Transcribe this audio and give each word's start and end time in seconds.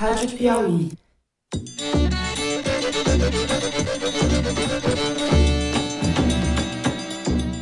Rádio 0.00 0.30
Piauí. 0.30 0.92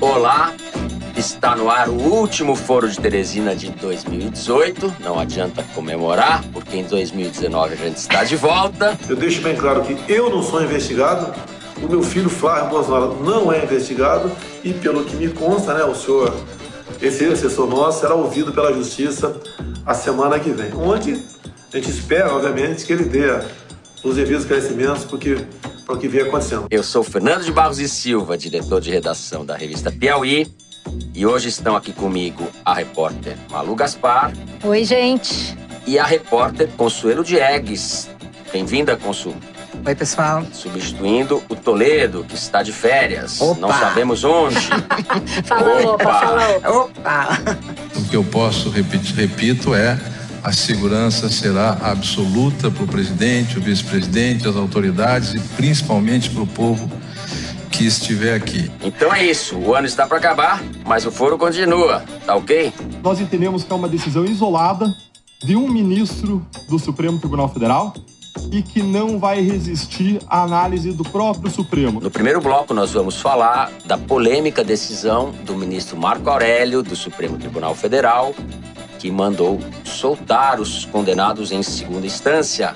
Olá, 0.01 0.55
está 1.17 1.57
no 1.57 1.69
ar 1.69 1.89
o 1.89 1.95
último 1.95 2.55
Foro 2.55 2.89
de 2.89 2.97
Teresina 3.01 3.57
de 3.57 3.71
2018. 3.71 4.95
Não 5.01 5.19
adianta 5.19 5.65
comemorar, 5.75 6.45
porque 6.53 6.77
em 6.77 6.85
2019 6.85 7.75
a 7.75 7.77
gente 7.77 7.97
está 7.97 8.23
de 8.23 8.37
volta. 8.37 8.97
Eu 9.09 9.17
deixo 9.17 9.43
bem 9.43 9.57
claro 9.57 9.83
que 9.83 9.99
eu 10.09 10.31
não 10.31 10.41
sou 10.41 10.63
investigado, 10.63 11.35
o 11.83 11.89
meu 11.89 12.05
filho 12.05 12.31
Flávio 12.31 12.71
Bolsonaro 12.71 13.21
não 13.21 13.53
é 13.53 13.65
investigado 13.65 14.31
e, 14.63 14.73
pelo 14.73 15.05
que 15.05 15.17
me 15.17 15.29
consta, 15.29 15.75
né, 15.75 15.83
o 15.83 15.93
senhor, 15.93 16.33
esse 17.03 17.25
assessor 17.25 17.67
nosso, 17.67 17.99
será 17.99 18.15
ouvido 18.15 18.53
pela 18.53 18.73
Justiça 18.73 19.35
a 19.85 19.93
semana 19.93 20.39
que 20.39 20.51
vem. 20.51 20.73
Onde 20.75 21.21
a 21.73 21.77
gente 21.77 21.91
espera, 21.91 22.33
obviamente, 22.35 22.85
que 22.85 22.93
ele 22.93 23.05
dê 23.05 23.27
os 24.03 24.17
devidos 24.17 24.43
esclarecimentos 24.43 25.05
porque 25.05 25.37
para 25.85 25.95
o 25.95 25.99
que 25.99 26.09
vem 26.09 26.23
acontecendo. 26.23 26.67
Eu 26.71 26.83
sou 26.83 27.03
Fernando 27.03 27.45
de 27.45 27.53
Barros 27.53 27.79
e 27.79 27.89
Silva, 27.89 28.37
diretor 28.37 28.81
de 28.81 28.91
redação 28.91 29.45
da 29.45 29.57
revista 29.57 29.91
Piauí. 29.91 30.47
E 31.15 31.27
hoje 31.27 31.49
estão 31.49 31.77
aqui 31.77 31.93
comigo 31.93 32.47
a 32.65 32.73
repórter 32.73 33.37
Malu 33.51 33.75
Gaspar. 33.75 34.33
Oi, 34.63 34.85
gente. 34.85 35.57
E 35.87 35.99
a 35.99 36.05
repórter 36.05 36.69
Consuelo 36.77 37.23
Diegues. 37.25 38.09
Bem-vinda, 38.53 38.97
Consu. 38.97 39.35
Oi, 39.87 39.95
pessoal. 39.95 40.45
Substituindo 40.53 41.43
o 41.49 41.55
Toledo, 41.55 42.25
que 42.25 42.35
está 42.35 42.63
de 42.63 42.73
férias. 42.73 43.41
Opa. 43.41 43.61
Não 43.61 43.69
sabemos 43.69 44.25
onde. 44.25 44.57
fala 45.45 45.81
opa, 45.81 45.93
Opa. 45.93 46.21
fala 46.21 46.59
opa. 46.59 46.71
Opa! 46.71 47.39
O 47.97 48.09
que 48.09 48.17
eu 48.17 48.25
posso 48.25 48.71
repetir, 48.71 49.15
repito, 49.15 49.75
é 49.75 49.99
a 50.43 50.53
segurança 50.53 51.29
será 51.29 51.79
absoluta 51.83 52.71
para 52.71 52.85
o 52.85 52.87
presidente, 52.87 53.59
o 53.59 53.61
vice-presidente, 53.61 54.49
as 54.49 54.57
autoridades 54.57 55.35
e 55.35 55.41
principalmente 55.57 56.31
para 56.31 56.43
o 56.43 56.47
povo 56.47 56.91
que 57.71 57.87
estiver 57.87 58.35
aqui. 58.35 58.71
Então 58.83 59.15
é 59.15 59.25
isso. 59.25 59.57
O 59.57 59.75
ano 59.75 59.87
está 59.87 60.07
para 60.07 60.19
acabar, 60.19 60.63
mas 60.85 61.07
o 61.07 61.13
foro 61.13 61.39
continua. 61.39 62.03
Tá 62.27 62.35
ok? 62.35 62.73
Nós 63.03 63.21
entendemos 63.21 63.63
que 63.63 63.73
é 63.73 63.77
uma 63.77 63.89
decisão 63.89 64.25
isolada 64.25 64.93
de 65.45 65.55
um 65.55 65.69
ministro 65.69 66.45
do 66.69 66.79
Supremo 66.79 67.19
Tribunal 67.19 67.49
Federal 67.49 67.95
e 68.51 68.63
que 68.63 68.83
não 68.83 69.19
vai 69.19 69.41
resistir 69.41 70.21
à 70.29 70.43
análise 70.43 70.93
do 70.93 71.05
próprio 71.05 71.51
Supremo. 71.51 72.01
No 72.01 72.11
primeiro 72.11 72.41
bloco, 72.41 72.73
nós 72.73 72.93
vamos 72.93 73.21
falar 73.21 73.71
da 73.85 73.99
polêmica 73.99 74.65
decisão 74.65 75.33
do 75.45 75.55
ministro 75.55 75.97
Marco 75.97 76.29
Aurélio, 76.31 76.83
do 76.83 76.97
Supremo 76.97 77.37
Tribunal 77.37 77.75
Federal, 77.75 78.35
que 78.99 79.11
mandou 79.11 79.61
soltar 79.85 80.61
os 80.61 80.85
condenados 80.85 81.53
em 81.53 81.63
segunda 81.63 82.07
instância, 82.07 82.75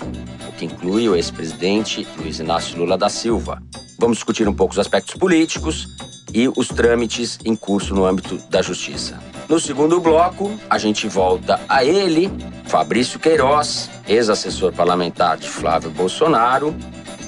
o 0.49 0.53
que 0.53 0.65
inclui 0.65 1.09
o 1.09 1.17
ex-presidente 1.17 2.07
Luiz 2.17 2.39
Inácio 2.39 2.79
Lula 2.79 2.97
da 2.97 3.09
Silva. 3.09 3.63
Vamos 3.99 4.19
discutir 4.19 4.49
um 4.49 4.55
pouco 4.55 4.73
os 4.73 4.79
aspectos 4.79 5.15
políticos 5.15 5.89
e 6.33 6.49
os 6.49 6.69
trâmites 6.69 7.39
em 7.45 7.55
curso 7.55 7.95
no 7.95 8.05
âmbito 8.05 8.37
da 8.49 8.63
justiça. 8.63 9.21
No 9.49 9.61
segundo 9.61 10.01
bloco, 10.01 10.51
a 10.71 10.79
gente 10.79 11.07
volta 11.09 11.61
a 11.69 11.85
ele, 11.85 12.31
Fabrício 12.65 13.19
Queiroz, 13.19 13.91
ex-assessor 14.09 14.73
parlamentar 14.73 15.37
de 15.37 15.49
Flávio 15.49 15.91
Bolsonaro, 15.91 16.75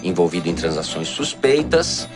envolvido 0.03 0.49
em 0.49 0.55
transações 0.55 1.09
suspeitas. 1.09 2.09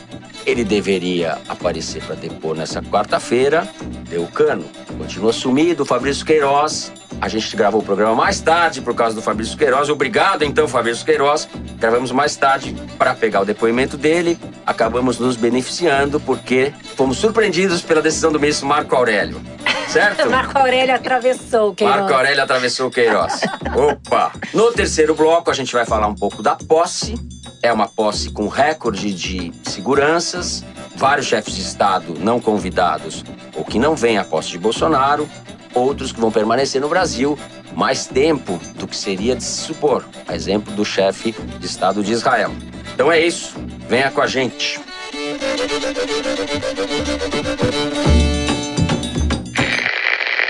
Ele 0.49 0.65
deveria 0.65 1.37
aparecer 1.47 2.03
para 2.03 2.15
depor 2.15 2.57
nessa 2.57 2.81
quarta-feira. 2.81 3.69
Deu 4.09 4.27
cano. 4.29 4.65
Continua 4.97 5.31
sumido, 5.31 5.85
Fabrício 5.85 6.25
Queiroz. 6.25 6.91
A 7.21 7.29
gente 7.29 7.55
gravou 7.55 7.83
o 7.83 7.85
programa 7.85 8.15
mais 8.15 8.41
tarde 8.41 8.81
por 8.81 8.95
causa 8.95 9.15
do 9.15 9.21
Fabrício 9.21 9.59
Queiroz. 9.59 9.91
Obrigado, 9.91 10.45
então, 10.45 10.67
Fabrício 10.67 11.05
Queiroz. 11.05 11.47
Gravamos 11.79 12.11
mais 12.13 12.35
tarde 12.35 12.75
para 12.97 13.15
pegar 13.15 13.43
o 13.43 13.45
depoimento 13.45 13.99
dele. 13.99 14.39
Acabamos 14.65 15.19
nos 15.19 15.37
beneficiando 15.37 16.19
porque 16.19 16.73
fomos 16.97 17.19
surpreendidos 17.19 17.83
pela 17.83 18.01
decisão 18.01 18.33
do 18.33 18.41
ministro 18.41 18.67
Marco 18.67 18.97
Aurélio. 18.97 19.43
Certo? 19.89 20.29
Marco 20.33 20.57
Aurélio 20.57 20.95
atravessou 20.95 21.73
o 21.73 21.75
Queiroz. 21.75 22.01
Marco 22.01 22.15
Aurélio 22.15 22.43
atravessou 22.43 22.89
o 22.89 22.91
Queiroz. 22.91 23.43
Opa! 23.77 24.33
No 24.55 24.73
terceiro 24.73 25.15
bloco, 25.15 25.51
a 25.51 25.55
gente 25.55 25.75
vai 25.75 25.85
falar 25.85 26.07
um 26.07 26.15
pouco 26.15 26.43
da 26.43 26.57
posse. 26.57 27.17
É 27.63 27.73
uma 27.73 27.89
posse 27.89 28.31
com 28.31 28.47
recorde 28.47 29.13
de 29.13 29.53
seguranças, 29.65 30.65
vários 30.95 31.27
chefes 31.27 31.55
de 31.55 31.63
Estado 31.63 32.15
não 32.19 32.41
convidados 32.41 33.25
ou 33.55 33.65
que 33.65 33.79
não 33.79 33.97
vêm 33.97 34.19
à 34.19 34.25
posse 34.25 34.51
de 34.51 34.59
Bolsonaro, 34.59 35.29
outros 35.75 36.13
que 36.13 36.21
vão 36.21 36.31
permanecer 36.31 36.81
no 36.81 36.89
Brasil 36.89 37.39
mais 37.75 38.07
tempo 38.07 38.59
do 38.75 38.87
que 38.87 38.97
seria 38.97 39.37
de 39.37 39.45
se 39.45 39.63
supor, 39.63 40.05
a 40.27 40.35
exemplo 40.35 40.73
do 40.75 40.85
chefe 40.85 41.33
de 41.33 41.67
Estado 41.67 42.03
de 42.03 42.13
Israel. 42.13 42.51
Então 42.95 43.11
é 43.11 43.21
isso, 43.21 43.55
venha 43.89 44.11
com 44.11 44.21
a 44.21 44.27
gente. 44.27 44.81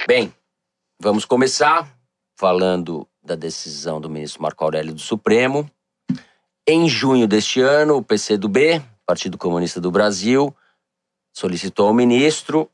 Bem, 0.06 0.32
vamos 1.00 1.24
começar 1.24 1.86
falando 2.34 3.06
da 3.22 3.34
decisão 3.34 4.00
do 4.00 4.08
ministro 4.08 4.42
Marco 4.42 4.64
Aurélio 4.64 4.94
do 4.94 5.00
Supremo. 5.00 5.70
Em 6.70 6.86
junho 6.86 7.26
deste 7.26 7.62
ano, 7.62 7.96
o 7.96 8.02
PCdoB, 8.02 8.84
Partido 9.06 9.38
Comunista 9.38 9.80
do 9.80 9.90
Brasil, 9.90 10.54
solicitou 11.34 11.88
ao 11.88 11.94
ministro 11.94 12.70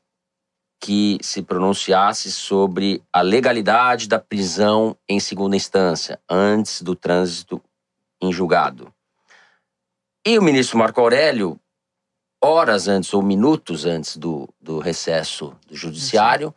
que 0.80 1.16
se 1.22 1.40
pronunciasse 1.44 2.32
sobre 2.32 3.00
a 3.12 3.20
legalidade 3.20 4.08
da 4.08 4.18
prisão 4.18 4.96
em 5.08 5.20
segunda 5.20 5.54
instância, 5.54 6.20
antes 6.28 6.82
do 6.82 6.96
trânsito 6.96 7.62
em 8.20 8.32
julgado. 8.32 8.92
E 10.26 10.36
o 10.40 10.42
ministro 10.42 10.76
Marco 10.76 11.00
Aurélio, 11.00 11.56
horas 12.42 12.88
antes 12.88 13.14
ou 13.14 13.22
minutos 13.22 13.84
antes 13.84 14.16
do, 14.16 14.52
do 14.60 14.80
recesso 14.80 15.54
do 15.68 15.76
judiciário, 15.76 16.52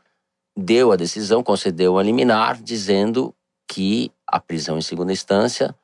deu 0.57 0.91
a 0.91 0.95
decisão, 0.95 1.43
concedeu 1.43 1.91
uma 1.91 2.01
liminar, 2.01 2.59
dizendo 2.59 3.31
que 3.69 4.11
a 4.25 4.39
prisão 4.39 4.79
em 4.79 4.81
segunda 4.81 5.13
instância 5.13 5.75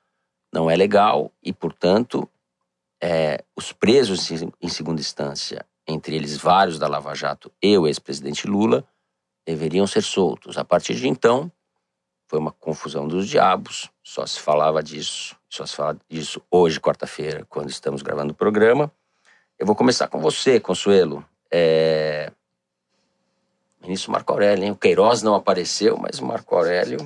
não 0.53 0.69
é 0.69 0.75
legal 0.75 1.31
e, 1.41 1.51
portanto, 1.51 2.29
é, 3.01 3.43
os 3.55 3.73
presos 3.73 4.29
em- 4.31 4.69
segunda 4.69 5.01
instância, 5.01 5.65
entre 5.87 6.15
eles 6.15 6.37
vários 6.37 6.77
da 6.77 6.87
Lava 6.87 7.15
Jato 7.15 7.51
e 7.61 7.75
o 7.77 7.87
ex-presidente 7.87 8.47
Lula, 8.47 8.87
deveriam 9.45 9.87
ser 9.87 10.03
soltos. 10.03 10.57
A 10.57 10.63
partir 10.63 10.93
de 10.93 11.07
então, 11.07 11.51
foi 12.27 12.39
uma 12.39 12.51
confusão 12.51 13.07
dos 13.07 13.27
diabos, 13.27 13.89
só 14.03 14.25
se 14.25 14.39
falava 14.39 14.81
disso, 14.81 15.35
só 15.49 15.65
se 15.65 15.75
fala 15.75 15.97
disso 16.07 16.41
hoje, 16.49 16.79
quarta-feira, 16.79 17.45
quando 17.49 17.69
estamos 17.69 18.01
gravando 18.01 18.31
o 18.31 18.35
programa. 18.35 18.91
Eu 19.57 19.65
vou 19.65 19.75
começar 19.75 20.07
com 20.07 20.19
você, 20.19 20.59
Consuelo. 20.59 21.25
É... 21.51 22.31
Ministro 23.81 24.11
Marco 24.11 24.31
Aurélio, 24.31 24.63
hein? 24.63 24.71
O 24.71 24.75
Queiroz 24.75 25.21
não 25.21 25.35
apareceu, 25.35 25.97
mas 25.97 26.19
o 26.19 26.25
Marco 26.25 26.55
Aurélio 26.55 26.97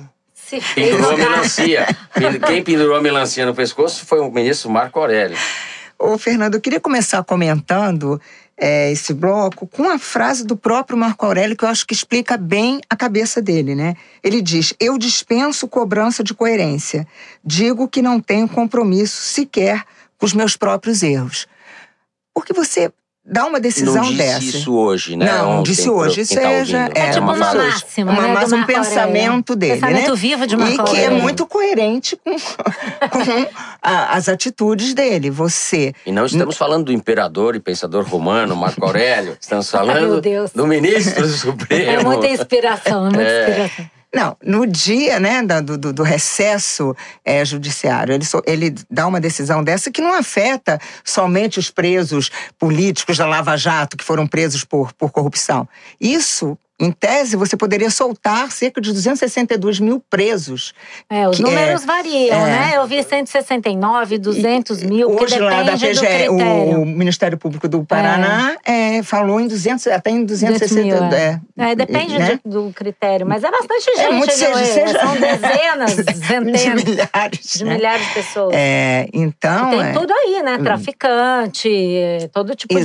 Se 0.48 0.62
fez 0.62 0.88
pendurou 0.88 1.12
a 1.12 1.16
melancia. 1.16 1.86
Quem 2.46 2.64
pendurou 2.64 2.96
a 2.96 3.02
melancia 3.02 3.44
no 3.44 3.54
pescoço 3.54 4.06
foi 4.06 4.18
o 4.18 4.30
ministro 4.30 4.70
Marco 4.70 4.98
Aurélio. 4.98 5.36
Ô, 5.98 6.16
Fernando, 6.16 6.54
eu 6.54 6.60
queria 6.60 6.80
começar 6.80 7.22
comentando 7.22 8.18
é, 8.56 8.90
esse 8.90 9.12
bloco 9.12 9.66
com 9.66 9.90
a 9.90 9.98
frase 9.98 10.46
do 10.46 10.56
próprio 10.56 10.96
Marco 10.96 11.26
Aurélio, 11.26 11.54
que 11.54 11.66
eu 11.66 11.68
acho 11.68 11.86
que 11.86 11.92
explica 11.92 12.38
bem 12.38 12.80
a 12.88 12.96
cabeça 12.96 13.42
dele, 13.42 13.74
né? 13.74 13.94
Ele 14.24 14.40
diz: 14.40 14.72
Eu 14.80 14.96
dispenso 14.96 15.68
cobrança 15.68 16.24
de 16.24 16.32
coerência. 16.32 17.06
Digo 17.44 17.86
que 17.86 18.00
não 18.00 18.18
tenho 18.18 18.48
compromisso 18.48 19.20
sequer 19.20 19.84
com 20.16 20.24
os 20.24 20.32
meus 20.32 20.56
próprios 20.56 21.02
erros. 21.02 21.46
Porque 22.32 22.54
você 22.54 22.90
dá 23.30 23.46
uma 23.46 23.60
decisão 23.60 23.94
não 23.96 24.02
disse 24.02 24.16
dessa. 24.16 24.44
isso 24.44 24.74
hoje, 24.74 25.16
né? 25.16 25.26
Não, 25.26 25.38
não 25.50 25.58
Ontem, 25.60 25.70
disse 25.72 25.90
hoje. 25.90 26.20
Isso 26.22 26.34
tá 26.34 26.42
é, 26.42 26.64
já- 26.64 26.88
É 26.94 27.10
tipo 27.10 27.20
uma 27.20 27.34
frase- 27.34 27.58
máxima, 27.58 28.12
uma- 28.12 28.22
né, 28.22 28.28
do 28.28 28.34
mais 28.34 28.52
um 28.52 28.64
pensamento 28.64 29.54
dele, 29.54 29.74
Pensamento 29.74 30.10
né? 30.10 30.16
vivo 30.16 30.46
de 30.46 30.54
E 30.54 30.58
Marco 30.58 30.84
que 30.84 30.96
é 30.98 31.10
muito 31.10 31.46
coerente 31.46 32.16
com, 32.16 32.30
com 33.10 33.46
a- 33.82 34.16
as 34.16 34.28
atitudes 34.28 34.94
dele. 34.94 35.30
Você 35.30 35.92
E 36.06 36.12
não 36.12 36.26
estamos 36.26 36.56
falando 36.56 36.86
do 36.86 36.92
imperador 36.92 37.54
e 37.54 37.60
pensador 37.60 38.04
romano, 38.04 38.56
Marco 38.56 38.84
Aurélio. 38.84 39.36
Estamos 39.40 39.72
Ai, 39.74 39.86
falando 39.86 40.20
Deus. 40.20 40.50
do 40.52 40.66
ministro 40.66 41.26
do 41.26 41.28
Supremo. 41.36 41.90
É 41.90 42.02
muita 42.02 42.26
inspiração, 42.28 43.06
é 43.06 43.10
muita 43.10 43.22
É. 43.22 43.48
inspiração. 43.66 43.97
Não, 44.14 44.36
no 44.42 44.66
dia 44.66 45.20
né, 45.20 45.42
do, 45.42 45.76
do- 45.76 45.92
do 45.92 46.02
recesso 46.02 46.96
é, 47.24 47.44
judiciário, 47.44 48.14
ele, 48.14 48.24
só- 48.24 48.40
ele 48.46 48.74
dá 48.90 49.06
uma 49.06 49.20
decisão 49.20 49.62
dessa 49.62 49.90
que 49.90 50.00
não 50.00 50.14
afeta 50.14 50.80
somente 51.04 51.58
os 51.58 51.70
presos 51.70 52.30
políticos 52.58 53.18
da 53.18 53.26
Lava 53.26 53.54
Jato, 53.56 53.96
que 53.98 54.04
foram 54.04 54.26
presos 54.26 54.64
por, 54.64 54.94
por 54.94 55.10
corrupção. 55.10 55.68
Isso 56.00 56.56
Em 56.80 56.92
tese, 56.92 57.34
você 57.36 57.56
poderia 57.56 57.90
soltar 57.90 58.52
cerca 58.52 58.80
de 58.80 58.92
262 58.92 59.80
mil 59.80 60.00
presos. 60.08 60.72
É, 61.10 61.28
os 61.28 61.40
números 61.40 61.82
é- 61.82 61.86
variam, 61.86 62.46
é. 62.46 62.50
né? 62.50 62.72
Eu 62.76 62.86
vi 62.86 63.02
169, 63.02 64.16
200 64.18 64.82
mil, 64.84 65.08
porque 65.10 65.24
Hoje 65.34 65.38
lá 65.40 65.64
da 65.64 65.72
PGE, 65.72 66.28
o 66.28 66.86
Ministério 66.86 67.36
Público 67.36 67.66
do 67.68 67.84
Paraná 67.84 68.56
é, 68.64 69.02
falou 69.02 69.40
em 69.40 69.48
200, 69.48 69.88
até 69.88 70.10
em 70.10 70.24
200 70.24 70.70
mil, 70.70 70.84
260. 70.98 71.16
é. 71.16 71.40
é, 71.58 71.70
É, 71.72 71.74
depende 71.74 72.16
né? 72.16 72.38
de- 72.44 72.50
do 72.50 72.70
critério, 72.72 73.26
mas 73.26 73.42
é 73.42 73.50
bastante 73.50 73.84
gente. 73.84 74.00
É 74.00 74.10
muito, 74.12 74.32
seja- 74.32 74.60
É, 74.60 74.64
seja- 74.64 75.00
São 75.00 75.14
dezenas, 75.18 75.96
de 75.96 76.26
centenas 76.26 76.84
milhares. 76.84 77.52
de 77.54 77.64
né? 77.64 77.74
milhares 77.74 78.06
de 78.06 78.14
pessoas. 78.14 78.54
É, 78.54 79.08
então. 79.12 79.70
Tem 79.70 79.80
é, 79.82 79.92
tudo 79.92 80.12
aí, 80.12 80.42
né? 80.44 80.58
Traficante, 80.58 81.68
é, 81.68 82.28
todo 82.32 82.54
tipo 82.54 82.74
de, 82.74 82.84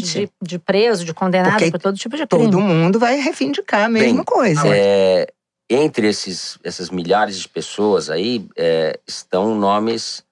de, 0.00 0.30
de 0.42 0.58
preso, 0.58 1.04
de 1.04 1.12
condenado 1.12 1.52
Porque 1.52 1.70
por 1.72 1.80
todo 1.80 1.96
tipo 1.96 2.16
de 2.16 2.24
crime. 2.26 2.44
todo 2.44 2.60
mundo 2.60 2.98
vai 3.00 3.15
reivindicar 3.20 3.84
a 3.84 3.88
mesma 3.88 4.16
Bem, 4.16 4.24
coisa. 4.24 4.62
É, 4.66 5.26
entre 5.68 6.08
esses, 6.08 6.58
essas 6.62 6.90
milhares 6.90 7.38
de 7.40 7.48
pessoas 7.48 8.08
aí 8.08 8.46
é, 8.56 8.98
estão 9.06 9.54
nomes 9.54 10.24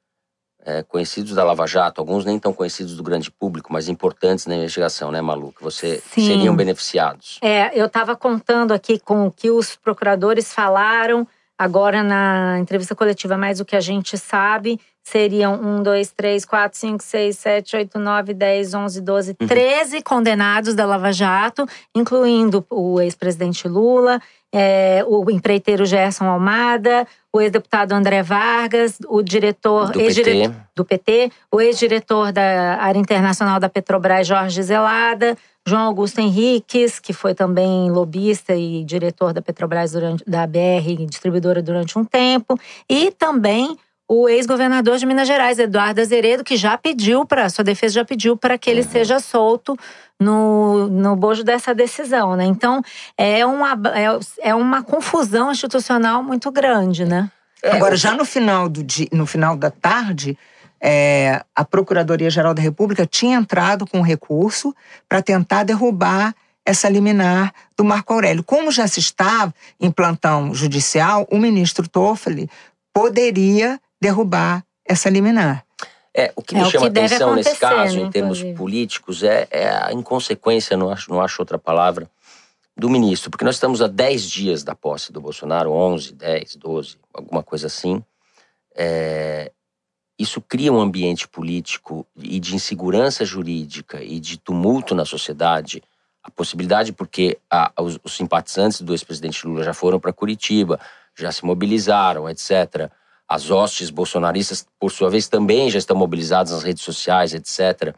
é, 0.64 0.82
conhecidos 0.82 1.34
da 1.34 1.44
Lava 1.44 1.66
Jato, 1.66 2.00
alguns 2.00 2.24
nem 2.24 2.38
tão 2.38 2.52
conhecidos 2.52 2.96
do 2.96 3.02
grande 3.02 3.30
público, 3.30 3.72
mas 3.72 3.88
importantes 3.88 4.46
na 4.46 4.56
investigação, 4.56 5.10
né, 5.10 5.20
Malu? 5.20 5.52
Que 5.52 5.62
você 5.62 6.02
Sim. 6.10 6.26
seriam 6.26 6.56
beneficiados. 6.56 7.38
É, 7.42 7.78
eu 7.78 7.86
estava 7.86 8.16
contando 8.16 8.72
aqui 8.72 8.98
com 8.98 9.26
o 9.26 9.30
que 9.30 9.50
os 9.50 9.76
procuradores 9.76 10.52
falaram 10.52 11.26
agora 11.58 12.02
na 12.02 12.58
entrevista 12.58 12.94
coletiva, 12.94 13.36
mas 13.36 13.60
o 13.60 13.64
que 13.64 13.76
a 13.76 13.80
gente 13.80 14.16
sabe 14.16 14.80
seriam 15.04 15.54
1, 15.62 15.82
2, 15.82 16.10
3, 16.16 16.44
4, 16.46 16.78
5, 16.78 17.02
6, 17.04 17.38
7, 17.38 17.76
8, 17.76 17.98
9, 17.98 18.32
10, 18.34 18.74
11, 18.74 19.00
12, 19.02 19.36
Uhum. 19.38 19.46
13 19.46 20.02
condenados 20.02 20.74
da 20.74 20.86
Lava 20.86 21.12
Jato, 21.12 21.66
incluindo 21.94 22.64
o 22.70 22.98
ex-presidente 23.00 23.68
Lula, 23.68 24.18
é, 24.52 25.04
o 25.06 25.30
empreiteiro 25.30 25.84
Gerson 25.84 26.24
Almada, 26.24 27.06
o 27.32 27.40
ex-deputado 27.40 27.92
André 27.92 28.22
Vargas, 28.22 28.98
o 29.08 29.20
diretor, 29.22 29.90
Do 29.90 30.00
ex-dire- 30.00 30.48
PT. 30.48 30.54
do 30.74 30.84
PT, 30.84 31.30
o 31.52 31.60
ex-diretor 31.60 32.32
da 32.32 32.76
área 32.80 32.98
internacional 32.98 33.60
da 33.60 33.68
Petrobras, 33.68 34.26
Jorge 34.26 34.62
Zelada, 34.62 35.36
João 35.66 35.82
Augusto 35.82 36.20
Henriques, 36.20 36.98
que 37.00 37.12
foi 37.12 37.34
também 37.34 37.90
lobista 37.90 38.54
e 38.54 38.84
diretor 38.84 39.32
da 39.32 39.42
Petrobras 39.42 39.92
durante, 39.92 40.22
da 40.26 40.46
BR 40.46 41.04
distribuidora 41.08 41.60
durante 41.60 41.98
um 41.98 42.04
tempo, 42.04 42.58
e 42.88 43.10
também 43.10 43.76
o 44.08 44.28
ex-governador 44.28 44.98
de 44.98 45.06
Minas 45.06 45.26
Gerais, 45.26 45.58
Eduardo 45.58 46.00
Azeredo, 46.00 46.44
que 46.44 46.56
já 46.56 46.76
pediu 46.76 47.24
para 47.24 47.48
sua 47.48 47.64
defesa 47.64 47.94
já 47.94 48.04
pediu 48.04 48.36
para 48.36 48.58
que 48.58 48.68
ele 48.68 48.82
seja 48.82 49.18
solto 49.18 49.76
no, 50.20 50.88
no 50.88 51.16
bojo 51.16 51.42
dessa 51.42 51.74
decisão, 51.74 52.36
né? 52.36 52.44
Então 52.44 52.82
é 53.16 53.44
uma, 53.46 53.72
é, 53.94 54.50
é 54.50 54.54
uma 54.54 54.82
confusão 54.82 55.50
institucional 55.50 56.22
muito 56.22 56.50
grande, 56.50 57.04
né? 57.04 57.30
Agora, 57.64 57.96
já 57.96 58.12
no 58.12 58.26
final, 58.26 58.68
do 58.68 58.82
dia, 58.82 59.08
no 59.10 59.24
final 59.24 59.56
da 59.56 59.70
tarde, 59.70 60.36
é, 60.78 61.42
a 61.56 61.64
Procuradoria-Geral 61.64 62.52
da 62.52 62.60
República 62.60 63.06
tinha 63.06 63.38
entrado 63.38 63.86
com 63.86 64.02
recurso 64.02 64.74
para 65.08 65.22
tentar 65.22 65.64
derrubar 65.64 66.34
essa 66.66 66.90
liminar 66.90 67.52
do 67.76 67.84
Marco 67.84 68.12
Aurélio. 68.12 68.44
Como 68.44 68.70
já 68.70 68.86
se 68.86 69.00
estava 69.00 69.54
em 69.80 69.90
plantão 69.90 70.54
judicial, 70.54 71.26
o 71.30 71.38
ministro 71.38 71.88
Toffoli 71.88 72.50
poderia 72.92 73.80
derrubar 74.04 74.64
essa 74.84 75.08
liminar. 75.10 75.64
É, 76.16 76.32
o 76.36 76.42
que 76.42 76.54
É 76.54 76.58
me 76.58 76.64
o 76.64 76.70
chama 76.70 76.90
que 76.90 76.98
atenção 77.00 77.34
nesse 77.34 77.56
caso, 77.56 77.96
né, 77.96 78.02
em 78.02 78.10
termos 78.10 78.38
inclusive. 78.38 78.56
políticos, 78.58 79.22
é, 79.22 79.48
é 79.50 79.68
a 79.68 79.92
inconsequência, 79.92 80.76
não 80.76 80.90
acho, 80.90 81.10
não 81.10 81.20
acho 81.20 81.40
outra 81.42 81.58
palavra, 81.58 82.08
do 82.76 82.88
ministro. 82.90 83.30
Porque 83.30 83.44
nós 83.44 83.56
estamos 83.56 83.80
a 83.82 83.86
10 83.88 84.30
dias 84.30 84.62
da 84.62 84.74
posse 84.74 85.10
do 85.12 85.20
Bolsonaro, 85.20 85.72
11, 85.72 86.12
10, 86.14 86.56
12, 86.56 86.96
alguma 87.12 87.42
coisa 87.42 87.66
assim. 87.66 88.02
É, 88.76 89.50
isso 90.18 90.40
cria 90.40 90.72
um 90.72 90.80
ambiente 90.80 91.26
político 91.26 92.06
e 92.16 92.38
de 92.38 92.54
insegurança 92.54 93.24
jurídica 93.24 94.02
e 94.02 94.20
de 94.20 94.36
tumulto 94.38 94.94
na 94.94 95.04
sociedade. 95.04 95.82
A 96.22 96.30
possibilidade, 96.30 96.92
porque 96.92 97.38
a- 97.50 97.72
os, 97.80 97.98
os 98.04 98.14
simpatizantes 98.16 98.80
do 98.82 98.92
ex-presidente 98.94 99.46
Lula 99.46 99.64
já 99.64 99.74
foram 99.74 99.98
para 99.98 100.12
Curitiba, 100.12 100.78
já 101.16 101.30
se 101.32 101.44
mobilizaram, 101.44 102.28
etc. 102.28 102.90
As 103.28 103.50
hostes 103.50 103.90
bolsonaristas, 103.90 104.66
por 104.78 104.90
sua 104.90 105.08
vez, 105.10 105.28
também 105.28 105.70
já 105.70 105.78
estão 105.78 105.96
mobilizadas 105.96 106.52
nas 106.52 106.62
redes 106.62 106.82
sociais, 106.82 107.32
etc. 107.34 107.94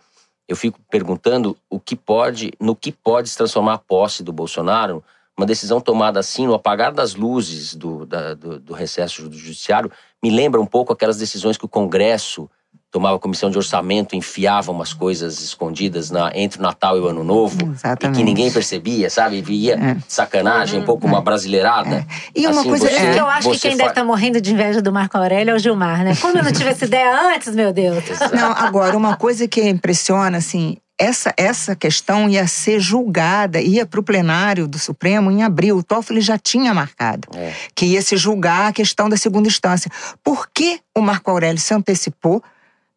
Eu 0.49 0.56
fico 0.56 0.78
perguntando 0.90 1.56
o 1.69 1.81
que 1.81 1.96
pode, 1.96 2.52
no 2.61 2.76
que 2.76 2.93
pode 2.93 3.28
se 3.28 3.37
transformar 3.37 3.75
a 3.75 3.78
posse 3.78 4.23
do 4.23 4.32
Bolsonaro, 4.32 5.02
uma 5.37 5.44
decisão 5.46 5.81
tomada 5.81 6.19
assim, 6.20 6.46
no 6.46 6.55
apagar 6.55 6.93
das 6.93 7.14
luzes 7.14 7.75
do, 7.75 8.06
da- 8.06 8.34
do, 8.34 8.58
do 8.61 8.73
recesso 8.73 9.28
do 9.28 9.37
judiciário, 9.37 9.90
me 10.23 10.31
lembra 10.31 10.61
um 10.61 10.67
pouco 10.67 10.93
aquelas 10.93 11.19
decisões 11.19 11.58
que 11.58 11.64
o 11.64 11.69
Congresso 11.69 12.49
tomava 12.91 13.19
comissão 13.19 13.50
de 13.50 13.59
orçamento, 13.59 14.17
enfiava 14.17 14.73
umas 14.73 14.93
coisas 14.93 15.41
escondidas 15.43 16.11
na, 16.11 16.31
entre 16.35 16.59
o 16.59 16.62
Natal 16.62 16.97
e 16.97 17.00
o 17.00 17.06
Ano 17.09 17.23
Novo, 17.23 17.59
e 17.62 17.71
Exatamente. 17.73 18.17
que 18.19 18.25
ninguém 18.25 18.50
percebia, 18.50 19.11
sabe? 19.11 19.43
Via 19.43 19.75
É. 19.75 19.97
sacanagem, 20.09 20.81
um 20.81 20.85
pouco 20.85 21.06
uma 21.06 21.21
brasileirada. 21.21 22.06
E 22.35 22.47
uma 22.47 22.61
Assim, 22.61 22.69
coisa 22.71 22.88
você- 22.88 22.94
isso 22.97 23.12
que 23.12 23.19
eu 23.21 23.27
é, 23.27 23.33
acho 23.33 23.50
que 23.50 23.59
quem 23.59 23.71
deve 23.73 23.83
fa- 23.85 23.88
estar 23.91 24.05
morrendo 24.05 24.41
de 24.41 24.53
inveja 24.53 24.81
do 24.81 24.93
Marco 24.93 25.17
Aurélio 25.19 25.53
é 25.53 25.55
o 25.55 25.59
Gilmar, 25.59 26.05
né? 26.05 26.17
Como 26.21 26.38
eu 26.38 26.44
não 26.44 26.53
tive 26.53 26.71
essa 26.71 26.85
ideia 26.87 27.35
antes, 27.35 27.55
meu 27.55 27.73
Deus. 27.73 28.05
Não, 28.33 28.53
agora, 28.53 28.97
uma 28.97 29.17
coisa 29.17 29.47
que 29.47 29.61
impressiona, 29.69 30.38
assim, 30.38 30.77
essa, 30.99 31.35
essa 31.37 31.77
questão 31.77 32.27
ia 32.31 32.47
ser 32.47 32.81
julgada, 32.81 33.61
ia 33.61 33.85
para 33.85 34.00
o 34.00 34.03
plenário 34.03 34.67
do 34.67 34.79
Supremo 34.79 35.31
em 35.31 35.43
abril. 35.43 35.77
O 35.77 35.83
Toffoli 35.83 36.23
já 36.23 36.38
tinha 36.38 36.73
marcado 36.73 37.29
É. 37.37 37.53
que 37.75 37.85
ia 37.85 38.00
se 38.00 38.17
julgar 38.17 38.69
a 38.69 38.73
questão 38.73 39.06
da 39.06 39.17
segunda 39.19 39.47
instância. 39.49 39.91
Por 40.25 40.49
que 40.55 40.81
o 40.97 41.03
Marco 41.03 41.31
Aurélio 41.31 41.61
se 41.61 41.75
antecipou 41.75 42.43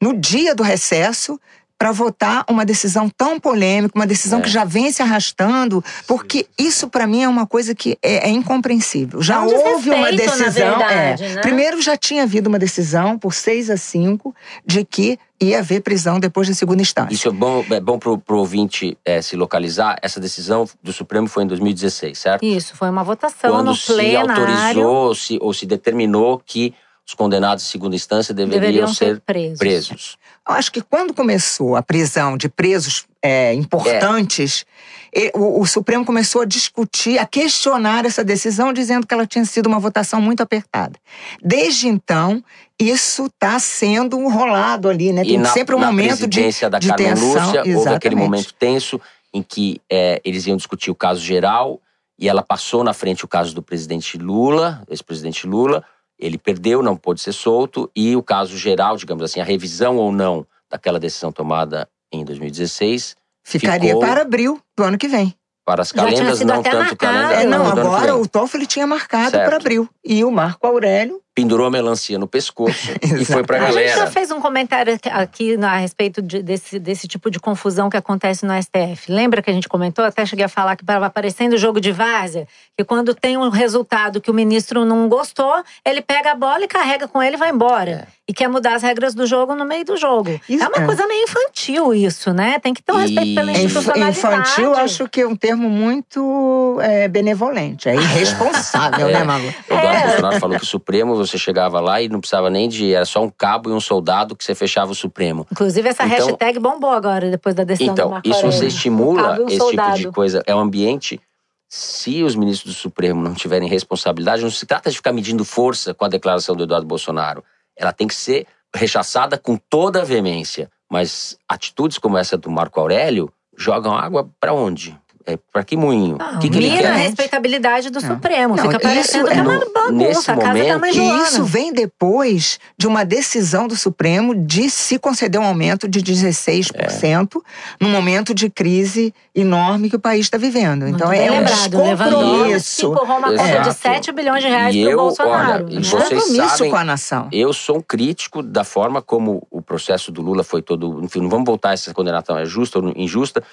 no 0.01 0.13
dia 0.17 0.53
do 0.55 0.63
recesso 0.63 1.39
para 1.77 1.93
votar 1.93 2.43
uma 2.49 2.65
decisão 2.65 3.09
tão 3.09 3.39
polêmica, 3.39 3.97
uma 3.97 4.05
decisão 4.05 4.39
É. 4.39 4.41
que 4.41 4.49
já 4.49 4.65
vem 4.65 4.91
se 4.91 5.01
arrastando? 5.01 5.81
Porque 6.05 6.45
isso, 6.57 6.89
para 6.89 7.07
mim, 7.07 7.23
é 7.23 7.27
uma 7.29 7.47
coisa 7.47 7.73
que 7.73 7.97
é, 8.03 8.27
é 8.27 8.29
incompreensível. 8.29 9.21
Já 9.21 9.35
É 9.35 9.39
um 9.39 9.45
houve 9.73 9.89
uma 9.89 10.11
decisão. 10.11 10.51
verdade, 10.51 11.23
é, 11.23 11.35
né? 11.35 11.41
Primeiro, 11.41 11.81
já 11.81 11.95
tinha 11.95 12.23
havido 12.23 12.49
uma 12.49 12.59
decisão 12.59 13.17
por 13.17 13.33
6 13.33 13.69
a 13.69 13.77
5 13.77 14.35
de 14.65 14.83
que 14.83 15.17
ia 15.41 15.59
haver 15.59 15.81
prisão 15.81 16.19
depois 16.19 16.49
da 16.49 16.53
segunda 16.53 16.81
instância. 16.81 17.13
Isso 17.13 17.29
é 17.29 17.31
bom, 17.31 17.63
é 17.71 17.79
bom 17.79 17.97
pro, 17.97 18.17
pro 18.17 18.39
ouvinte 18.39 18.97
é, 19.05 19.21
se 19.21 19.37
localizar. 19.37 19.95
Essa 20.01 20.19
decisão 20.19 20.67
do 20.83 20.91
Supremo 20.91 21.29
foi 21.29 21.43
em 21.45 21.47
2016, 21.47 22.17
certo? 22.19 22.43
Isso, 22.43 22.75
foi 22.75 22.89
uma 22.89 23.05
votação 23.05 23.51
Quando 23.51 23.67
no 23.67 23.75
se 23.75 23.85
plenário. 23.93 24.31
autorizou 24.31 24.95
ou 25.07 25.15
se, 25.15 25.37
ou 25.39 25.53
se 25.53 25.65
determinou 25.65 26.41
que 26.45 26.73
os 27.09 27.15
condenados 27.15 27.63
de 27.63 27.71
segunda 27.71 27.95
instância 27.95 28.35
deveriam, 28.35 28.61
deveriam 28.61 28.93
ser 28.93 29.19
presos. 29.21 29.57
presos. 29.57 30.17
Eu 30.47 30.53
acho 30.53 30.71
que 30.71 30.79
quando 30.79 31.11
começou 31.11 31.75
a 31.75 31.81
prisão 31.81 32.37
de 32.37 32.47
presos 32.47 33.05
é, 33.19 33.51
importantes, 33.55 34.63
e- 35.11 35.31
o, 35.33 35.59
o 35.59 35.65
Supremo 35.65 36.05
começou 36.05 36.43
a 36.43 36.45
discutir, 36.45 37.17
a 37.17 37.25
questionar 37.25 38.05
essa 38.05 38.23
decisão, 38.23 38.71
dizendo 38.71 39.07
que 39.07 39.13
ela 39.13 39.25
tinha 39.25 39.43
sido 39.43 39.65
uma 39.65 39.79
votação 39.79 40.21
muito 40.21 40.43
apertada. 40.43 40.99
Desde 41.43 41.87
então, 41.87 42.43
isso 42.79 43.25
está 43.25 43.57
sendo 43.57 44.15
rolado 44.27 44.87
ali, 44.87 45.11
né? 45.11 45.23
E 45.23 45.29
Tem 45.29 45.37
na, 45.39 45.49
sempre 45.49 45.75
um 45.75 45.79
na 45.79 45.87
momento 45.87 46.27
de, 46.27 46.27
presidência 46.27 46.69
da 46.69 46.77
de 46.77 46.89
Carmen 46.89 47.07
tensão. 47.07 47.27
Lúcia, 47.27 47.47
houve 47.47 47.59
aquele 47.59 47.73
exatamente. 47.73 48.15
momento 48.17 48.53
tenso 48.53 49.01
em 49.33 49.41
que 49.41 49.81
é, 49.91 50.21
eles 50.23 50.45
iam 50.45 50.55
discutir 50.57 50.91
o 50.91 50.95
caso 50.95 51.21
geral 51.21 51.81
e 52.19 52.29
ela 52.29 52.43
passou 52.43 52.83
na 52.83 52.93
frente 52.93 53.25
o 53.25 53.27
caso 53.27 53.55
do 53.55 53.63
presidente 53.63 54.15
Lula, 54.15 54.83
ex-presidente 54.87 55.47
Lula. 55.47 55.83
Ele 56.19 56.37
perdeu, 56.37 56.83
não 56.83 56.97
pôde 56.97 57.21
ser 57.21 57.31
solto 57.31 57.89
e 57.95 58.15
o 58.15 58.21
caso 58.21 58.57
geral, 58.57 58.97
digamos 58.97 59.23
assim, 59.23 59.39
a 59.39 59.43
revisão 59.43 59.95
ou 59.97 60.11
não 60.11 60.45
daquela 60.69 60.99
decisão 60.99 61.31
tomada 61.31 61.87
em 62.11 62.25
2016 62.25 63.15
Ficaria 63.43 63.97
para 63.97 64.21
abril 64.21 64.59
do 64.77 64.83
ano 64.83 64.97
que 64.97 65.07
vem. 65.07 65.33
para 65.65 65.81
as 65.81 65.91
calendas, 65.91 66.41
não 66.41 66.61
tanto 66.61 66.77
marcado. 66.77 66.97
calendas. 66.97 67.37
É, 67.39 67.45
não, 67.45 67.65
agora 67.65 68.15
o 68.17 68.27
Toffoli 68.27 68.65
tinha 68.67 68.85
marcado 68.85 69.31
Certo. 69.31 69.45
para 69.47 69.57
abril. 69.57 69.87
E 70.03 70.23
o 70.23 70.31
Marco 70.31 70.65
Aurélio. 70.67 71.21
Pendurou 71.41 71.67
a 71.67 71.71
melancia 71.71 72.17
no 72.19 72.27
pescoço 72.27 72.89
e 73.01 73.25
foi 73.25 73.43
pra 73.43 73.57
A 73.57 73.71
gente 73.71 73.73
já 73.87 73.95
galera. 73.95 74.11
fez 74.11 74.31
um 74.31 74.39
comentário 74.41 74.93
aqui- 74.93 75.57
a 75.61 75.77
respeito 75.77 76.21
de- 76.21 76.41
desse, 76.43 76.79
desse 76.79 77.07
tipo 77.07 77.29
de 77.31 77.39
confusão 77.39 77.89
que 77.89 77.97
acontece 77.97 78.45
no 78.45 78.53
STF. 78.53 79.11
Lembra 79.11 79.41
que 79.41 79.49
a 79.49 79.53
gente 79.53 79.67
comentou? 79.69 80.03
Até 80.03 80.25
cheguei 80.25 80.45
a 80.45 80.49
falar 80.49 80.75
que 80.75 80.83
estava 80.83 81.05
aparecendo 81.05 81.53
o 81.53 81.57
jogo 81.57 81.79
de 81.79 81.91
várzea. 81.91 82.47
Que 82.77 82.83
quando 82.83 83.13
tem 83.13 83.37
um 83.37 83.49
resultado 83.49 84.19
que 84.21 84.29
o 84.29 84.33
ministro 84.33 84.85
não 84.85 85.07
gostou, 85.07 85.53
ele 85.85 86.01
pega 86.01 86.31
a 86.31 86.35
bola 86.35 86.63
e 86.63 86.67
carrega 86.67 87.07
com 87.07 87.21
ele 87.21 87.35
e 87.35 87.39
vai 87.39 87.49
embora. 87.49 88.07
E 88.27 88.33
quer 88.33 88.47
mudar 88.47 88.75
as 88.75 88.83
regras 88.83 89.15
do 89.15 89.25
jogo 89.25 89.55
no 89.55 89.65
meio 89.65 89.83
do 89.83 89.97
jogo. 89.97 90.39
Isso 90.47 90.63
é 90.63 90.67
uma 90.67 90.83
é. 90.83 90.85
coisa 90.85 91.07
meio 91.07 91.23
infantil 91.23 91.93
isso, 91.93 92.31
né? 92.33 92.59
Tem 92.59 92.73
que 92.73 92.81
ter 92.83 92.91
um 92.91 92.97
respeito 92.97 93.33
pela 93.35 93.51
E- 93.51 93.55
É 93.55 93.57
inf- 93.57 93.65
institucionalidade. 93.65 94.17
Infantil, 94.19 94.73
acho 94.75 95.09
que 95.09 95.21
é 95.21 95.27
um 95.27 95.35
termo 95.35 95.67
muito 95.69 96.77
é, 96.81 97.07
benevolente. 97.07 97.89
É 97.89 97.95
irresponsável, 97.95 99.07
É. 99.09 99.13
né, 99.13 99.23
Malu? 99.23 99.45
O 99.69 99.73
Eduardo 99.73 100.01
Bolsonaro 100.07 100.39
falou 100.39 100.57
que 100.57 100.63
o 100.63 100.67
Supremo, 100.67 101.15
você 101.29 101.37
chegava 101.37 101.79
lá 101.79 102.01
e 102.01 102.09
não 102.09 102.19
precisava 102.19 102.49
nem 102.49 102.67
de. 102.67 102.93
Era 102.93 103.05
só 103.05 103.23
um 103.23 103.29
cabo 103.29 103.69
e 103.69 103.73
um 103.73 103.79
soldado 103.79 104.35
que 104.35 104.43
você 104.43 104.53
fechava 104.55 104.91
o 104.91 104.95
Supremo. 104.95 105.45
Inclusive, 105.51 105.87
essa 105.89 106.05
Então- 106.05 106.27
hashtag 106.27 106.59
bombou 106.59 106.91
agora, 106.91 107.29
depois 107.29 107.55
da 107.55 107.63
decisão 107.63 107.93
do 107.93 107.99
Então, 107.99 108.09
Marco 108.11 108.27
isso 108.27 108.37
Aurélio. 108.37 108.57
você 108.57 108.67
estimula 108.67 109.31
um 109.31 109.33
esse 109.33 109.41
tipo 109.41 109.49
de 109.49 109.57
soldado. 109.57 110.11
coisa. 110.13 110.43
É 110.45 110.55
um 110.55 110.59
ambiente 110.59 111.19
se 111.67 112.23
os 112.23 112.35
ministros 112.35 112.73
do 112.73 112.79
Supremo 112.79 113.21
não 113.21 113.33
tiverem 113.33 113.69
responsabilidade, 113.69 114.41
não 114.41 114.49
se 114.49 114.65
trata 114.65 114.89
de 114.89 114.95
ficar 114.95 115.13
medindo 115.13 115.45
força 115.45 115.93
com 115.93 116.03
a 116.03 116.07
declaração 116.09 116.55
do 116.55 116.63
Eduardo 116.63 116.87
Bolsonaro. 116.87 117.43
Ela 117.77 117.93
tem 117.93 118.07
que 118.07 118.15
ser 118.15 118.47
rechaçada 118.75 119.37
com 119.37 119.55
toda 119.69 120.01
a 120.01 120.05
veemência. 120.05 120.69
Mas 120.91 121.37
atitudes 121.47 121.99
como 121.99 122.17
essa 122.17 122.35
do 122.35 122.49
Marco 122.49 122.79
Aurélio 122.79 123.31
jogam 123.55 123.93
água 123.95 124.27
para 124.39 124.53
onde? 124.53 124.97
É, 125.31 125.37
para 125.53 125.63
que 125.63 125.77
moinho? 125.77 126.17
Não, 126.17 126.39
que 126.39 126.49
que 126.49 126.57
ele 126.57 126.69
quer? 126.71 126.87
a 126.87 126.95
respeitabilidade 126.95 127.89
do 127.89 128.01
Não. 128.01 128.09
Supremo. 128.15 128.55
Não, 128.55 128.63
Fica 128.63 128.77
isso 128.77 128.81
parecendo 128.81 129.27
é 129.27 129.33
que 129.33 129.39
é 129.39 129.41
uma 129.43 129.59
bagunça. 129.59 129.91
nesse 129.91 130.31
a 130.31 130.35
casa 130.37 130.47
momento- 130.47 130.67
tá 130.73 130.79
mais 130.79 130.95
E 130.95 131.17
isso 131.23 131.43
vem 131.43 131.71
depois 131.73 132.59
de 132.77 132.87
uma 132.87 133.03
decisão 133.05 133.67
do 133.67 133.75
Supremo 133.75 134.33
de 134.33 134.69
se 134.69 134.97
conceder 134.97 135.39
um 135.39 135.45
aumento 135.45 135.87
de 135.87 136.01
16% 136.01 137.41
num 137.79 137.89
momento 137.89 138.33
de 138.33 138.49
crise 138.49 139.13
enorme 139.35 139.89
que 139.89 139.95
o 139.95 139.99
país 139.99 140.21
está 140.25 140.37
vivendo. 140.37 140.83
Muito 140.83 140.95
Então 140.95 141.11
é 141.11 141.31
um 141.31 141.35
lembrado. 141.39 141.77
Lewandowski 141.77 142.09
descompromisso. 142.09 142.85
empurrou 142.91 143.17
uma 143.17 143.27
conta 143.29 143.43
de 143.43 143.49
Exato. 143.69 143.73
7 143.73 144.11
bilhões 144.11 144.43
de 144.43 144.49
reais 144.49 144.75
E 144.75 144.81
pro 144.81 144.91
eu, 144.91 144.97
Bolsonaro. 144.97 145.63
olha, 145.65 145.71
e 145.73 145.75
né? 145.75 145.81
vocês 145.81 146.03
compromisso 146.23 146.49
sabem- 146.57 146.71
com 146.71 146.77
a 146.77 146.83
nação. 146.83 147.27
Eu 147.31 147.53
sou 147.53 147.77
um 147.77 147.81
crítico 147.81 148.41
da 148.41 148.63
forma 148.63 149.01
como 149.01 149.45
o 149.51 149.61
processo 149.61 150.11
do 150.11 150.21
Lula 150.21 150.43
foi 150.43 150.61
todo. 150.61 150.99
Enfim, 151.03 151.21
não 151.21 151.29
vamos 151.29 151.45
voltar 151.45 151.69
a 151.69 151.73
essa 151.73 151.93
condenação 151.93 152.37
é 152.37 152.45
justa 152.45 152.79
ou 152.79 152.91
injusta. 152.95 153.43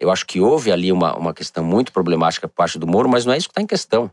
Eu 0.00 0.10
acho 0.10 0.26
que 0.26 0.40
houve 0.40 0.72
ali 0.72 0.90
uma, 0.90 1.14
uma 1.14 1.34
questão 1.34 1.62
muito 1.62 1.92
problemática 1.92 2.48
por 2.48 2.54
parte 2.54 2.78
do 2.78 2.86
Moro, 2.86 3.08
mas 3.08 3.26
não 3.26 3.34
é 3.34 3.36
isso 3.36 3.48
que 3.48 3.52
está 3.52 3.60
em 3.60 3.66
questão. 3.66 4.10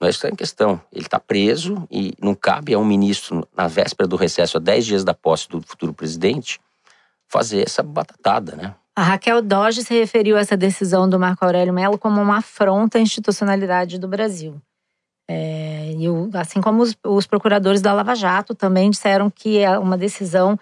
Não 0.00 0.06
é 0.06 0.10
isso 0.10 0.20
que 0.20 0.26
está 0.26 0.28
em 0.28 0.36
questão. 0.36 0.80
Ele 0.92 1.04
está 1.04 1.18
preso 1.18 1.86
e 1.90 2.14
não 2.22 2.36
cabe 2.36 2.72
a 2.72 2.78
um 2.78 2.84
ministro, 2.84 3.46
na 3.56 3.66
véspera 3.66 4.06
do 4.06 4.14
recesso, 4.14 4.56
a 4.56 4.60
10 4.60 4.86
dias 4.86 5.04
da 5.04 5.12
posse 5.12 5.48
do 5.48 5.60
futuro 5.60 5.92
presidente, 5.92 6.60
fazer 7.26 7.66
essa 7.66 7.82
batatada, 7.82 8.54
né? 8.54 8.74
A 8.94 9.02
Raquel 9.02 9.42
Doge 9.42 9.84
se 9.84 9.94
referiu 9.94 10.36
a 10.36 10.40
essa 10.40 10.56
decisão 10.56 11.08
do 11.08 11.20
Marco 11.20 11.44
Aurélio 11.44 11.72
Mello 11.72 11.98
como 11.98 12.20
uma 12.20 12.38
afronta 12.38 12.98
à 12.98 13.00
institucionalidade 13.00 13.98
do 13.98 14.08
Brasil. 14.08 14.60
É, 15.30 15.92
assim 16.34 16.60
como 16.60 16.82
os, 16.82 16.96
os 17.04 17.26
procuradores 17.26 17.80
da 17.80 17.92
Lava 17.92 18.14
Jato 18.14 18.54
também 18.54 18.90
disseram 18.90 19.30
que 19.30 19.58
é 19.58 19.78
uma 19.78 19.96
decisão 19.96 20.58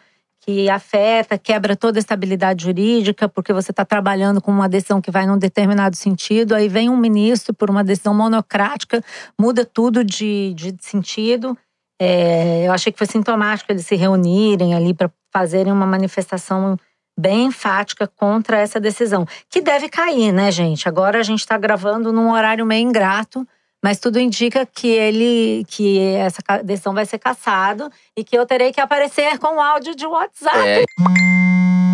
que 0.46 0.70
afeta, 0.70 1.36
quebra 1.36 1.74
toda 1.74 1.98
a 1.98 2.00
estabilidade 2.00 2.62
jurídica, 2.62 3.28
porque 3.28 3.52
você 3.52 3.72
está 3.72 3.84
trabalhando 3.84 4.40
com 4.40 4.52
uma 4.52 4.68
decisão 4.68 5.00
que 5.00 5.10
vai 5.10 5.26
num 5.26 5.36
determinado 5.36 5.96
sentido, 5.96 6.54
aí 6.54 6.68
vem 6.68 6.88
um 6.88 6.96
ministro 6.96 7.52
por 7.52 7.68
uma 7.68 7.82
decisão 7.82 8.14
monocrática, 8.14 9.02
muda 9.38 9.64
tudo 9.64 10.04
de, 10.04 10.54
de 10.54 10.76
sentido. 10.78 11.58
É, 12.00 12.64
eu 12.64 12.72
achei 12.72 12.92
que 12.92 12.98
foi 12.98 13.08
sintomático 13.08 13.72
eles 13.72 13.86
se 13.86 13.96
reunirem 13.96 14.74
ali 14.74 14.94
para 14.94 15.10
fazerem 15.32 15.72
uma 15.72 15.86
manifestação 15.86 16.76
bem 17.18 17.46
enfática 17.46 18.06
contra 18.06 18.58
essa 18.58 18.78
decisão, 18.78 19.26
que 19.50 19.60
deve 19.60 19.88
cair, 19.88 20.32
né, 20.32 20.52
gente? 20.52 20.88
Agora 20.88 21.18
a 21.18 21.22
gente 21.22 21.40
está 21.40 21.58
gravando 21.58 22.12
num 22.12 22.30
horário 22.30 22.64
meio 22.64 22.86
ingrato, 22.86 23.46
mas 23.86 24.00
tudo 24.00 24.18
indica 24.18 24.66
que 24.66 24.88
ele, 24.88 25.64
que 25.68 26.00
essa 26.16 26.42
decisão 26.64 26.92
vai 26.92 27.06
ser 27.06 27.18
cassado 27.18 27.88
e 28.16 28.24
que 28.24 28.36
eu 28.36 28.44
terei 28.44 28.72
que 28.72 28.80
aparecer 28.80 29.38
com 29.38 29.58
o 29.58 29.60
áudio 29.60 29.94
de 29.94 30.04
WhatsApp. 30.04 30.58
É, 30.58 30.84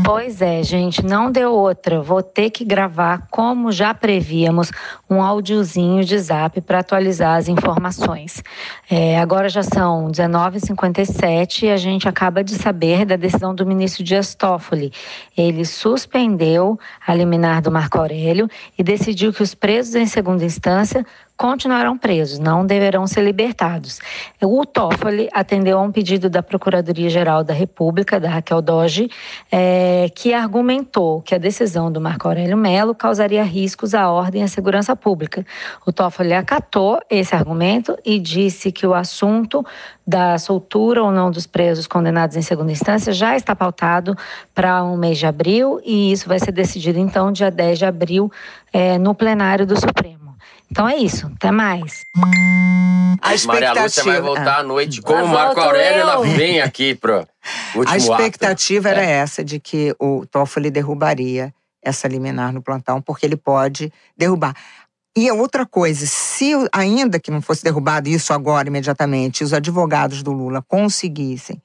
Pois 0.05 0.43
é, 0.43 0.65
gente, 0.65 1.05
não 1.05 1.31
deu 1.31 1.53
outra. 1.53 2.01
Vou 2.01 2.23
ter 2.23 2.51
que 2.51 2.65
gravar, 2.65 3.29
como 3.31 3.71
já 3.71 3.95
prevíamos, 3.95 4.73
um 5.09 5.23
áudiozinho 5.23 6.03
de 6.03 6.19
zap 6.19 6.61
para 6.61 6.81
atualizar 6.81 7.37
as 7.37 7.47
informações. 7.47 8.43
É, 8.91 9.19
agora 9.21 9.49
já 9.49 9.63
são 9.63 10.11
19h57 10.11 11.63
e 11.63 11.71
a 11.71 11.77
gente 11.77 12.09
acaba 12.09 12.43
de 12.43 12.55
saber 12.57 13.05
da 13.05 13.15
decisão 13.15 13.55
do 13.55 13.65
ministro 13.65 14.03
Dias 14.03 14.35
Toffoli. 14.35 14.93
Ele 15.37 15.65
suspendeu 15.65 16.79
a 17.07 17.15
liminar 17.15 17.63
do 17.63 17.71
Marco 17.71 17.99
Aurélio 17.99 18.49
e 18.77 18.83
decidiu 18.83 19.33
que 19.33 19.43
os 19.43 19.55
presos 19.55 19.95
em 19.95 20.07
segunda 20.07 20.45
instância 20.45 21.07
continuarão 21.43 21.99
presos, 21.99 22.39
não 22.39 22.65
deverão 22.65 23.05
ser 23.05 23.23
libertados. 23.23 23.99
O 24.41 24.65
Toffoli 24.65 25.29
atendeu 25.33 25.77
a 25.77 25.83
um 25.83 25.91
pedido 25.91 26.31
da 26.31 26.41
Procuradoria-Geral 26.41 27.43
da 27.43 27.53
República, 27.53 28.21
da 28.21 28.31
Raquel 28.31 28.63
Doge, 28.63 29.11
eh, 29.51 30.09
que 30.15 30.33
argumentou 30.33 31.21
que 31.21 31.35
a 31.35 31.39
decisão 31.39 31.91
do 31.91 32.01
Marco 32.01 32.29
Aurélio 32.29 32.57
Melo 32.57 32.95
causaria 32.95 33.43
riscos 33.43 33.93
à 33.93 34.09
ordem 34.09 34.43
e 34.43 34.45
à 34.45 34.49
segurança 34.49 34.95
pública. 34.95 35.45
O 35.85 35.93
Toffoli 35.93 36.33
acatou 36.33 37.01
esse 37.11 37.35
argumento 37.35 37.99
e 38.05 38.21
disse 38.21 38.71
que 38.71 38.87
o 38.87 38.95
assunto 38.95 39.67
da 40.07 40.39
soltura 40.39 41.03
ou 41.03 41.11
não 41.11 41.29
dos 41.29 41.45
presos 41.45 41.89
condenados 41.89 42.37
em 42.37 42.43
segunda 42.43 42.71
instância 42.71 43.13
já 43.13 43.35
está 43.35 43.57
pautado 43.57 44.17
para 44.55 44.85
um 44.85 44.97
mês 44.97 45.19
de 45.19 45.27
abril 45.27 45.81
e 45.85 46.13
isso 46.13 46.29
vai 46.29 46.39
ser 46.39 46.53
decidido 46.53 47.01
então 47.01 47.33
dia 47.33 47.51
10 47.51 47.81
de 47.81 47.85
abril 47.85 48.31
eh, 48.73 48.97
no 48.97 49.13
plenário 49.13 49.67
do 49.67 49.75
Supremo. 49.75 50.32
Então 50.71 50.89
é 50.89 50.97
isso, 50.97 51.31
até 51.37 51.51
mais. 51.51 52.05
A 52.15 53.47
Maria 53.47 53.73
Lúcia 53.73 53.77
vai 53.77 53.87
expectativa- 53.87 54.21
voltar 54.21 54.59
à 54.61 54.63
noite 54.63 55.01
com 55.03 55.13
Lá 55.13 55.23
o 55.25 55.29
Marco 55.29 55.61
Aurélio, 55.61 55.99
eu. 56.01 56.09
ela 56.09 56.23
vem 56.25 56.61
aqui 56.61 56.95
pro 56.95 57.27
último 57.75 57.89
A 57.89 57.91
ato. 57.91 57.97
expectativa 57.97 58.89
era 58.89 59.05
É. 59.05 59.11
essa, 59.11 59.45
de 59.45 59.61
que 59.61 59.95
o 59.99 60.25
Toffoli 60.27 60.71
derrubaria 60.71 61.55
essa 61.85 62.09
liminar 62.09 62.53
no 62.53 62.63
plantão, 62.63 63.01
porque 63.03 63.27
ele 63.27 63.37
pode 63.37 63.93
derrubar. 64.17 64.55
E 65.15 65.29
a 65.29 65.35
outra 65.35 65.67
coisa, 65.67 66.07
se 66.07 66.53
ainda 66.73 67.21
que 67.21 67.31
não 67.31 67.43
fosse 67.43 67.63
derrubado 67.63 68.09
isso 68.09 68.33
agora 68.33 68.69
imediatamente, 68.69 69.45
os 69.45 69.53
advogados 69.53 70.23
do 70.23 70.33
Lula 70.33 70.63
conseguissem 70.67 71.61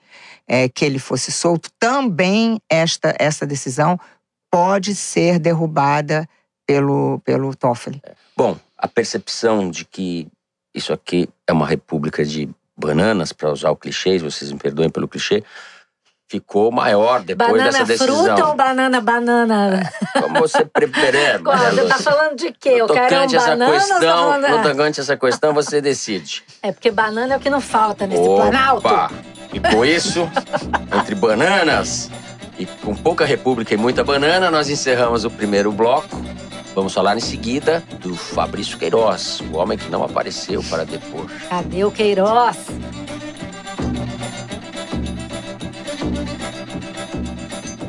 é, 0.48 0.68
que 0.68 0.84
ele 0.84 1.00
fosse 1.00 1.32
solto, 1.32 1.70
também 1.80 2.60
esta 2.70 3.16
essa 3.18 3.46
decisão 3.48 3.98
pode 4.52 4.94
ser 4.96 5.40
derrubada 5.40 6.28
pelo 6.66 7.20
pelo 7.24 7.56
Toffoli. 7.56 8.02
Bom, 8.36 8.58
a 8.78 8.88
percepção 8.88 9.70
de 9.70 9.86
que 9.86 10.28
isso 10.74 10.94
aqui 10.94 11.28
é 11.48 11.54
uma 11.54 11.68
república 11.68 12.24
de 12.24 12.50
bananas, 12.78 13.34
para 13.34 13.52
usar 13.52 13.72
o 13.72 13.76
clichê, 13.76 14.20
vocês 14.20 14.52
me 14.52 14.60
perdoem 14.60 14.90
pelo 14.90 15.08
clichê, 15.08 15.44
ficou 16.30 16.72
maior 16.72 17.22
depois 17.22 17.50
banana 17.52 17.72
dessa 17.72 17.86
decisão. 17.86 18.26
fruta 18.26 18.46
ou 18.46 18.56
banana 18.56 19.02
banana? 19.02 19.92
Como 20.14 20.40
você 20.40 20.66
preferir, 20.66 21.40
Maria 21.42 21.72
você 21.72 21.76
tá 21.76 21.96
Lúcia. 21.96 22.12
falando 22.12 22.36
de 22.36 22.52
quê? 22.52 22.70
Eu 22.70 22.88
quero 22.88 23.16
um 23.16 23.28
banana 23.28 23.80
você 23.80 23.88
tá 23.88 23.96
questão, 23.96 24.18
falando... 24.18 24.48
no 24.50 24.64
tocante 24.64 25.00
essa 25.00 25.18
questão, 25.18 25.54
você 25.54 25.82
decide. 25.82 26.44
É 26.62 26.72
porque 26.72 26.92
banana 26.92 27.34
é 27.34 27.38
o 27.38 27.40
que 27.40 27.50
não 27.50 27.62
falta 27.62 28.06
nesse 28.06 28.22
Opa! 28.22 28.50
planalto. 28.50 29.16
E 29.54 29.60
com 29.60 29.86
isso, 29.86 30.30
entre 31.00 31.16
bananas 31.16 32.12
e 32.60 32.66
com 32.66 32.94
pouca 32.94 33.26
república 33.26 33.74
e 33.74 33.78
muita 33.78 34.04
banana, 34.04 34.52
nós 34.52 34.70
encerramos 34.70 35.24
o 35.24 35.32
primeiro 35.32 35.72
bloco. 35.72 36.22
Vamos 36.78 36.94
falar 36.94 37.18
em 37.18 37.20
seguida 37.20 37.84
do 38.02 38.16
Fabrício 38.16 38.78
Queiroz, 38.78 39.42
o 39.52 39.58
homem 39.58 39.80
que 39.80 39.90
não 39.90 40.04
apareceu 40.04 40.62
para 40.70 40.86
depor. 40.86 41.26
Cadê 41.50 41.84
o 41.84 41.90
Queiroz? 41.90 42.56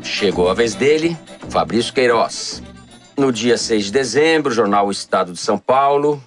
Chegou 0.03 0.49
a 0.49 0.55
vez 0.55 0.75
dele, 0.75 1.19
Fabrício 1.51 1.93
Queiroz. 1.93 2.63
No 3.15 3.31
dia 3.31 3.59
6 3.59 3.85
de 3.85 3.93
dezembro, 3.93 4.51
o 4.51 4.55
jornal 4.55 4.87
O 4.87 4.91
Estado 4.91 5.35
de 5.35 5.39
São 5.39 5.59
Paulo 5.59 6.19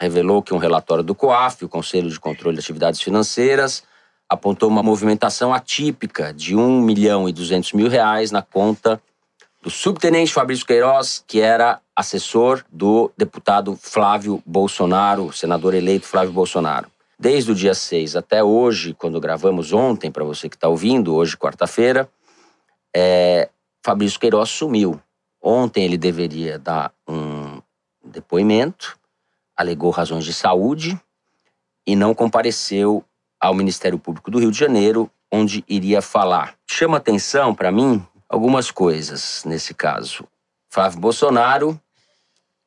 revelou 0.00 0.42
que 0.42 0.52
um 0.52 0.58
relatório 0.58 1.04
do 1.04 1.14
COAF, 1.14 1.64
o 1.64 1.68
Conselho 1.68 2.10
de 2.10 2.18
Controle 2.18 2.56
de 2.56 2.62
Atividades 2.62 3.00
Financeiras, 3.00 3.84
apontou 4.28 4.68
uma 4.68 4.82
movimentação 4.82 5.54
atípica 5.54 6.34
de 6.34 6.56
1 6.56 6.80
milhão 6.80 7.28
e 7.28 7.32
200 7.32 7.74
mil 7.74 7.88
reais 7.88 8.32
na 8.32 8.42
conta 8.42 9.00
do 9.62 9.70
subtenente 9.70 10.32
Fabrício 10.32 10.66
Queiroz, 10.66 11.24
que 11.24 11.40
era 11.40 11.80
assessor 12.02 12.64
do 12.70 13.10
deputado 13.16 13.76
Flávio 13.80 14.42
Bolsonaro, 14.44 15.32
senador 15.32 15.72
eleito 15.72 16.06
Flávio 16.06 16.32
Bolsonaro. 16.32 16.90
Desde 17.18 17.52
o 17.52 17.54
dia 17.54 17.74
6 17.74 18.16
até 18.16 18.42
hoje, 18.42 18.92
quando 18.92 19.20
gravamos 19.20 19.72
ontem, 19.72 20.10
para 20.10 20.24
você 20.24 20.48
que 20.48 20.56
está 20.56 20.68
ouvindo, 20.68 21.14
hoje, 21.14 21.36
quarta-feira, 21.36 22.08
é, 22.94 23.48
Fabrício 23.84 24.18
Queiroz 24.18 24.50
sumiu. 24.50 25.00
Ontem 25.40 25.84
ele 25.84 25.96
deveria 25.96 26.58
dar 26.58 26.92
um 27.08 27.62
depoimento, 28.04 28.98
alegou 29.56 29.90
razões 29.90 30.24
de 30.24 30.34
saúde 30.34 31.00
e 31.86 31.94
não 31.94 32.14
compareceu 32.14 33.04
ao 33.40 33.54
Ministério 33.54 33.98
Público 33.98 34.30
do 34.30 34.38
Rio 34.40 34.50
de 34.50 34.58
Janeiro, 34.58 35.10
onde 35.30 35.64
iria 35.68 36.02
falar. 36.02 36.54
Chama 36.68 36.96
atenção 36.96 37.54
para 37.54 37.70
mim 37.70 38.04
algumas 38.28 38.70
coisas 38.70 39.44
nesse 39.46 39.72
caso. 39.72 40.26
Flávio 40.68 41.00
Bolsonaro, 41.00 41.80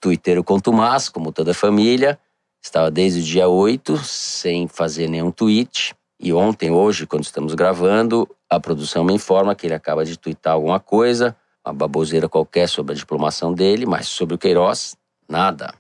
tuiteiro 0.06 0.44
contumaz, 0.44 1.10
como 1.10 1.32
toda 1.32 1.50
a 1.50 1.56
família, 1.56 2.20
estava 2.64 2.92
desde 2.92 3.22
o 3.22 3.24
dia 3.24 3.48
8 3.48 3.98
sem 3.98 4.68
fazer 4.68 5.10
nenhum 5.10 5.32
tweet. 5.32 5.96
E 6.20 6.32
ontem, 6.32 6.70
hoje, 6.70 7.08
quando 7.08 7.24
estamos 7.24 7.56
gravando, 7.56 8.30
a 8.48 8.60
produção 8.60 9.04
me 9.04 9.14
informa 9.14 9.56
que 9.56 9.66
ele 9.66 9.74
acaba 9.74 10.06
de 10.06 10.16
twittar 10.16 10.54
alguma 10.54 10.80
coisa, 10.80 11.36
uma 11.66 11.74
baboseira 11.74 12.30
qualquer 12.30 12.70
sobre 12.70 12.94
a 12.94 12.96
diplomação 12.96 13.52
dele, 13.52 13.88
mas 13.88 14.08
sobre 14.08 14.36
o 14.36 14.38
Queiroz, 14.38 14.96
nada. 15.28 15.74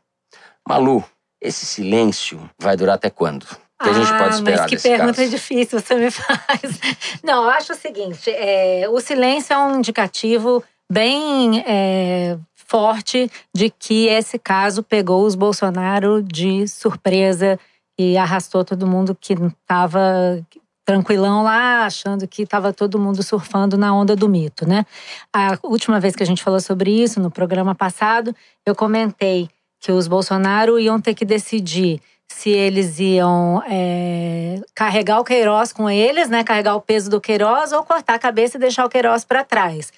Malu, 0.67 1.03
esse 1.39 1.63
silêncio 1.63 2.50
vai 2.60 2.75
durar 2.75 2.96
até 2.96 3.12
quando? 3.12 3.46
Que 3.79 3.89
a 3.89 3.94
gente 3.94 4.12
ah, 4.12 4.17
pode 4.17 4.36
esperar 4.36 4.62
mas 4.62 4.72
que 4.72 4.89
pergunta 4.89 5.13
caso? 5.17 5.29
difícil 5.29 5.79
você 5.79 5.96
me 5.96 6.10
faz. 6.10 6.79
Não, 7.24 7.44
eu 7.44 7.50
acho 7.51 7.74
o 7.74 7.75
seguinte: 7.75 8.32
é, 8.32 8.89
o 8.89 9.00
silêncio 9.00 9.53
é 9.53 9.58
um 9.60 9.77
indicativo 9.77 10.63
bem 10.91 11.63
é, 11.67 12.38
forte 12.65 13.31
de 13.53 13.69
que 13.69 14.07
esse 14.07 14.38
caso 14.38 14.84
pegou 14.84 15.25
os 15.25 15.36
Bolsonaro 15.36 16.22
de 16.22 16.67
surpresa 16.67 17.60
e 17.98 18.17
arrastou 18.17 18.65
todo 18.65 18.88
mundo 18.88 19.15
que 19.19 19.34
estava 19.34 20.39
tranquilão 20.86 21.41
lá, 21.41 21.86
achando 21.86 22.27
que 22.27 22.43
estava 22.43 22.72
todo 22.72 23.00
mundo 23.00 23.24
surfando 23.24 23.75
na 23.77 23.93
onda 23.93 24.15
do 24.15 24.29
mito, 24.29 24.67
né? 24.67 24.86
A 25.34 25.57
última 25.63 26.00
vez 26.00 26.15
que 26.15 26.22
a 26.22 26.25
gente 26.25 26.43
falou 26.43 26.60
sobre 26.60 26.91
isso, 26.91 27.19
no 27.19 27.31
programa 27.31 27.74
passado, 27.74 28.36
eu 28.65 28.75
comentei 28.75 29.50
que 29.79 29.91
os 29.91 30.07
Bolsonaro 30.07 30.79
iam 30.79 31.01
ter 31.01 31.15
que 31.15 31.25
decidir 31.25 32.00
se 32.27 32.50
eles 32.50 33.00
iam 33.00 33.62
é, 33.67 34.60
carregar 34.75 35.19
o 35.19 35.24
Queiroz 35.24 35.72
com 35.72 35.89
eles, 35.89 36.29
né? 36.29 36.43
Carregar 36.43 36.75
o 36.75 36.81
peso 36.81 37.10
do 37.10 37.22
Queiroz 37.22 37.72
ou 37.72 37.84
cortar 37.84 38.15
a 38.15 38.19
cabeça 38.19 38.57
e 38.57 38.60
deixar 38.60 38.86
o 38.86 38.89
Queiroz 38.89 39.24
para 39.24 39.43
trás. 39.43 39.91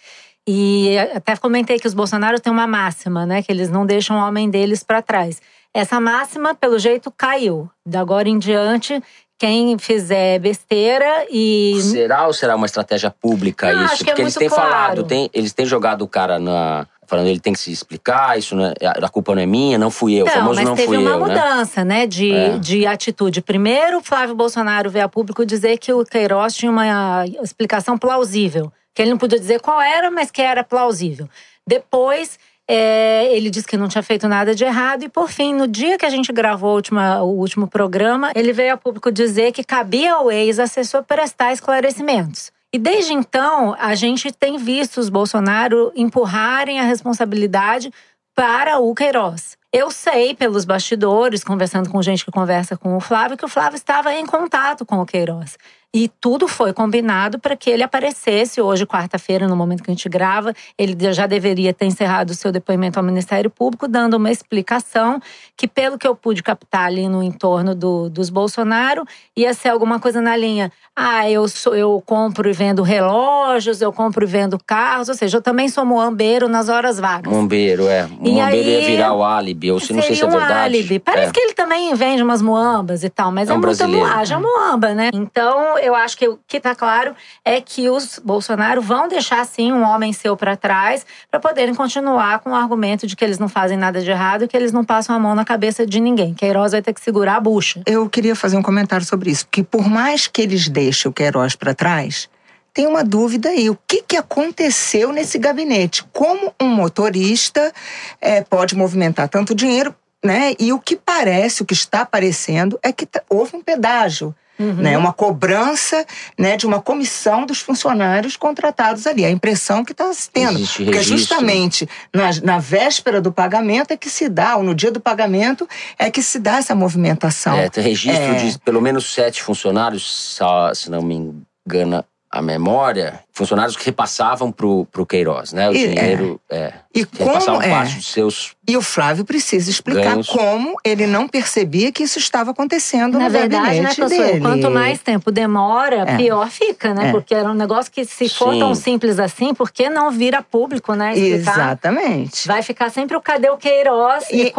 E 0.48 0.98
até 1.13 1.36
comentei 1.36 1.77
que 1.77 1.88
os 1.88 1.94
Bolsonaro 1.94 2.39
têm 2.39 2.51
uma 2.54 2.66
máxima, 2.66 3.25
né? 3.25 3.44
Que 3.44 3.51
eles 3.51 3.70
não 3.70 3.86
deixam 3.86 4.18
o 4.18 4.25
homem 4.25 4.50
deles 4.50 4.82
para 4.82 5.01
trás. 5.01 5.42
Essa 5.74 6.00
máxima, 6.00 6.56
pelo 6.56 6.80
jeito, 6.80 7.12
caiu. 7.12 7.70
Da 7.86 8.00
agora 8.00 8.30
em 8.30 8.39
diante, 8.39 9.04
quem 9.38 9.77
fizer 9.77 10.39
besteira 10.39 11.25
e. 11.30 11.77
Será 11.82 12.25
ou 12.27 12.34
será 12.34 12.56
uma 12.56 12.66
estratégia 12.66 13.12
pública 13.12 13.74
Não, 13.74 13.86
isso? 13.86 13.96
é 13.96 13.98
Porque 13.98 14.22
eles 14.22 14.24
muito 14.36 14.39
têm 14.39 14.50
claro. 14.50 14.63
falado, 14.72 15.04
tem- 15.04 15.30
eles 15.34 15.51
têm 15.54 15.66
jogado 15.66 16.01
o 16.04 16.08
cara 16.08 16.39
na. 16.39 16.88
Falando, 17.10 17.27
ele 17.27 17.39
tem 17.39 17.54
que 17.54 17.60
se 17.60 17.72
explicar, 17.72 18.38
isso 18.38 18.54
não 18.54 18.66
é, 18.66 18.74
a 18.82 19.08
culpa 19.08 19.34
não 19.34 19.42
é 19.42 19.46
minha, 19.46 19.77
não 19.77 19.89
fui 19.89 20.16
eu. 20.16 20.25
o 20.25 20.27
Não, 20.27 20.34
famoso 20.34 20.56
mas 20.56 20.66
não 20.68 20.75
teve 20.75 20.88
fui 20.89 20.98
uma 20.98 21.12
eu, 21.12 21.20
né? 21.25 21.36
mudança, 21.36 21.86
né, 21.86 22.06
de, 22.06 22.34
É. 22.34 22.58
de 22.58 22.86
atitude. 22.86 23.42
Primeiro, 23.42 24.01
Flávio 24.01 24.36
Bolsonaro 24.36 24.89
veio 24.89 25.06
a 25.06 25.08
público 25.08 25.46
dizer 25.46 25.77
que 25.77 25.94
o 25.94 26.04
Queiroz 26.04 26.54
tinha 26.54 26.70
uma 26.70 27.24
explicação 27.42 27.98
plausível. 27.98 28.70
Que 28.98 29.04
ele 29.04 29.12
não 29.12 29.18
podia 29.20 29.39
dizer 29.39 29.62
qual 29.62 29.80
era, 29.80 30.10
mas 30.10 30.32
que 30.32 30.42
era 30.42 30.63
plausível. 30.63 31.30
Depois, 31.68 32.39
é, 32.68 33.27
ele 33.32 33.51
disse 33.51 33.68
que 33.68 33.77
não 33.77 33.88
tinha 33.88 34.01
feito 34.01 34.27
nada 34.27 34.56
de 34.56 34.63
errado. 34.63 35.04
E, 35.04 35.08
por 35.08 35.30
fim, 35.30 35.54
no 35.54 35.68
dia 35.68 36.00
que 36.00 36.06
a 36.08 36.10
gente 36.10 36.34
gravou 36.34 36.74
última- 36.74 37.22
o 37.22 37.27
último 37.38 37.68
programa, 37.68 38.32
ele 38.34 38.51
veio 38.51 38.74
a 38.74 38.77
público 38.77 39.12
dizer 39.12 39.51
que 39.51 39.63
cabia 39.63 40.16
ao 40.16 40.32
ex-assessor 40.32 41.04
prestar 41.04 41.54
esclarecimentos. 41.54 42.51
E 42.74 42.80
desde 42.80 43.13
então, 43.13 43.75
a 43.80 43.94
gente 43.94 44.32
tem 44.32 44.58
visto 44.58 44.98
os 44.98 45.10
Bolsonaro 45.10 45.92
empurrarem 45.96 46.80
a 46.80 46.84
responsabilidade 46.84 47.94
para 48.34 48.80
o 48.80 48.96
Queiroz. 48.96 49.56
Eu 49.72 49.92
sei 49.92 50.34
pelos 50.34 50.66
bastidores, 50.66 51.44
conversando 51.44 51.88
com 51.92 52.01
gente 52.01 52.25
que 52.25 52.32
conversa 52.32 52.75
com 52.75 52.98
o 52.98 53.00
Flávio, 53.00 53.38
que 53.38 53.46
o 53.46 53.48
Flávio 53.48 53.75
estava 53.75 54.12
em 54.12 54.25
contato 54.25 54.84
com 54.88 54.98
o 55.00 55.06
Queiroz. 55.06 55.56
E 56.00 56.12
tudo 56.22 56.48
foi 56.48 56.74
combinado 56.74 57.39
para 57.39 57.56
que 57.56 57.72
ele 57.72 57.82
aparecesse 57.82 58.62
hoje, 58.62 58.86
quarta-feira, 58.86 59.48
no 59.48 59.56
momento 59.56 59.82
que 59.82 59.89
a 59.89 59.94
gente 59.96 60.08
grava. 60.08 60.54
Ele 60.77 60.96
já 61.12 61.25
deveria 61.25 61.74
ter 61.74 61.86
encerrado 61.88 62.30
o 62.30 62.36
seu 62.36 62.51
depoimento 62.51 63.00
ao 63.00 63.04
Ministério 63.04 63.50
Público, 63.50 63.88
dando 63.88 64.13
uma 64.13 64.30
explicação 64.30 65.20
que, 65.58 65.68
pelo 65.68 65.98
que 65.98 66.08
eu 66.08 66.16
pude 66.16 66.44
captar 66.44 66.86
ali 66.86 67.10
no 67.10 67.24
entorno 67.24 67.74
do- 67.74 68.12
dos 68.12 68.30
Bolsonaro, 68.30 69.06
ia 69.36 69.56
ser 69.56 69.70
alguma 69.70 70.00
coisa 70.00 70.22
na 70.22 70.38
linha: 70.38 70.72
ah, 70.96 71.27
eu, 71.27 71.48
sou, 71.48 71.75
eu 71.75 72.00
compro 72.06 72.48
e 72.48 72.54
vendo 72.54 72.84
relógios, 72.84 73.82
eu 73.82 73.92
compro 73.92 74.24
e 74.24 74.27
vendo 74.27 74.60
carros, 74.63 75.10
ou 75.10 75.16
seja, 75.16 75.38
eu 75.38 75.42
também 75.42 75.68
sou 75.68 75.84
moambeiro 75.84 76.48
nas 76.48 76.70
horas 76.70 77.00
vagas. 77.00 77.34
Mombeiro, 77.34 77.88
é. 77.88 78.06
O 78.06 78.30
Mombeiro 78.30 78.70
ia 78.70 78.82
virar 78.86 79.13
o 79.13 79.24
álibi, 79.24 79.72
ou 79.72 79.80
se 79.80 79.94
não 79.94 80.04
sei 80.04 80.16
se 80.16 80.22
é 80.22 80.27
um 80.27 80.30
verdade. 80.30 80.54
álibi. 80.54 81.00
Parece 81.00 81.30
É. 81.30 81.32
que 81.32 81.39
ele 81.39 81.54
também 81.54 81.92
vende 81.96 82.22
umas 82.22 82.44
muambas 82.44 83.04
e 83.04 83.10
tal, 83.10 83.32
mas 83.32 83.50
É 83.50 83.51
é, 83.51 83.56
um 83.56 83.60
muita 83.60 83.75
brasileiro. 83.77 84.08
moagem, 84.08 84.38
é 84.38 84.39
muamba, 84.39 84.94
né? 84.94 85.10
Então, 85.12 85.80
eu 85.88 85.96
acho 85.96 86.17
que 86.17 86.27
o 86.27 86.39
que 86.48 86.60
tá 86.60 86.75
claro 86.75 87.15
é 87.44 87.62
que 87.62 87.89
os 87.89 88.20
Bolsonaro 88.20 88.82
vão 88.82 89.08
deixar, 89.08 89.46
sim, 89.46 89.72
um 89.72 89.84
homem 89.84 90.12
seu 90.12 90.36
para 90.36 90.56
trás 90.56 91.06
para 91.32 91.39
poderem 91.39 91.74
continuar 91.74 92.39
com 92.39 92.51
o 92.51 92.56
argumento 92.56 93.08
de 93.08 93.15
que 93.15 93.24
eles 93.24 93.39
não 93.39 93.48
fazem 93.48 93.77
nada 93.77 94.01
de 94.01 94.12
errado 94.12 94.44
e 94.44 94.48
que 94.48 94.58
eles 94.58 94.72
não 94.72 94.84
passam 94.84 95.15
a 95.15 95.20
mão 95.20 95.34
na 95.34 95.46
cabeça 95.46 95.86
de 95.86 96.00
ninguém. 96.00 96.34
Queiroz 96.34 96.74
vai 96.74 96.82
ter 96.82 96.94
que 96.94 97.01
segurar 97.01 97.38
a 97.38 97.39
bucha. 97.39 97.82
Eu 97.86 98.10
queria 98.10 98.36
fazer 98.36 98.58
um 98.58 98.62
comentário 98.62 99.06
sobre 99.06 99.32
isso, 99.32 99.46
porque 99.46 99.63
por 99.63 99.88
mais 99.88 100.27
que 100.27 100.41
eles 100.41 100.67
deixem 100.67 101.10
o 101.10 101.13
Queiroz 101.13 101.56
para 101.56 101.74
trás, 101.74 102.29
tem 102.74 102.86
uma 102.86 103.03
dúvida 103.03 103.50
aí. 103.50 103.70
O 103.70 103.77
que, 103.88 104.03
que 104.03 104.17
aconteceu 104.17 105.12
nesse 105.12 105.39
gabinete? 105.39 106.03
Como 106.13 106.53
um 106.62 106.67
motorista 106.67 107.74
eh, 108.22 108.44
pode 108.44 108.75
movimentar 108.75 109.27
tanto 109.29 109.56
dinheiro, 109.56 109.96
né? 110.24 110.53
E 110.60 110.72
o 110.72 110.79
que 110.79 110.96
parece, 110.96 111.63
o 111.63 111.65
que 111.65 111.74
está 111.74 112.01
aparecendo, 112.01 112.77
é 112.84 112.91
que 112.91 113.06
tá- 113.06 113.24
houve 113.29 113.56
um 113.56 113.63
pedágio. 113.63 114.36
Né, 114.60 114.98
uma 114.98 115.14
cobrança 115.14 116.06
né, 116.38 116.58
de 116.58 116.66
uma 116.66 116.82
comissão 116.82 117.46
dos 117.46 117.60
funcionários 117.60 118.36
contratados 118.36 119.06
ali. 119.06 119.24
A 119.24 119.30
impressão 119.30 119.86
que 119.86 119.91
está 119.91 120.12
se 120.13 120.30
tendo. 120.32 120.58
Existe 120.58 120.84
Porque 120.84 120.98
registro. 120.98 121.17
justamente 121.17 121.89
na, 122.13 122.30
na 122.43 122.58
véspera 122.58 123.22
do 123.22 123.32
pagamento 123.32 123.91
é 123.91 123.98
que 123.98 124.10
se 124.10 124.28
dá, 124.28 124.56
ou 124.58 124.63
no 124.63 124.74
dia 124.74 124.91
do 124.91 125.00
pagamento 125.00 125.67
é 126.00 126.10
que 126.10 126.24
se 126.24 126.39
dá 126.39 126.58
essa 126.58 126.74
movimentação. 126.74 127.56
É, 127.58 127.70
tem 127.70 127.84
registro 127.84 128.24
É. 128.24 128.34
de 128.36 128.58
pelo 128.60 128.82
menos 128.82 129.13
sete 129.13 129.43
funcionários, 129.43 130.04
só- 130.04 130.74
se 130.74 130.89
não 130.89 131.02
me 131.02 131.43
engana 131.67 132.04
a 132.30 132.42
memória, 132.42 133.22
funcionários 133.32 133.78
que 133.78 133.86
repassavam 133.86 134.52
pro, 134.52 134.86
pro 134.92 135.06
Queiroz, 135.06 135.54
né? 135.54 135.70
O 135.70 135.74
E- 135.74 135.88
dinheiro, 135.88 136.42
é. 136.50 136.74
E 136.94 137.06
que 137.06 137.24
repassavam 137.24 137.62
como 137.62 137.63
é? 137.66 137.70
parte 137.70 137.96
dos 137.96 138.12
seus 138.12 138.52
E 138.68 138.76
o 138.76 138.82
Flávio 138.82 139.24
precisa 139.24 139.70
explicar 139.70 140.12
Ganhos. 140.12 140.28
como 140.28 140.76
ele 140.84 141.08
não 141.08 141.26
percebia 141.28 141.90
que 141.92 142.04
isso 142.04 142.20
estava 142.20 142.52
acontecendo 142.52 143.18
Na 143.18 143.26
no 143.26 143.30
verdade, 143.30 143.80
né, 143.80 143.90
dele. 144.10 144.42
quanto 144.42 144.70
mais 144.70 145.00
tempo 145.00 145.32
demora, 145.32 146.04
É. 146.06 146.18
pior 146.18 146.50
fica, 146.50 146.94
né? 146.94 147.10
É. 147.10 147.12
Porque 147.12 147.34
era 147.34 147.50
um 147.50 147.54
negócio 147.54 147.90
que, 147.90 148.04
se 148.04 148.28
for 148.28 148.52
Sim. 148.54 148.60
tão 148.60 148.76
simples 148.76 149.20
assim, 149.20 149.54
por 149.54 149.72
que 149.72 149.90
não 149.90 150.12
vira 150.12 150.42
público, 150.42 150.94
né? 150.96 151.13
Explicar. 151.18 151.54
Exatamente. 151.54 152.46
Vai 152.48 152.62
ficar 152.62 152.90
sempre 152.90 153.16
o 153.16 153.22
cadê 153.22 153.50
o 153.50 153.56
Queiroz 153.58 154.26
E- 154.32 154.52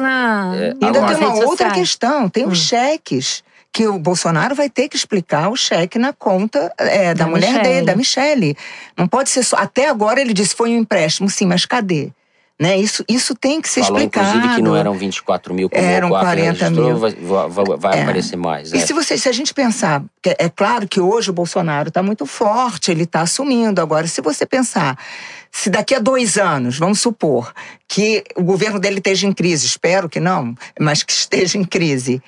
na. 0.00 0.52
É, 0.56 0.74
E 0.80 0.84
ainda 0.86 1.02
tem 1.06 1.16
uma 1.18 1.34
outra 1.34 1.46
sociais. 1.48 1.72
questão, 1.74 2.28
tem 2.30 2.46
Hum. 2.46 2.48
os 2.48 2.58
cheques. 2.58 3.44
Que 3.74 3.88
o 3.88 3.98
Bolsonaro 3.98 4.54
vai 4.54 4.70
ter 4.70 4.88
que 4.88 4.94
explicar 4.96 5.48
o 5.48 5.56
cheque 5.56 5.98
na 5.98 6.12
conta 6.12 6.72
é, 6.78 7.12
da, 7.12 7.24
Da 7.24 7.30
mulher 7.30 7.48
Michele. 7.54 7.68
dele, 7.68 7.86
da 7.86 7.96
Michele. 7.96 8.56
Não 8.96 9.08
pode 9.08 9.30
ser 9.30 9.42
só. 9.42 9.56
Até 9.56 9.88
agora 9.88 10.20
ele 10.20 10.32
disse 10.32 10.54
foi 10.54 10.70
um 10.70 10.78
empréstimo, 10.78 11.28
sim, 11.28 11.44
mas 11.44 11.66
cadê? 11.66 12.12
Né? 12.56 12.76
Isso, 12.78 13.04
isso 13.08 13.34
tem 13.34 13.60
que 13.60 13.68
ser 13.68 13.82
falou, 13.82 13.98
explicado. 13.98 14.28
inclusive, 14.28 14.54
que 14.54 14.62
não 14.62 14.76
eram 14.76 14.94
24 14.94 15.52
mil 15.52 15.68
como 15.68 15.82
Eram 15.82 16.06
o 16.06 16.10
COAF 16.12 16.24
40 16.24 16.52
registrou, 16.52 16.86
mil. 16.86 16.98
vai, 16.98 17.10
vai- 17.48 17.76
vai 17.76 17.98
É. 17.98 18.02
aparecer 18.02 18.36
mais. 18.36 18.72
E 18.72 18.76
é. 18.76 18.86
se, 18.86 18.92
você, 18.92 19.18
se 19.18 19.28
a 19.28 19.32
gente 19.32 19.52
pensar, 19.52 20.04
que 20.22 20.36
é 20.38 20.48
claro 20.48 20.86
que 20.86 21.00
hoje 21.00 21.30
o 21.30 21.32
Bolsonaro 21.32 21.88
está 21.88 22.00
muito 22.00 22.24
forte, 22.26 22.92
ele 22.92 23.02
está 23.02 23.22
assumindo. 23.22 23.80
Agora, 23.82 24.06
se 24.06 24.20
você 24.20 24.46
pensar, 24.46 24.96
se 25.50 25.68
daqui 25.68 25.96
a 25.96 25.98
dois 25.98 26.38
anos, 26.38 26.78
vamos 26.78 27.00
supor, 27.00 27.52
que 27.88 28.22
o 28.36 28.42
governo 28.44 28.78
dele 28.78 28.98
esteja 28.98 29.26
em 29.26 29.32
crise, 29.32 29.66
espero 29.66 30.08
que 30.08 30.20
não, 30.20 30.54
mas 30.78 31.02
que 31.02 31.12
esteja 31.12 31.58
em 31.58 31.64
crise. 31.64 32.22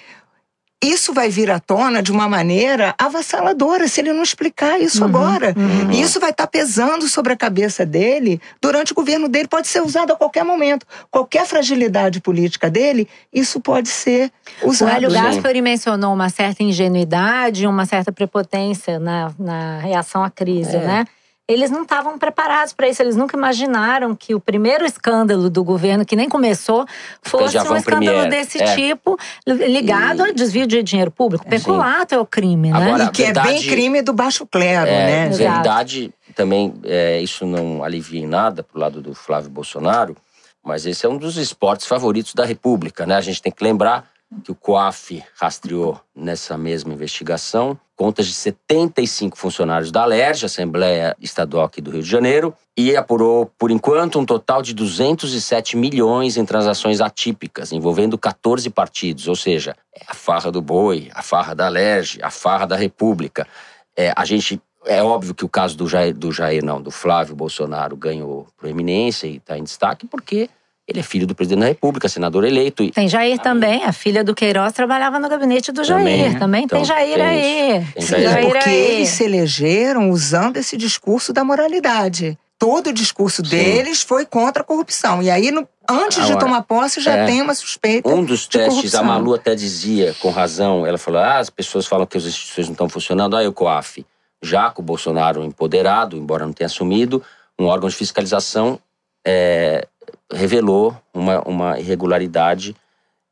Isso 0.85 1.15
vai 1.15 1.31
vir 1.31 1.51
à 1.51 1.59
tona 1.59 2.03
de 2.03 2.13
uma 2.13 2.29
maneira 2.29 2.95
avassaladora 3.01 3.89
se 3.89 4.01
ele 4.01 4.13
não 4.13 4.23
explicar 4.23 4.79
isso 4.79 5.03
agora. 5.03 5.55
E 5.91 6.01
isso 6.01 6.21
vai 6.21 6.31
estar 6.31 6.47
pesando 6.47 7.09
sobre 7.09 7.33
a 7.33 7.37
cabeça 7.37 7.85
dele 7.87 8.41
durante 8.61 8.93
o 8.93 8.95
governo 8.95 9.27
dele. 9.27 9.49
Pode 9.49 9.69
ser 9.69 9.81
usado 9.81 10.13
a 10.13 10.17
qualquer 10.17 10.45
momento. 10.45 10.87
Qualquer 11.11 11.47
fragilidade 11.47 12.21
política 12.21 12.69
dele, 12.71 13.09
isso 13.33 13.59
pode 13.59 13.89
ser 13.89 14.31
O 14.63 14.69
usado. 14.69 14.91
Hélio 14.97 15.11
Sim. 15.11 15.17
Gaspari 15.23 15.63
mencionou 15.63 16.13
uma 16.13 16.29
certa 16.29 16.63
ingenuidade, 16.63 17.67
uma 17.67 17.87
certa 17.87 18.13
prepotência 18.13 18.99
na, 18.99 19.33
na 19.39 19.79
reação 19.79 20.23
à 20.23 20.31
crise, 20.31 20.77
É. 20.77 20.81
né? 20.81 21.05
Eles 21.49 21.71
não 21.71 21.83
estavam 21.83 22.19
preparados 22.19 22.73
para 22.73 22.89
isso, 22.89 23.01
eles 23.01 23.15
nunca 23.15 23.37
imaginaram 23.37 24.17
que 24.17 24.35
o 24.35 24.41
primeiro 24.41 24.85
escândalo 24.85 25.49
do 25.49 25.63
governo, 25.63 26.05
que 26.05 26.17
nem 26.17 26.29
começou, 26.29 26.85
fosse 27.23 27.57
um 27.57 27.77
escândalo 27.77 27.85
Premier. 28.23 28.29
desse 28.29 28.61
É. 28.61 28.75
tipo, 28.75 29.17
ligado 29.47 30.27
E- 30.27 30.29
ao 30.31 30.35
desvio 30.35 30.67
de 30.67 30.83
dinheiro 30.83 31.11
público. 31.11 31.47
Peculato 31.47 32.13
é 32.15 32.19
o 32.19 32.27
crime, 32.27 32.73
né? 32.73 32.77
Agora- 32.89 33.05
E 33.05 33.11
que 33.11 33.23
é 33.23 33.27
verdade- 33.27 33.49
bem 33.49 33.63
crime 33.63 34.03
do 34.03 34.13
baixo 34.13 34.45
clero, 34.45 34.89
É, 34.91 35.29
né? 35.29 35.29
Verdade, 35.29 36.13
também, 36.35 36.75
é, 36.83 37.21
isso 37.21 37.47
não 37.47 37.85
alivia 37.85 38.21
em 38.23 38.27
nada 38.27 38.65
pro 38.65 38.81
lado 38.81 39.01
do 39.01 39.15
Flávio 39.15 39.49
Bolsonaro, 39.49 40.17
mas 40.65 40.85
esse 40.85 41.07
é 41.07 41.09
um 41.09 41.17
dos 41.17 41.37
esportes 41.37 41.87
favoritos 41.87 42.35
da 42.35 42.45
República, 42.45 43.07
né? 43.07 43.15
A 43.15 43.21
gente 43.21 43.41
tem 43.41 43.53
que 43.53 43.63
lembrar 43.63 44.05
que 44.43 44.51
o 44.51 44.55
COAF 44.55 45.23
rastreou 45.35 46.01
nessa 46.15 46.59
mesma 46.59 46.93
investigação 46.93 47.79
contas 47.97 48.27
de 48.27 48.35
75 48.35 49.39
funcionários 49.39 49.91
da 49.91 50.03
ALERJ, 50.03 50.45
Assembleia 50.45 51.17
Estadual 51.19 51.65
aqui 51.65 51.81
do 51.81 51.91
Rio 51.91 52.03
de 52.03 52.09
Janeiro, 52.09 52.55
e 52.77 52.95
apurou, 52.95 53.51
por 53.59 53.71
enquanto, 53.71 54.19
um 54.19 54.27
total 54.27 54.61
de 54.61 54.75
207 54.75 55.79
milhões 55.79 56.37
em 56.37 56.45
transações 56.45 57.01
atípicas, 57.01 57.73
envolvendo 57.73 58.19
14 58.19 58.69
partidos, 58.69 59.27
ou 59.27 59.35
seja, 59.35 59.75
é 59.95 60.03
a 60.07 60.15
farra 60.15 60.53
do 60.53 60.61
boi, 60.61 61.11
a 61.15 61.23
farra 61.23 61.55
da 61.55 61.67
ALERJ, 61.67 62.21
a 62.23 62.31
farra 62.31 62.67
da 62.67 62.77
República. 62.77 63.49
É, 63.97 64.13
a 64.15 64.27
gente 64.27 64.61
é 64.85 65.03
óbvio 65.03 65.35
que 65.35 65.45
o 65.45 65.49
caso 65.49 65.75
do 65.77 65.89
Jair, 65.89 66.15
do 66.15 66.31
Jair, 66.31 66.63
não, 66.63 66.81
do 66.83 66.91
Flávio 66.91 67.35
Bolsonaro 67.35 67.97
ganhou 67.97 68.47
proeminência 68.59 69.27
e 69.27 69.37
está 69.37 69.57
em 69.57 69.65
destaque 69.65 70.07
porque 70.07 70.51
ele 70.89 71.01
é 71.01 71.03
filho 71.03 71.27
do 71.27 71.35
presidente 71.35 71.61
da 71.61 71.67
República, 71.67 72.09
senador 72.09 72.45
eleito. 72.45 72.83
E 72.83 72.93
Tem 72.93 73.09
Jair 73.09 73.39
também, 73.41 73.83
a 73.85 73.93
filha 73.93 74.23
do 74.23 74.35
Queiroz 74.35 74.73
trabalhava 74.73 75.19
no 75.19 75.29
gabinete 75.29 75.73
do 75.73 75.83
Jair. 75.83 76.05
Também, 76.05 76.39
Também, 76.39 76.65
então, 76.65 76.79
tem 76.79 76.85
Jair 76.85 77.15
tem 77.15 77.23
aí. 77.25 77.87
Tem 77.93 78.03
Sim, 78.03 78.09
Jair 78.23 78.37
aí. 78.37 78.45
porque 78.45 78.69
aí. 78.69 78.77
eles 78.93 79.09
se 79.09 79.25
elegeram 79.25 80.11
usando 80.11 80.59
esse 80.59 80.77
discurso 80.77 81.33
da 81.33 81.43
moralidade. 81.43 82.39
todo 82.59 82.87
o 82.89 82.93
discurso 82.93 83.45
Sim. 83.45 83.51
deles 83.51 84.03
foi 84.03 84.25
contra 84.25 84.63
a 84.63 84.65
corrupção. 84.65 85.21
E 85.21 85.29
aí, 85.29 85.51
no, 85.51 85.69
antes 85.91 86.19
Agora, 86.19 86.35
de 86.35 86.41
tomar 86.41 86.63
posse, 86.63 87.01
já 87.01 87.17
é, 87.17 87.27
tem 87.27 87.43
uma 87.43 87.55
suspeita. 87.55 88.09
Um 88.09 88.25
dos 88.25 88.47
testes, 88.47 88.69
corrupção. 88.69 89.01
a 89.01 89.05
Malu 89.05 89.35
até 89.35 89.55
dizia, 89.57 90.15
com 90.21 90.31
razão, 90.31 90.87
ela 90.87 90.99
falou: 90.99 91.21
ah, 91.21 91.39
as 91.39 91.51
pessoas 91.51 91.85
falam 91.85 92.07
que 92.07 92.17
as 92.17 92.25
instituições 92.25 92.69
não 92.69 92.73
estão 92.73 92.89
funcionando, 92.89 93.37
aí 93.37 93.47
o 93.49 93.53
COAF. 93.53 94.07
Já 94.41 94.71
com 94.71 94.83
o 94.83 94.85
Bolsonaro 94.85 95.43
empoderado, 95.43 96.17
embora 96.17 96.47
não 96.47 96.53
tenha 96.53 96.67
assumido, 96.67 97.23
um 97.59 97.65
órgão 97.65 97.89
de 97.89 97.97
fiscalização 97.97 98.79
é, 99.27 99.89
revelou 100.33 100.97
uma, 101.13 101.41
uma 101.43 101.79
irregularidade, 101.79 102.75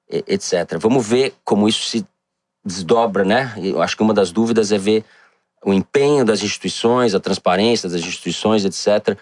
etc. 0.08 0.78
Vamos 0.78 1.06
ver 1.06 1.34
como 1.44 1.68
isso 1.68 1.86
se 1.86 2.06
desdobra, 2.64 3.24
né? 3.24 3.54
Eu 3.62 3.82
acho 3.82 3.96
que 3.96 4.02
uma 4.02 4.14
das 4.14 4.30
dúvidas 4.30 4.72
é 4.72 4.78
ver 4.78 5.04
o 5.64 5.72
empenho 5.72 6.24
das 6.24 6.42
instituições, 6.42 7.14
a 7.14 7.20
transparência 7.20 7.88
das 7.88 8.00
instituições, 8.00 8.64
etc. 8.64 9.18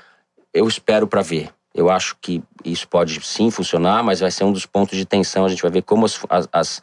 Eu 0.52 0.66
espero 0.68 1.06
para 1.06 1.22
ver. 1.22 1.50
Eu 1.74 1.90
acho 1.90 2.16
que 2.20 2.42
isso 2.64 2.86
pode 2.86 3.18
sim 3.24 3.50
funcionar, 3.50 4.02
mas 4.02 4.20
vai 4.20 4.30
ser 4.30 4.44
um 4.44 4.52
dos 4.52 4.66
pontos 4.66 4.96
de 4.98 5.06
tensão. 5.06 5.44
A 5.44 5.48
gente 5.48 5.62
vai 5.62 5.70
ver 5.70 5.82
como 5.82 6.04
as, 6.04 6.20
as, 6.52 6.82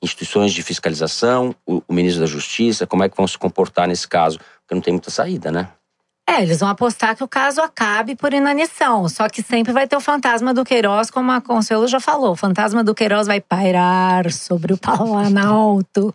instituições 0.00 0.52
de 0.52 0.62
fiscalização, 0.62 1.52
o, 1.66 1.82
o, 1.88 1.92
ministro 1.92 2.20
da 2.20 2.26
Justiça, 2.26 2.86
como 2.86 3.02
é 3.02 3.08
que 3.08 3.16
vão 3.16 3.26
se 3.26 3.36
comportar 3.36 3.88
nesse 3.88 4.06
caso, 4.06 4.38
porque 4.38 4.74
não 4.74 4.80
tem 4.80 4.92
muita 4.92 5.10
saída, 5.10 5.50
né? 5.50 5.68
É, 6.28 6.42
eles 6.42 6.60
vão 6.60 6.68
apostar 6.68 7.16
que 7.16 7.24
o 7.24 7.28
caso 7.28 7.62
acabe 7.62 8.14
por 8.14 8.34
inanição. 8.34 9.08
Só 9.08 9.30
que 9.30 9.42
sempre 9.42 9.72
vai 9.72 9.88
ter 9.88 9.96
o 9.96 10.00
fantasma 10.00 10.52
do 10.52 10.62
Queiroz, 10.62 11.10
como 11.10 11.32
a 11.32 11.40
Consuelo 11.40 11.88
já 11.88 11.98
falou. 11.98 12.32
O 12.32 12.36
fantasma 12.36 12.84
do 12.84 12.94
Queiroz 12.94 13.26
vai 13.26 13.40
pairar 13.40 14.30
sobre 14.30 14.74
o 14.74 14.76
Planalto. 14.76 16.14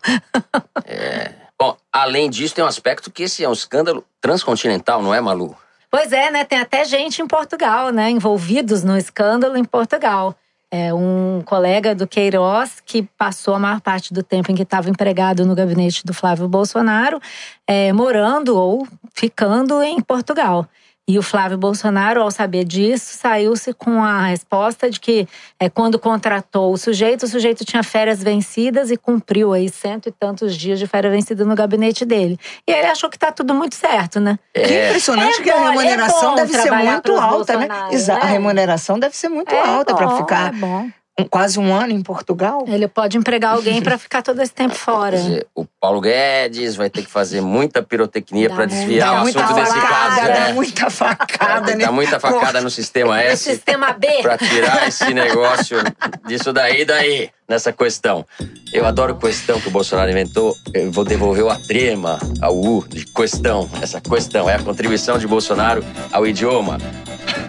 é. 0.86 1.32
Bom, 1.60 1.76
além 1.92 2.30
disso, 2.30 2.54
tem 2.54 2.64
um 2.64 2.68
aspecto 2.68 3.10
que 3.10 3.24
esse 3.24 3.42
é 3.42 3.48
um 3.48 3.52
escândalo 3.52 4.04
transcontinental, 4.20 5.02
não 5.02 5.14
é, 5.14 5.20
Malu? 5.20 5.56
Pois 5.90 6.12
é, 6.12 6.30
né? 6.30 6.44
Tem 6.44 6.58
até 6.58 6.84
gente 6.84 7.22
em 7.22 7.26
Portugal, 7.26 7.90
né? 7.90 8.10
Envolvidos 8.10 8.82
no 8.82 8.96
escândalo 8.96 9.56
em 9.56 9.64
Portugal. 9.64 10.36
É 10.76 10.92
um 10.92 11.40
colega 11.44 11.94
do 11.94 12.04
Queiroz 12.04 12.82
que 12.84 13.04
passou 13.16 13.54
a 13.54 13.60
maior 13.60 13.80
parte 13.80 14.12
do 14.12 14.24
tempo 14.24 14.50
em 14.50 14.56
que 14.56 14.64
estava 14.64 14.90
empregado 14.90 15.46
no 15.46 15.54
gabinete 15.54 16.04
do 16.04 16.12
Flávio 16.12 16.48
Bolsonaro, 16.48 17.20
é, 17.64 17.92
morando 17.92 18.58
ou 18.58 18.84
ficando 19.14 19.80
em 19.84 20.00
Portugal. 20.00 20.66
E 21.06 21.18
o 21.18 21.22
Flávio 21.22 21.58
Bolsonaro, 21.58 22.22
ao 22.22 22.30
saber 22.30 22.64
disso, 22.64 23.18
saiu-se 23.18 23.74
com 23.74 24.02
a 24.02 24.22
resposta 24.22 24.88
de 24.88 24.98
que 24.98 25.28
é, 25.60 25.68
quando 25.68 25.98
contratou 25.98 26.72
o 26.72 26.78
sujeito, 26.78 27.24
o 27.24 27.28
sujeito 27.28 27.62
tinha 27.62 27.82
férias 27.82 28.22
vencidas 28.22 28.90
e 28.90 28.96
cumpriu 28.96 29.52
aí 29.52 29.68
cento 29.68 30.08
e 30.08 30.12
tantos 30.12 30.56
dias 30.56 30.78
de 30.78 30.86
férias 30.86 31.12
vencidas 31.12 31.46
no 31.46 31.54
gabinete 31.54 32.06
dele. 32.06 32.38
E 32.66 32.72
ele 32.72 32.86
achou 32.86 33.10
que 33.10 33.16
está 33.16 33.30
tudo 33.30 33.54
muito 33.54 33.74
certo, 33.74 34.18
né? 34.18 34.38
É, 34.54 34.62
é 34.62 34.88
impressionante 34.88 35.40
é 35.40 35.42
que 35.42 35.52
bom, 35.52 35.58
a 35.58 35.70
remuneração 35.70 36.32
é 36.32 36.36
deve 36.36 36.52
ser 36.54 36.70
muito 36.70 37.12
alta, 37.16 37.56
né? 37.58 37.68
Exato. 37.90 38.20
Né? 38.20 38.30
A 38.30 38.32
remuneração 38.32 38.98
deve 38.98 39.14
ser 39.14 39.28
muito 39.28 39.54
é 39.54 39.60
alta 39.60 39.94
para 39.94 40.16
ficar. 40.16 40.54
É 40.54 40.56
bom 40.56 40.88
quase 41.30 41.58
um 41.58 41.72
ano 41.72 41.92
em 41.92 42.02
Portugal. 42.02 42.64
Ele 42.66 42.88
pode 42.88 43.16
empregar 43.16 43.54
alguém 43.54 43.80
para 43.80 43.96
ficar 43.96 44.22
todo 44.22 44.40
esse 44.42 44.52
tempo 44.52 44.74
fora. 44.76 45.16
O 45.54 45.64
Paulo 45.80 46.00
Guedes 46.00 46.74
vai 46.74 46.90
ter 46.90 47.02
que 47.02 47.10
fazer 47.10 47.40
muita 47.40 47.82
pirotecnia 47.82 48.50
para 48.50 48.66
desviar 48.66 49.14
o 49.14 49.28
assunto 49.28 49.54
desse 49.54 49.80
caso. 49.80 50.16
Dá 50.16 50.26
né? 50.26 50.52
muita 50.52 50.90
facada, 50.90 51.76
né? 51.76 51.84
Dá 51.84 51.92
muita 51.92 52.18
facada 52.18 52.60
no 52.60 52.70
sistema 52.70 53.20
S. 53.22 53.48
No 53.48 53.54
sistema 53.54 53.92
B. 53.92 54.08
Para 54.22 54.38
tirar 54.38 54.88
esse 54.88 55.14
negócio 55.14 55.78
disso 56.26 56.52
daí 56.52 56.84
daí, 56.84 57.30
nessa 57.48 57.72
questão. 57.72 58.26
Eu 58.72 58.84
adoro 58.86 59.16
questão 59.16 59.60
que 59.60 59.68
o 59.68 59.70
Bolsonaro 59.70 60.10
inventou. 60.10 60.54
Eu 60.72 60.90
vou 60.90 61.04
devolver 61.04 61.44
o 61.44 61.66
trema 61.66 62.18
ao 62.40 62.56
U 62.56 62.84
de 62.88 63.04
questão. 63.04 63.70
Essa 63.80 64.00
questão 64.00 64.50
é 64.50 64.56
a 64.56 64.62
contribuição 64.62 65.18
de 65.18 65.26
Bolsonaro 65.26 65.84
ao 66.10 66.26
idioma. 66.26 66.78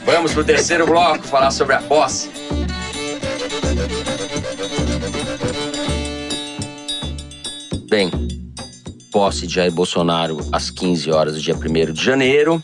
Vamos 0.05 0.33
pro 0.33 0.43
terceiro 0.43 0.85
bloco 0.85 1.23
falar 1.23 1.49
sobre 1.49 1.75
a 1.75 1.81
posse. 1.81 2.29
Bem, 7.95 8.11
posse 9.09 9.47
de 9.47 9.53
Jair 9.53 9.71
Bolsonaro 9.71 10.37
às 10.51 10.69
15 10.69 11.11
horas 11.11 11.35
do 11.35 11.39
dia 11.39 11.55
1 11.55 11.93
de 11.93 12.03
janeiro. 12.03 12.61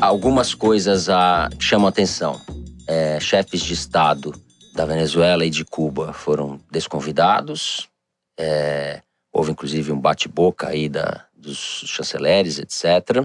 Algumas 0.00 0.52
coisas 0.52 1.08
a, 1.08 1.48
chamam 1.60 1.86
atenção. 1.86 2.40
É, 2.88 3.20
chefes 3.20 3.60
de 3.60 3.72
Estado 3.72 4.34
da 4.74 4.84
Venezuela 4.84 5.46
e 5.46 5.48
de 5.48 5.64
Cuba 5.64 6.12
foram 6.12 6.58
desconvidados. 6.72 7.88
É, 8.36 9.02
houve 9.32 9.52
inclusive 9.52 9.92
um 9.92 10.00
bate-boca 10.00 10.66
aí 10.66 10.88
da, 10.88 11.24
dos 11.36 11.84
chanceleres, 11.86 12.58
etc. 12.58 13.24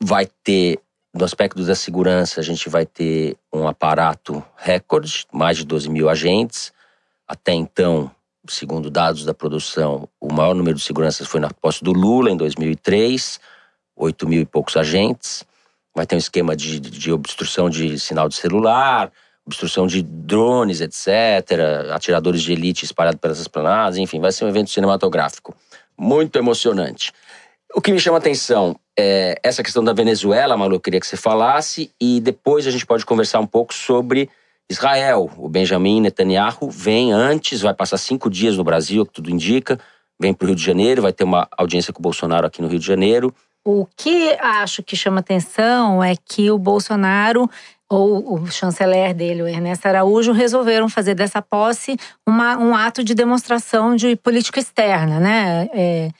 Vai 0.00 0.28
ter, 0.44 0.78
no 1.12 1.24
aspecto 1.24 1.64
da 1.64 1.74
segurança, 1.74 2.38
a 2.38 2.44
gente 2.44 2.68
vai 2.68 2.86
ter 2.86 3.36
um 3.52 3.66
aparato 3.66 4.44
recorde, 4.56 5.26
mais 5.32 5.56
de 5.56 5.64
12 5.64 5.90
mil 5.90 6.08
agentes. 6.08 6.72
Até 7.26 7.52
então, 7.52 8.14
segundo 8.50 8.90
dados 8.90 9.24
da 9.24 9.32
produção, 9.32 10.08
o 10.20 10.32
maior 10.32 10.54
número 10.54 10.76
de 10.76 10.82
seguranças 10.82 11.26
foi 11.26 11.40
na 11.40 11.50
posse 11.50 11.82
do 11.82 11.92
Lula, 11.92 12.30
em 12.30 12.36
2003, 12.36 13.40
8 13.96 14.28
mil 14.28 14.40
e 14.42 14.46
poucos 14.46 14.76
agentes. 14.76 15.44
Vai 15.94 16.06
ter 16.06 16.16
um 16.16 16.18
esquema 16.18 16.56
de, 16.56 16.80
de 16.80 17.12
obstrução 17.12 17.70
de 17.70 17.98
sinal 17.98 18.28
de 18.28 18.34
celular, 18.34 19.10
obstrução 19.46 19.86
de 19.86 20.02
drones, 20.02 20.80
etc., 20.80 21.90
atiradores 21.92 22.42
de 22.42 22.52
elite 22.52 22.84
espalhados 22.84 23.20
pelas 23.20 23.40
esplanadas, 23.40 23.98
enfim, 23.98 24.20
vai 24.20 24.32
ser 24.32 24.44
um 24.44 24.48
evento 24.48 24.70
cinematográfico 24.70 25.54
muito 25.96 26.36
emocionante. 26.38 27.12
O 27.74 27.80
que 27.80 27.92
me 27.92 28.00
chama 28.00 28.16
a 28.16 28.20
atenção 28.20 28.76
é 28.98 29.38
essa 29.42 29.62
questão 29.62 29.84
da 29.84 29.92
Venezuela, 29.92 30.56
Malu, 30.56 30.76
eu 30.76 30.80
queria 30.80 31.00
que 31.00 31.06
você 31.06 31.16
falasse, 31.16 31.90
e 32.00 32.20
depois 32.20 32.66
a 32.66 32.70
gente 32.70 32.86
pode 32.86 33.06
conversar 33.06 33.40
um 33.40 33.46
pouco 33.46 33.72
sobre 33.74 34.28
Israel, 34.70 35.28
o 35.36 35.48
Benjamin 35.48 36.00
Netanyahu 36.00 36.70
vem 36.70 37.12
antes, 37.12 37.60
vai 37.60 37.74
passar 37.74 37.98
cinco 37.98 38.30
dias 38.30 38.56
no 38.56 38.62
Brasil, 38.62 39.04
que 39.04 39.12
tudo 39.12 39.28
indica, 39.28 39.80
vem 40.18 40.32
para 40.32 40.44
o 40.44 40.48
Rio 40.48 40.56
de 40.56 40.62
Janeiro, 40.62 41.02
vai 41.02 41.12
ter 41.12 41.24
uma 41.24 41.48
audiência 41.58 41.92
com 41.92 41.98
o 41.98 42.02
Bolsonaro 42.02 42.46
aqui 42.46 42.62
no 42.62 42.68
Rio 42.68 42.78
de 42.78 42.86
Janeiro. 42.86 43.34
O 43.64 43.84
que 43.96 44.30
acho 44.40 44.80
que 44.82 44.96
chama 44.96 45.18
atenção 45.18 46.02
é 46.02 46.14
que 46.16 46.50
o 46.52 46.58
Bolsonaro 46.58 47.50
ou 47.88 48.34
o 48.34 48.46
chanceler 48.46 49.12
dele, 49.12 49.42
o 49.42 49.48
Ernesto 49.48 49.88
Araújo, 49.88 50.30
resolveram 50.30 50.88
fazer 50.88 51.16
dessa 51.16 51.42
posse 51.42 51.96
uma, 52.24 52.56
um 52.56 52.72
ato 52.72 53.02
de 53.02 53.12
demonstração 53.12 53.96
de 53.96 54.14
política 54.14 54.60
externa, 54.60 55.18
né? 55.18 55.68
É, 55.74 56.10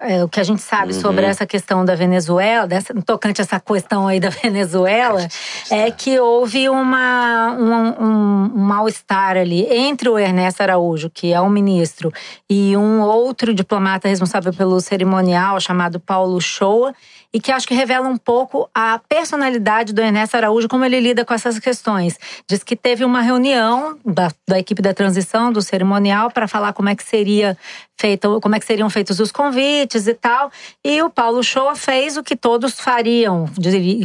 é, 0.00 0.22
o 0.22 0.28
que 0.28 0.38
a 0.38 0.44
gente 0.44 0.62
sabe 0.62 0.92
uhum. 0.92 1.00
sobre 1.00 1.26
essa 1.26 1.44
questão 1.44 1.84
da 1.84 1.96
Venezuela, 1.96 2.68
dessa, 2.68 2.94
tocante 3.02 3.40
essa 3.40 3.58
questão 3.58 4.06
aí 4.06 4.20
da 4.20 4.30
Venezuela, 4.42 5.26
é 5.70 5.90
que 5.90 6.18
houve 6.20 6.68
uma, 6.68 7.56
um, 7.58 8.04
um, 8.04 8.52
um 8.54 8.64
mal-estar 8.64 9.36
ali 9.36 9.66
entre 9.68 10.08
o 10.08 10.16
Ernesto 10.16 10.62
Araújo, 10.62 11.10
que 11.10 11.32
é 11.32 11.40
o 11.40 11.50
ministro, 11.50 12.12
e 12.48 12.76
um 12.76 13.00
outro 13.00 13.52
diplomata 13.52 14.08
responsável 14.08 14.52
pelo 14.52 14.80
cerimonial, 14.80 15.60
chamado 15.60 15.98
Paulo 15.98 16.40
Shoa, 16.40 16.94
e 17.32 17.38
que 17.40 17.52
acho 17.52 17.68
que 17.68 17.74
revela 17.74 18.08
um 18.08 18.16
pouco 18.16 18.68
a 18.74 19.00
personalidade 19.08 19.92
do 19.92 20.00
Ernesto 20.00 20.36
Araújo, 20.36 20.68
como 20.68 20.84
ele 20.84 20.98
lida 20.98 21.24
com 21.24 21.34
essas 21.34 21.58
questões. 21.58 22.18
Diz 22.48 22.62
que 22.62 22.74
teve 22.74 23.04
uma 23.04 23.20
reunião 23.20 23.98
da, 24.04 24.30
da 24.46 24.58
equipe 24.58 24.80
da 24.80 24.94
transição, 24.94 25.52
do 25.52 25.60
cerimonial, 25.60 26.30
para 26.30 26.48
falar 26.48 26.72
como 26.72 26.88
é 26.88 26.94
que 26.94 27.04
seria 27.04 27.56
feito, 28.00 28.40
como 28.40 28.54
é 28.54 28.60
que 28.60 28.64
seriam 28.64 28.88
feitos 28.88 29.18
os 29.18 29.32
convites 29.32 30.06
e 30.06 30.14
tal. 30.14 30.50
E 30.84 31.02
o 31.02 31.10
Paulo 31.10 31.42
Shoa 31.42 31.74
fez 31.74 32.16
o 32.16 32.22
que 32.22 32.36
todos 32.36 32.80
fariam, 32.80 33.46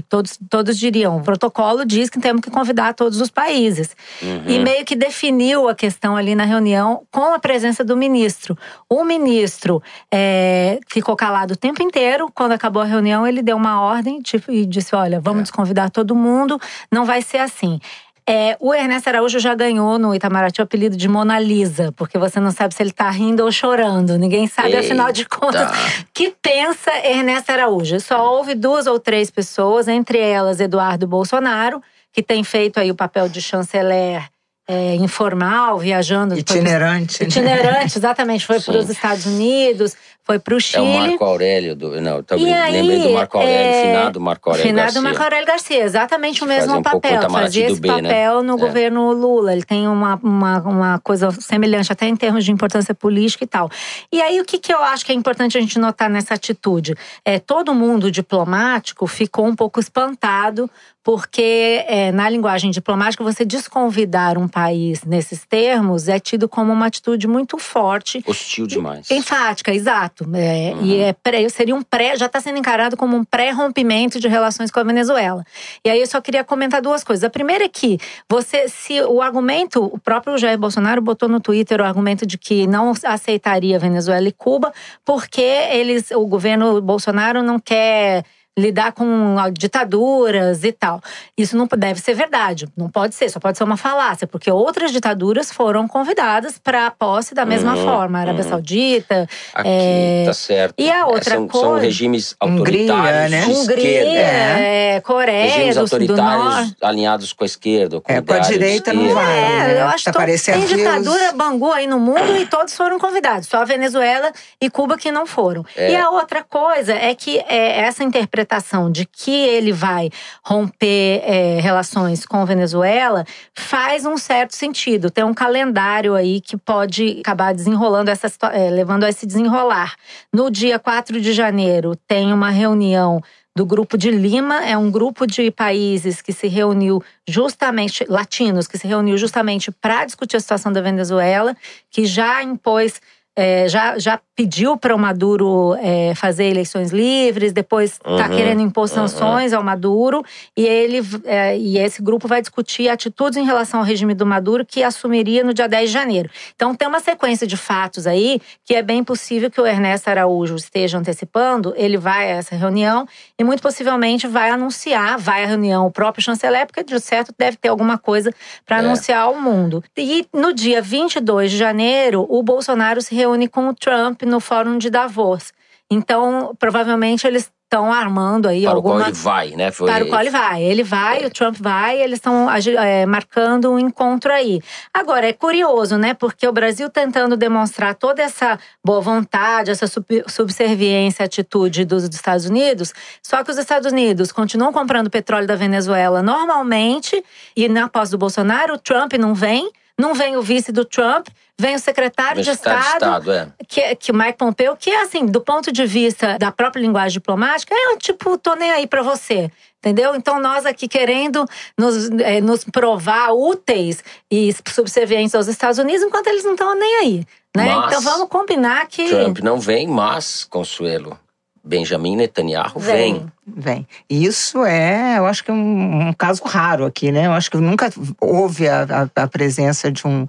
todos, 0.10 0.38
todos 0.50 0.78
diriam. 0.78 1.18
O 1.18 1.22
protocolo 1.22 1.86
diz 1.86 2.10
que 2.10 2.20
temos 2.20 2.42
que 2.42 2.50
convidar 2.50 2.94
todos 2.94 3.22
os 3.22 3.30
países. 3.30 3.96
Uhum. 4.22 4.44
E 4.48 4.60
meio 4.60 4.84
que 4.84 4.96
definiu 4.96 5.70
a 5.70 5.76
questão 5.76 6.18
ali 6.18 6.34
na 6.34 6.44
reunião 6.44 7.04
com 7.12 7.34
a 7.34 7.40
presença 7.40 7.84
do 7.84 7.96
ministro. 7.96 8.58
O 8.90 9.04
ministro 9.04 9.82
é, 10.12 10.80
ficou 10.88 11.16
calado 11.16 11.54
o 11.54 11.58
tempo 11.58 11.82
inteiro. 11.84 12.30
Quando 12.34 12.54
acabou 12.54 12.82
a 12.82 12.86
reunião, 12.86 13.13
ele 13.28 13.44
deu 13.44 13.56
uma 13.56 13.82
ordem 13.82 14.22
tipo, 14.22 14.52
e 14.52 14.66
disse: 14.66 14.96
Olha, 14.96 15.20
vamos 15.20 15.42
é. 15.42 15.44
desconvidar 15.44 15.90
todo 15.92 16.16
mundo, 16.16 16.60
não 16.92 17.06
vai 17.06 17.22
ser 17.22 17.38
assim. 17.38 17.80
É, 18.28 18.56
o 18.60 18.74
Ernesto 18.74 19.10
Araújo 19.10 19.38
já 19.38 19.54
ganhou 19.54 20.00
no 20.00 20.16
Itamaraty 20.16 20.62
o 20.62 20.64
apelido 20.64 20.96
de 20.96 21.10
Mona 21.10 21.38
Lisa, 21.40 21.92
porque 21.92 22.18
você 22.18 22.40
não 22.40 22.52
sabe 22.52 22.74
se 22.74 22.82
ele 22.82 22.92
tá 22.92 23.10
rindo 23.10 23.44
ou 23.44 23.52
chorando. 23.52 24.18
Ninguém 24.18 24.48
sabe, 24.48 24.70
Eita. 24.70 24.80
afinal 24.80 25.12
de 25.12 25.26
contas, 25.26 25.70
que 26.14 26.34
pensa 26.42 26.92
Ernesto 27.06 27.52
Araújo. 27.52 28.00
Só 28.00 28.34
houve 28.34 28.56
duas 28.56 28.88
ou 28.88 28.98
três 28.98 29.30
pessoas, 29.30 29.90
entre 29.90 30.18
elas 30.18 30.62
Eduardo 30.62 31.06
Bolsonaro, 31.06 31.82
que 32.14 32.24
tem 32.24 32.44
feito 32.46 32.80
aí 32.80 32.90
o 32.90 32.96
papel 32.96 33.28
de 33.28 33.42
chanceler 33.42 34.24
é, 34.66 34.96
informal, 34.96 35.78
viajando. 35.78 36.38
Itinerante. 36.38 37.18
Foi, 37.18 37.28
itinerante, 37.28 37.98
exatamente. 37.98 38.46
Foi 38.46 38.62
para 38.62 38.78
os 38.78 38.90
Estados 38.90 39.26
Unidos, 39.26 39.96
foi 40.26 40.40
para 40.40 40.56
o 40.56 40.60
Chile. 40.60 40.78
É 40.78 40.82
o 40.82 41.00
Marco 41.00 41.24
Aurélio, 41.24 41.76
do, 41.76 42.02
não, 42.02 42.24
também 42.24 42.54
aí, 42.54 42.72
lembrei 42.72 43.00
do 43.00 43.10
Marco 43.10 43.38
Aurélio, 43.38 43.60
é, 43.60 43.82
finado 43.84 44.22
Marco 44.22 44.50
Aurélio 44.50 44.70
finado 44.70 44.86
Garcia. 44.86 45.02
Marco 45.02 45.24
Aurélio 45.24 45.46
Garcia, 45.46 45.84
exatamente 45.84 46.44
o 46.44 46.48
mesmo 46.48 46.78
um 46.78 46.82
papel. 46.82 47.30
Fazia 47.30 47.70
esse 47.70 47.82
B, 47.82 47.90
né? 47.90 48.02
papel 48.02 48.42
né? 48.42 48.48
no 48.48 48.58
é. 48.58 48.60
governo 48.60 49.12
Lula. 49.12 49.52
Ele 49.52 49.64
tem 49.64 49.88
uma, 49.88 50.20
uma, 50.24 50.60
uma 50.60 51.00
coisa 51.00 51.30
semelhante, 51.32 51.92
até 51.92 52.08
em 52.08 52.16
termos 52.16 52.46
de 52.46 52.52
importância 52.52 52.96
política 52.96 53.44
e 53.44 53.48
tal. 53.48 53.70
E 54.12 54.22
aí, 54.22 54.40
o 54.40 54.46
que, 54.46 54.58
que 54.58 54.74
eu 54.74 54.82
acho 54.82 55.06
que 55.06 55.12
é 55.12 55.16
importante 55.16 55.58
a 55.58 55.62
gente 55.62 55.78
notar 55.78 56.10
nessa 56.10 56.36
atitude? 56.36 56.96
É, 57.26 57.38
todo 57.38 57.74
mundo 57.74 58.10
diplomático 58.10 59.06
ficou 59.08 59.46
um 59.46 59.56
pouco 59.56 59.80
espantado 59.80 60.70
porque 61.04 61.84
é, 61.86 62.12
na 62.14 62.30
linguagem 62.30 62.72
diplomática 62.72 63.24
você 63.24 63.44
desconvidar 63.44 64.38
um 64.38 64.48
país 64.48 65.04
nesses 65.04 65.46
termos 65.46 66.08
é 66.08 66.18
tido 66.18 66.48
como 66.48 66.72
uma 66.72 66.86
atitude 66.86 67.28
muito 67.28 67.58
forte. 67.58 68.24
Hostil 68.26 68.66
demais. 68.66 69.12
Enfática, 69.12 69.74
exato. 69.74 70.13
É, 70.36 70.74
uhum. 70.74 70.86
E 70.86 71.00
é 71.00 71.14
pré, 71.14 71.48
seria 71.50 71.76
um 71.76 71.82
pré, 71.82 72.16
já 72.16 72.28
está 72.28 72.40
sendo 72.40 72.58
encarado 72.58 72.96
como 72.96 73.16
um 73.18 73.24
pré-rompimento 73.24 74.20
de 74.20 74.28
relações 74.28 74.70
com 74.70 74.80
a 74.80 74.84
Venezuela. 74.84 75.44
E 75.84 75.90
aí 75.90 76.00
eu 76.00 76.08
só 76.08 76.22
queria 76.22 76.44
comentar 76.44 76.82
duas 76.82 77.04
coisas. 77.04 77.24
A 77.24 77.30
primeira 77.30 77.66
é 77.66 77.70
que 77.70 77.98
você, 78.30 78.68
se 78.68 79.02
o 79.02 79.22
argumento, 79.22 79.84
o 79.84 79.98
próprio 79.98 80.38
Jair 80.38 80.58
Bolsonaro 80.58 81.02
botou 81.02 81.28
no 81.28 81.40
Twitter 81.40 81.82
o 81.82 81.84
argumento 81.84 82.26
de 82.26 82.38
que 82.38 82.68
não 82.68 82.94
aceitaria 83.04 83.80
Venezuela 83.80 84.28
e 84.28 84.32
Cuba, 84.32 84.72
porque 85.04 85.42
eles, 85.42 86.12
o 86.12 86.26
governo 86.26 86.82
Bolsonaro 86.82 87.42
não 87.42 87.60
quer 87.60 88.24
lidar 88.58 88.92
com 88.92 89.36
ditaduras 89.52 90.64
e 90.64 90.72
tal. 90.72 91.02
Isso 91.38 91.58
não 91.58 91.68
deve 91.76 92.00
ser 92.00 92.14
verdade, 92.14 92.68
não 92.78 92.90
pode 92.90 93.16
ser, 93.16 93.30
só 93.30 93.40
pode 93.40 93.58
ser 93.58 93.64
uma 93.64 93.78
falácia, 93.78 94.28
porque 94.28 94.52
outras 94.52 94.92
ditaduras 94.92 95.52
foram 95.52 95.88
convidadas 95.88 96.60
para 96.60 96.88
a 96.88 96.92
posse 96.92 97.34
da 97.34 97.46
mesma 97.46 97.76
uhum, 97.76 97.84
forma, 97.84 98.20
Arábia 98.20 98.44
uhum. 98.44 98.50
Saudita. 98.50 99.28
Aqui, 99.54 99.70
é... 99.70 100.24
tá 100.26 100.34
certo. 100.34 100.76
E 100.78 100.92
a 100.92 101.08
outra 101.08 101.36
são, 101.36 101.48
coisa. 101.48 101.68
São 101.68 101.80
regimes 101.80 102.36
autoritários. 102.40 102.94
Hungria, 102.94 103.30
né? 103.30 103.46
Hungria, 103.48 104.20
é. 104.20 105.02
Coreia, 105.02 105.46
regimes 105.46 105.76
do, 105.76 105.82
autoritários 105.82 106.44
do 106.44 106.50
norte. 106.50 106.76
alinhados 106.82 107.34
com 107.34 107.44
a 107.44 107.48
esquerda. 107.48 108.02
Com 108.02 108.14
é, 108.14 108.22
com 108.22 108.34
a 108.34 108.40
direita 108.40 108.94
não 108.94 109.14
vai. 109.14 109.38
É, 109.38 109.50
né? 109.50 109.82
eu 109.82 109.88
acho 109.88 110.06
tá 110.06 110.26
que 110.26 110.38
tem 110.38 110.66
ditadura 110.66 111.32
Bangu 111.34 111.72
aí 111.72 111.88
no 111.88 112.00
mundo 112.00 112.38
e 112.38 112.46
todos 112.46 112.76
foram 112.76 113.00
convidados. 113.00 113.48
Só 113.48 113.58
a 113.58 113.66
Venezuela 113.66 114.32
e 114.62 114.70
Cuba 114.70 114.96
que 114.96 115.12
não 115.12 115.26
foram. 115.26 115.66
É. 115.76 115.92
E 115.92 115.96
a 115.96 116.12
outra 116.12 116.44
coisa 116.44 116.94
é 116.94 117.16
que 117.16 117.40
é, 117.48 117.82
essa 117.82 118.04
interpretação 118.04 118.43
de 118.92 119.06
que 119.06 119.32
ele 119.32 119.72
vai 119.72 120.10
romper 120.44 121.22
é, 121.24 121.60
relações 121.60 122.26
com 122.26 122.46
Venezuela 122.46 123.26
faz 123.54 124.06
um 124.06 124.18
certo 124.18 124.56
sentido. 124.56 125.10
Tem 125.10 125.24
um 125.24 125.34
calendário 125.34 126.16
aí 126.16 126.42
que 126.42 126.58
pode 126.58 127.20
acabar 127.20 127.54
desenrolando 127.54 128.10
essa 128.10 128.32
é, 128.52 128.70
levando 128.70 129.04
a 129.04 129.10
esse 129.10 129.26
desenrolar. 129.26 129.96
No 130.32 130.50
dia 130.50 130.80
4 130.80 131.20
de 131.20 131.34
janeiro 131.34 131.96
tem 132.08 132.34
uma 132.34 132.50
reunião 132.50 133.22
do 133.56 133.66
Grupo 133.66 133.98
de 133.98 134.10
Lima, 134.10 134.66
é 134.66 134.76
um 134.76 134.90
grupo 134.90 135.28
de 135.28 135.52
países 135.52 136.22
que 136.22 136.34
se 136.34 136.48
reuniu 136.48 137.04
justamente, 137.28 138.04
latinos, 138.10 138.68
que 138.68 138.80
se 138.80 138.88
reuniu 138.88 139.16
justamente 139.16 139.72
para 139.72 140.06
discutir 140.06 140.38
a 140.38 140.40
situação 140.40 140.74
da 140.74 140.82
Venezuela, 140.82 141.56
que 141.92 142.04
já 142.06 142.42
impôs 142.42 143.00
é, 143.36 143.68
já, 143.68 143.98
já 143.98 144.20
pediu 144.36 144.78
para 144.78 144.96
o 144.96 145.00
Maduro 145.00 145.76
é, 145.80 146.14
fazer 146.16 146.46
eleições 146.46 146.92
livres, 146.92 147.52
depois 147.52 147.94
está 147.94 148.30
uhum, 148.30 148.36
querendo 148.36 148.62
impor 148.62 148.88
sanções 148.88 149.52
uhum. 149.52 149.60
ao 149.60 149.64
Maduro, 149.64 150.24
e 150.56 150.66
ele 150.66 151.02
é, 151.26 151.58
e 151.58 151.78
esse 151.78 152.02
grupo 152.02 152.28
vai 152.28 152.42
discutir 152.42 152.90
atitudes 152.90 153.38
em 153.38 153.46
relação 153.46 153.80
ao 153.80 153.86
regime 153.86 154.14
do 154.14 154.26
Maduro 154.26 154.66
que 154.66 154.84
assumiria 154.84 155.44
no 155.44 155.54
dia 155.54 155.68
10 155.68 155.90
de 155.90 155.94
janeiro. 155.94 156.30
Então 156.56 156.76
tem 156.76 156.88
uma 156.88 157.00
sequência 157.00 157.46
de 157.46 157.58
fatos 157.58 158.06
aí 158.06 158.40
que 158.64 158.76
é 158.76 158.82
bem 158.82 159.04
possível 159.04 159.50
que 159.50 159.62
o 159.62 159.66
Ernesto 159.66 160.10
Araújo 160.10 160.56
esteja 160.56 160.98
antecipando, 160.98 161.74
ele 161.76 161.98
vai 161.98 162.32
a 162.32 162.36
essa 162.36 162.56
reunião 162.56 163.08
e 163.38 163.44
muito 163.44 163.62
possivelmente 163.62 164.28
vai 164.28 164.50
anunciar, 164.50 165.18
vai 165.18 165.44
à 165.44 165.48
reunião 165.48 165.88
o 165.88 165.92
próprio 165.92 166.24
chanceler, 166.24 166.66
porque 166.66 166.84
de 166.84 167.00
certo 167.00 167.34
deve 167.38 167.58
ter 167.58 167.70
alguma 167.70 167.98
coisa 167.98 168.32
para 168.66 168.78
é. 168.78 168.80
anunciar 168.80 169.24
ao 169.24 169.40
mundo. 169.40 169.84
E 169.98 170.26
no 170.34 170.54
dia 170.54 170.82
22 170.82 171.52
de 171.52 171.58
janeiro, 171.58 172.26
o 172.30 172.42
Bolsonaro 172.44 173.02
se 173.02 173.23
reúne 173.24 173.48
com 173.48 173.70
o 173.70 173.74
Trump 173.74 174.24
no 174.24 174.40
Fórum 174.40 174.78
de 174.78 174.90
Davos. 174.90 175.52
Então, 175.90 176.56
provavelmente 176.60 177.26
eles 177.26 177.52
estão 177.74 177.92
armando 177.92 178.48
aí 178.48 178.64
para 178.64 178.72
alguma... 178.72 178.96
o 178.96 178.98
qual 179.00 179.08
ele 179.08 179.18
vai, 179.18 179.50
né? 179.52 179.72
Foi... 179.72 179.90
Para 179.90 180.06
o 180.06 180.08
qual 180.08 180.22
ele 180.22 180.30
vai. 180.30 180.64
Ele 180.64 180.84
vai, 180.84 181.24
é. 181.24 181.26
o 181.26 181.30
Trump 181.32 181.58
vai, 181.60 182.00
eles 182.00 182.20
estão 182.20 182.48
é, 182.52 183.06
marcando 183.06 183.72
um 183.72 183.80
encontro 183.80 184.32
aí. 184.32 184.62
Agora, 184.94 185.28
é 185.28 185.34
curioso, 185.34 185.98
né? 185.98 186.14
Porque 186.14 186.48
o 186.48 186.52
Brasil 186.52 186.88
tentando 186.90 187.36
demonstrar 187.36 187.96
toda 187.96 188.22
essa 188.22 188.60
boa 188.86 189.02
vontade, 189.02 189.72
essa 189.72 189.88
subserviência, 190.28 191.26
atitude 191.26 191.84
dos 191.84 192.04
Estados 192.04 192.46
Unidos, 192.46 192.94
só 193.24 193.44
que 193.44 193.50
os 193.50 193.58
Estados 193.58 193.92
Unidos 193.92 194.32
continuam 194.32 194.72
comprando 194.72 195.10
petróleo 195.10 195.48
da 195.48 195.56
Venezuela 195.56 196.22
normalmente, 196.22 197.24
e 197.56 197.68
na 197.68 197.90
posse 197.90 198.12
do 198.12 198.18
Bolsonaro, 198.20 198.76
o 198.76 198.78
Trump 198.78 199.14
não 199.14 199.34
vem, 199.34 199.72
não 200.00 200.14
vem 200.14 200.36
o 200.36 200.42
vice 200.42 200.72
do 200.72 200.86
Trump, 200.86 201.28
vem 201.60 201.76
o 201.76 201.80
secretário 201.80 202.42
de 202.42 202.50
Estado, 202.50 202.82
de 202.82 202.88
Estado 202.88 203.32
é. 203.32 203.48
que, 203.68 203.96
que 203.96 204.14
Mike 204.14 204.38
Pompeo, 204.38 204.76
que 204.76 204.92
assim, 204.92 205.26
do 205.26 205.40
ponto 205.40 205.72
de 205.72 205.86
vista 205.86 206.38
da 206.38 206.52
própria 206.52 206.82
linguagem 206.82 207.14
diplomática, 207.14 207.74
é 207.76 207.98
tipo, 207.98 208.38
tô 208.38 208.56
nem 208.56 208.72
aí 208.72 208.88
para 208.88 209.02
você. 209.02 209.52
Entendeu? 209.80 210.16
Então, 210.16 210.40
nós 210.40 210.66
aqui 210.66 210.88
querendo 210.88 211.46
nos, 211.78 212.10
é, 212.22 212.40
nos 212.40 212.64
provar 212.64 213.34
úteis 213.34 214.02
e 214.32 214.56
subservientes 214.70 215.36
aos 215.36 215.48
Estados 215.48 215.78
Unidos, 215.78 216.02
enquanto 216.04 216.28
eles 216.28 216.46
não 216.46 216.54
estão 216.54 216.74
nem 216.74 216.96
aí. 217.00 217.28
Né? 217.56 217.76
Mas, 217.76 217.88
então, 217.88 218.02
vamos 218.02 218.30
combinar 218.30 218.88
que. 218.88 219.10
Trump 219.10 219.40
não 219.40 219.60
vem, 219.60 219.86
mas, 219.86 220.46
Consuelo, 220.46 221.20
Benjamin 221.64 222.18
Netanyahu 222.18 222.80
vem. 222.80 223.14
vem. 223.14 223.32
Vem. 223.46 223.88
Isso 224.10 224.66
é, 224.66 225.18
eu 225.18 225.26
acho 225.26 225.44
que 225.44 225.52
é 225.52 225.54
um, 225.54 226.10
um, 226.10 226.14
caso 226.14 226.44
raro 226.44 226.86
aqui, 226.86 227.12
né? 227.12 227.28
Eu 227.28 227.32
acho 227.32 227.50
que 227.50 227.58
nunca 227.58 227.90
houve 228.20 228.68
a, 228.68 229.10
a, 229.16 229.24
a 229.24 229.28
presença 229.28 229.92
de 229.92 230.06
um 230.06 230.28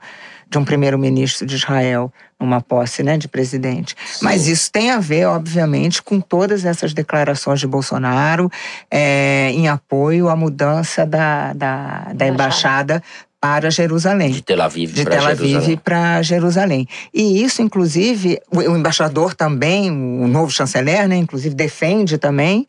de 0.48 0.58
um 0.58 0.64
primeiro-ministro 0.64 1.46
de 1.46 1.56
Israel 1.56 2.12
numa 2.38 2.60
posse 2.60 3.02
né, 3.02 3.16
de 3.16 3.26
presidente. 3.26 3.96
Sim. 4.06 4.24
Mas 4.24 4.46
isso 4.46 4.70
tem 4.70 4.90
a 4.90 4.98
ver, 4.98 5.26
obviamente, 5.26 6.02
com 6.02 6.20
todas 6.20 6.64
essas 6.64 6.92
declarações 6.92 7.58
de 7.58 7.66
Bolsonaro 7.66 8.50
é, 8.90 9.50
em 9.52 9.68
apoio 9.68 10.28
à 10.28 10.36
mudança 10.36 11.06
da, 11.06 11.52
da, 11.54 12.12
da 12.14 12.26
embaixada 12.26 13.02
para 13.44 13.70
Jerusalém. 13.70 14.30
De 14.30 14.40
Tel 14.40 14.62
Aviv 14.62 14.94
para 15.04 15.18
Tel 15.18 15.26
Aviv 15.26 15.76
para 15.84 16.22
Jerusalém. 16.22 16.88
E 17.12 17.44
isso, 17.44 17.60
inclusive, 17.60 18.40
o, 18.50 18.56
o 18.56 18.74
embaixador 18.74 19.34
também, 19.34 19.90
o 19.90 20.26
novo 20.26 20.50
chanceler, 20.50 21.06
né, 21.06 21.16
inclusive, 21.16 21.54
defende 21.54 22.16
também 22.16 22.66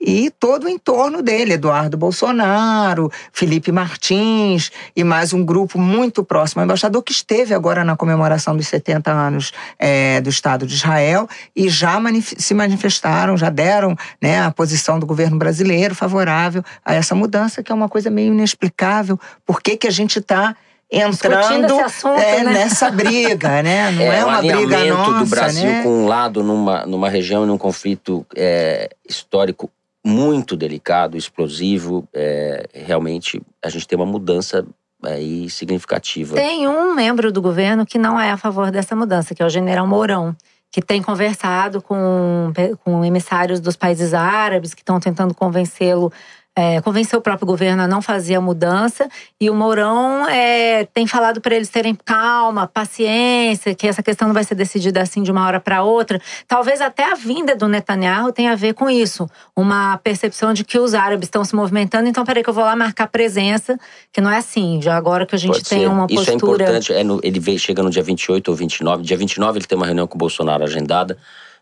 e 0.00 0.30
todo 0.30 0.64
o 0.64 0.68
entorno 0.68 1.22
dele, 1.22 1.54
Eduardo 1.54 1.96
Bolsonaro, 1.96 3.10
Felipe 3.32 3.72
Martins 3.72 4.70
e 4.94 5.02
mais 5.02 5.32
um 5.32 5.44
grupo 5.44 5.78
muito 5.78 6.22
próximo 6.22 6.60
ao 6.60 6.64
embaixador 6.64 7.02
que 7.02 7.12
esteve 7.12 7.54
agora 7.54 7.84
na 7.84 7.96
comemoração 7.96 8.56
dos 8.56 8.68
70 8.68 9.10
anos 9.10 9.52
é, 9.78 10.20
do 10.20 10.28
Estado 10.28 10.66
de 10.66 10.74
Israel 10.74 11.28
e 11.54 11.68
já 11.68 11.98
manif 11.98 12.34
se 12.38 12.54
manifestaram, 12.54 13.36
já 13.36 13.48
deram 13.48 13.96
né, 14.20 14.40
a 14.42 14.50
posição 14.50 14.98
do 14.98 15.06
governo 15.06 15.38
brasileiro 15.38 15.94
favorável 15.94 16.62
a 16.84 16.94
essa 16.94 17.14
mudança, 17.14 17.62
que 17.62 17.72
é 17.72 17.74
uma 17.74 17.88
coisa 17.88 18.10
meio 18.10 18.32
inexplicável. 18.32 19.18
Por 19.44 19.60
que, 19.60 19.76
que 19.76 19.86
a 19.86 19.92
gente 19.92 20.18
está 20.18 20.54
entrando 20.90 21.80
assunto, 21.80 22.20
é, 22.20 22.44
né? 22.44 22.52
nessa 22.52 22.90
briga, 22.90 23.62
né? 23.62 23.90
Não 23.96 24.02
é, 24.02 24.18
é 24.18 24.24
uma 24.24 24.38
briga 24.38 24.84
nossa, 24.84 25.24
do 25.24 25.26
Brasil 25.26 25.68
né? 25.68 25.82
com 25.82 25.88
um 25.88 26.06
lado 26.06 26.44
numa, 26.44 26.86
numa 26.86 27.08
região 27.08 27.44
num 27.44 27.58
conflito 27.58 28.24
é, 28.36 28.88
histórico 29.08 29.70
muito 30.06 30.56
delicado, 30.56 31.16
explosivo. 31.16 32.08
É, 32.14 32.68
realmente, 32.72 33.42
a 33.62 33.68
gente 33.68 33.88
tem 33.88 33.98
uma 33.98 34.06
mudança 34.06 34.64
aí 35.02 35.50
significativa. 35.50 36.36
Tem 36.36 36.68
um 36.68 36.94
membro 36.94 37.32
do 37.32 37.42
governo 37.42 37.84
que 37.84 37.98
não 37.98 38.18
é 38.18 38.30
a 38.30 38.36
favor 38.36 38.70
dessa 38.70 38.94
mudança, 38.94 39.34
que 39.34 39.42
é 39.42 39.46
o 39.46 39.50
general 39.50 39.86
Mourão. 39.86 40.34
Que 40.70 40.80
tem 40.80 41.02
conversado 41.02 41.80
com, 41.82 42.52
com 42.84 43.04
emissários 43.04 43.60
dos 43.60 43.76
países 43.76 44.14
árabes 44.14 44.74
que 44.74 44.82
estão 44.82 45.00
tentando 45.00 45.34
convencê-lo 45.34 46.12
é, 46.58 46.80
convenceu 46.80 47.18
o 47.18 47.22
próprio 47.22 47.46
governo 47.46 47.82
a 47.82 47.86
não 47.86 48.00
fazer 48.00 48.34
a 48.34 48.40
mudança. 48.40 49.06
E 49.38 49.50
o 49.50 49.54
Mourão 49.54 50.26
é, 50.26 50.86
tem 50.86 51.06
falado 51.06 51.38
para 51.38 51.54
eles 51.54 51.68
terem 51.68 51.94
calma, 51.94 52.66
paciência, 52.66 53.74
que 53.74 53.86
essa 53.86 54.02
questão 54.02 54.26
não 54.26 54.32
vai 54.32 54.42
ser 54.42 54.54
decidida 54.54 55.02
assim 55.02 55.22
de 55.22 55.30
uma 55.30 55.46
hora 55.46 55.60
para 55.60 55.82
outra. 55.82 56.18
Talvez 56.48 56.80
até 56.80 57.12
a 57.12 57.14
vinda 57.14 57.54
do 57.54 57.68
Netanyahu 57.68 58.32
tenha 58.32 58.52
a 58.52 58.54
ver 58.54 58.72
com 58.72 58.88
isso. 58.88 59.28
Uma 59.54 59.98
percepção 59.98 60.54
de 60.54 60.64
que 60.64 60.78
os 60.78 60.94
árabes 60.94 61.26
estão 61.26 61.44
se 61.44 61.54
movimentando, 61.54 62.08
então 62.08 62.24
peraí 62.24 62.42
que 62.42 62.48
eu 62.48 62.54
vou 62.54 62.64
lá 62.64 62.74
marcar 62.74 63.06
presença, 63.08 63.78
que 64.10 64.22
não 64.22 64.30
é 64.30 64.38
assim. 64.38 64.80
Já 64.80 64.96
agora 64.96 65.26
que 65.26 65.34
a 65.34 65.38
gente 65.38 65.52
Pode 65.52 65.68
tem 65.68 65.80
ser. 65.80 65.88
uma 65.88 66.06
isso 66.08 66.24
postura… 66.24 66.24
Isso 66.24 66.30
é 66.30 66.34
importante. 66.34 66.92
É 66.94 67.04
no, 67.04 67.20
ele 67.22 67.38
vem, 67.38 67.58
chega 67.58 67.82
no 67.82 67.90
dia 67.90 68.02
28 68.02 68.48
ou 68.48 68.56
29. 68.56 69.02
Dia 69.02 69.16
29 69.18 69.58
ele 69.58 69.66
tem 69.66 69.76
uma 69.76 69.84
reunião 69.84 70.06
com 70.06 70.14
o 70.14 70.18
Bolsonaro 70.18 70.64
agendada. 70.64 71.18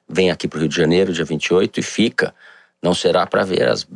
Vem 0.08 0.30
aqui 0.30 0.46
para 0.46 0.58
o 0.58 0.60
Rio 0.60 0.68
de 0.68 0.76
Janeiro, 0.76 1.12
dia 1.12 1.24
28, 1.24 1.80
e 1.80 1.82
fica. 1.82 2.32
Não 2.80 2.94
será 2.94 3.26
para 3.26 3.42
ver 3.44 3.66
as 3.66 3.86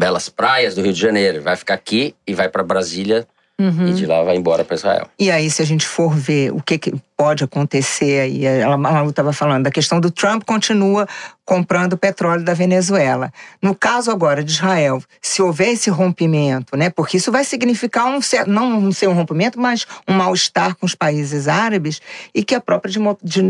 belas 0.00 0.30
praias 0.30 0.74
do 0.74 0.82
Rio 0.82 0.94
de 0.94 1.00
Janeiro. 1.00 1.42
Vai 1.42 1.56
ficar 1.56 1.74
aqui 1.74 2.14
e 2.26 2.34
vai 2.34 2.48
para 2.48 2.62
Brasília 2.62 3.28
Uhum. 3.60 3.88
E 3.88 3.92
de 3.92 4.06
lá 4.06 4.22
vai 4.22 4.36
embora 4.36 4.64
para 4.64 4.74
Israel. 4.74 5.06
E 5.18 5.30
aí, 5.30 5.50
se 5.50 5.60
a 5.60 5.66
gente 5.66 5.86
for 5.86 6.14
ver 6.14 6.50
o 6.50 6.62
que, 6.62 6.78
que 6.78 6.94
pode 7.20 7.44
acontecer, 7.44 8.18
aí 8.18 8.62
a 8.62 8.78
Malu 8.78 9.10
estava 9.10 9.30
falando, 9.30 9.64
da 9.64 9.70
questão 9.70 10.00
do 10.00 10.10
Trump 10.10 10.42
continua 10.46 11.06
comprando 11.44 11.98
petróleo 11.98 12.44
da 12.44 12.54
Venezuela. 12.54 13.32
No 13.60 13.74
caso 13.74 14.10
agora 14.10 14.42
de 14.42 14.52
Israel, 14.52 15.02
se 15.20 15.42
houver 15.42 15.70
esse 15.72 15.90
rompimento, 15.90 16.76
né, 16.78 16.88
porque 16.88 17.18
isso 17.18 17.30
vai 17.30 17.44
significar 17.44 18.06
um 18.06 18.20
não 18.46 18.90
ser 18.92 19.08
um 19.08 19.12
rompimento, 19.12 19.60
mas 19.60 19.84
um 20.08 20.14
mal-estar 20.14 20.76
com 20.76 20.86
os 20.86 20.94
países 20.94 21.46
árabes 21.46 22.00
e 22.32 22.42
que 22.42 22.54
a 22.54 22.60
própria 22.60 22.90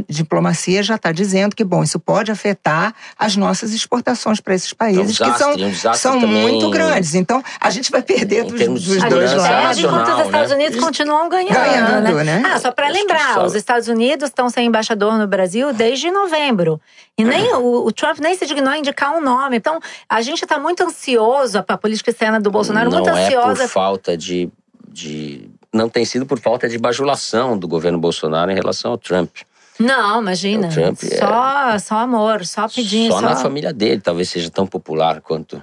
diplomacia 0.08 0.82
já 0.82 0.96
está 0.96 1.12
dizendo 1.12 1.54
que, 1.54 1.62
bom, 1.62 1.84
isso 1.84 2.00
pode 2.00 2.32
afetar 2.32 2.92
as 3.18 3.36
nossas 3.36 3.72
exportações 3.72 4.40
para 4.40 4.54
esses 4.54 4.72
países 4.72 5.20
um 5.20 5.24
desastre, 5.24 5.64
que 5.64 5.74
são, 5.76 5.90
um 5.90 5.94
são 5.94 6.20
também, 6.20 6.42
muito 6.42 6.70
grandes. 6.70 7.14
Então, 7.14 7.40
a 7.60 7.70
gente 7.70 7.90
vai 7.92 8.02
perder 8.02 8.44
dos, 8.44 8.82
dos 8.82 9.02
dois 9.04 9.34
lados. 9.34 9.78
enquanto 9.78 10.08
os 10.08 10.24
Estados 10.24 10.50
né? 10.50 10.56
Unidos 10.56 10.80
continuam 10.80 11.28
ganhando, 11.28 11.52
ganhando 11.52 12.14
né? 12.24 12.40
né? 12.40 12.42
Ah, 12.46 12.58
só 12.58 12.72
para 12.72 12.88
lembrar, 12.88 13.44
os 13.44 13.59
Estados 13.60 13.88
Unidos 13.88 14.28
estão 14.28 14.50
sem 14.50 14.66
embaixador 14.66 15.16
no 15.16 15.26
Brasil 15.26 15.72
desde 15.72 16.10
novembro. 16.10 16.80
E 17.16 17.24
nem 17.24 17.54
o, 17.54 17.86
o, 17.86 17.92
Trump 17.92 18.18
nem 18.18 18.34
se 18.34 18.46
dignou 18.46 18.72
a 18.72 18.78
indicar 18.78 19.16
um 19.16 19.20
nome. 19.20 19.56
Então, 19.56 19.78
a 20.08 20.20
gente 20.22 20.42
está 20.42 20.58
muito 20.58 20.82
ansioso, 20.82 21.62
a 21.66 21.78
política 21.78 22.10
externa 22.10 22.40
do 22.40 22.50
Bolsonaro, 22.50 22.90
não 22.90 22.98
muito 22.98 23.10
ansiosa. 23.10 23.62
É 23.62 23.66
por 23.66 23.72
falta 23.72 24.16
de, 24.16 24.50
de. 24.88 25.48
Não 25.72 25.88
tem 25.88 26.04
sido 26.04 26.26
por 26.26 26.40
falta 26.40 26.68
de 26.68 26.78
bajulação 26.78 27.56
do 27.56 27.68
governo 27.68 27.98
Bolsonaro 27.98 28.50
em 28.50 28.54
relação 28.54 28.90
ao 28.90 28.98
Trump. 28.98 29.30
Não, 29.78 30.20
imagina. 30.20 30.68
O 30.68 30.70
Trump 30.70 30.98
só, 30.98 31.70
é... 31.70 31.78
só 31.78 31.98
amor, 31.98 32.44
só 32.44 32.68
pedindo. 32.68 33.12
Só, 33.12 33.20
só 33.20 33.26
na 33.26 33.36
família 33.36 33.72
dele, 33.72 34.00
talvez 34.00 34.28
seja 34.28 34.50
tão 34.50 34.66
popular 34.66 35.20
quanto 35.20 35.62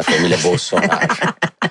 na 0.00 0.02
família 0.02 0.38
Bolsonaro. 0.38 1.08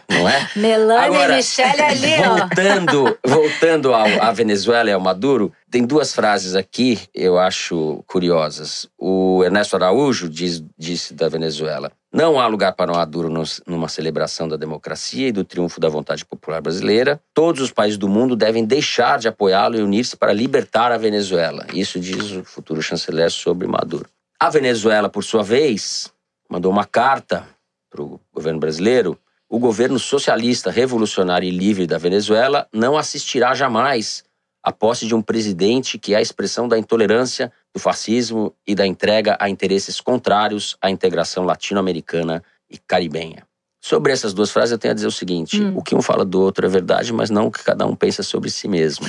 não 0.10 0.30
é? 0.30 0.50
Melania 0.56 1.06
Agora, 1.06 1.34
e 1.34 1.38
Michelle 1.38 1.82
ali, 1.82 2.14
ó. 2.24 2.38
Voltando, 2.38 3.18
voltando 3.26 3.94
ao, 3.94 4.08
à 4.22 4.32
Venezuela 4.32 4.90
e 4.90 4.94
ao 4.94 5.02
Maduro, 5.02 5.52
tem 5.70 5.86
duas 5.86 6.14
frases 6.14 6.56
aqui 6.56 7.00
eu 7.14 7.40
acho 7.40 8.04
curiosas. 8.08 8.88
O 8.98 9.44
Ernesto 9.44 9.76
Araújo 9.76 10.30
diz, 10.30 10.64
disse 10.78 11.14
da 11.14 11.28
Venezuela: 11.28 11.92
não 12.14 12.40
há 12.40 12.48
lugar 12.48 12.74
para 12.74 12.92
Maduro 12.92 13.30
numa 13.68 13.88
celebração 13.88 14.48
da 14.48 14.56
democracia 14.56 15.28
e 15.28 15.32
do 15.32 15.44
triunfo 15.44 15.80
da 15.80 15.90
vontade 15.90 16.26
popular 16.26 16.62
brasileira. 16.62 17.20
Todos 17.34 17.62
os 17.62 17.72
países 17.72 17.98
do 17.98 18.10
mundo 18.10 18.36
devem 18.36 18.66
deixar 18.66 19.20
de 19.20 19.28
apoiá-lo 19.28 19.76
e 19.76 19.84
unir-se 19.84 20.18
para 20.18 20.34
libertar 20.34 20.92
a 20.92 20.98
Venezuela. 20.98 21.68
Isso 21.74 22.00
diz 22.00 22.32
o 22.32 22.44
futuro 22.44 22.82
chanceler 22.82 23.32
sobre 23.32 23.68
Maduro. 23.68 24.08
A 24.40 24.50
Venezuela, 24.50 25.08
por 25.08 25.24
sua 25.24 25.44
vez, 25.44 26.12
mandou 26.50 26.72
uma 26.72 26.86
carta 26.86 27.46
para 27.90 28.02
o 28.02 28.20
governo 28.34 28.60
brasileiro 28.60 29.20
o 29.50 29.58
governo 29.58 29.98
socialista, 29.98 30.70
revolucionário 30.70 31.48
e 31.48 31.52
livre 31.52 31.88
da 31.88 31.98
Venezuela 31.98 32.68
não 32.72 32.96
assistirá 32.96 33.56
jamais 33.56 34.24
à 34.62 34.72
posse 34.72 35.08
de 35.08 35.16
um 35.16 35.24
presidente 35.24 35.98
que 35.98 36.14
é 36.14 36.18
a 36.18 36.22
expressão 36.22 36.68
da 36.68 36.78
intolerância, 36.78 37.52
do 37.74 37.80
fascismo 37.80 38.54
e 38.68 38.76
da 38.76 38.86
entrega 38.86 39.36
a 39.40 39.50
interesses 39.50 40.00
contrários 40.00 40.78
à 40.80 40.92
integração 40.92 41.46
latino-americana 41.46 42.44
e 42.70 42.78
caribenha. 42.78 43.44
Sobre 43.82 44.12
essas 44.12 44.34
duas 44.34 44.52
frases, 44.52 44.74
eu 44.74 44.78
tenho 44.78 44.92
a 44.92 44.96
dizer 44.96 45.08
o 45.08 45.12
seguinte: 45.12 45.60
hum. 45.60 45.78
o 45.78 45.82
que 45.82 45.96
um 45.96 46.02
fala 46.02 46.24
do 46.24 46.40
outro 46.42 46.66
é 46.66 46.70
verdade, 46.70 47.12
mas 47.12 47.30
não 47.30 47.48
o 47.48 47.52
que 47.52 47.64
cada 47.64 47.88
um 47.88 47.96
pensa 47.96 48.22
sobre 48.22 48.52
si 48.52 48.68
mesmo. 48.68 49.08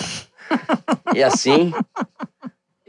e 1.15 1.23
assim, 1.23 1.73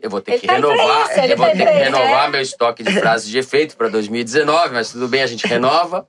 eu 0.01 0.09
vou 0.09 0.21
ter 0.21 0.33
ele 0.33 0.41
que 0.41 0.47
tá 0.47 0.53
renovar, 0.53 1.11
isso, 1.11 1.19
eu 1.19 1.37
vou 1.37 1.45
tá 1.45 1.51
ter 1.51 1.65
que 1.65 1.71
renovar 1.71 2.31
meu 2.31 2.41
estoque 2.41 2.83
de 2.83 2.91
frases 2.99 3.29
de 3.29 3.37
efeito 3.37 3.77
para 3.77 3.87
2019, 3.87 4.73
mas 4.73 4.91
tudo 4.91 5.07
bem, 5.07 5.21
a 5.21 5.27
gente 5.27 5.45
renova. 5.45 6.07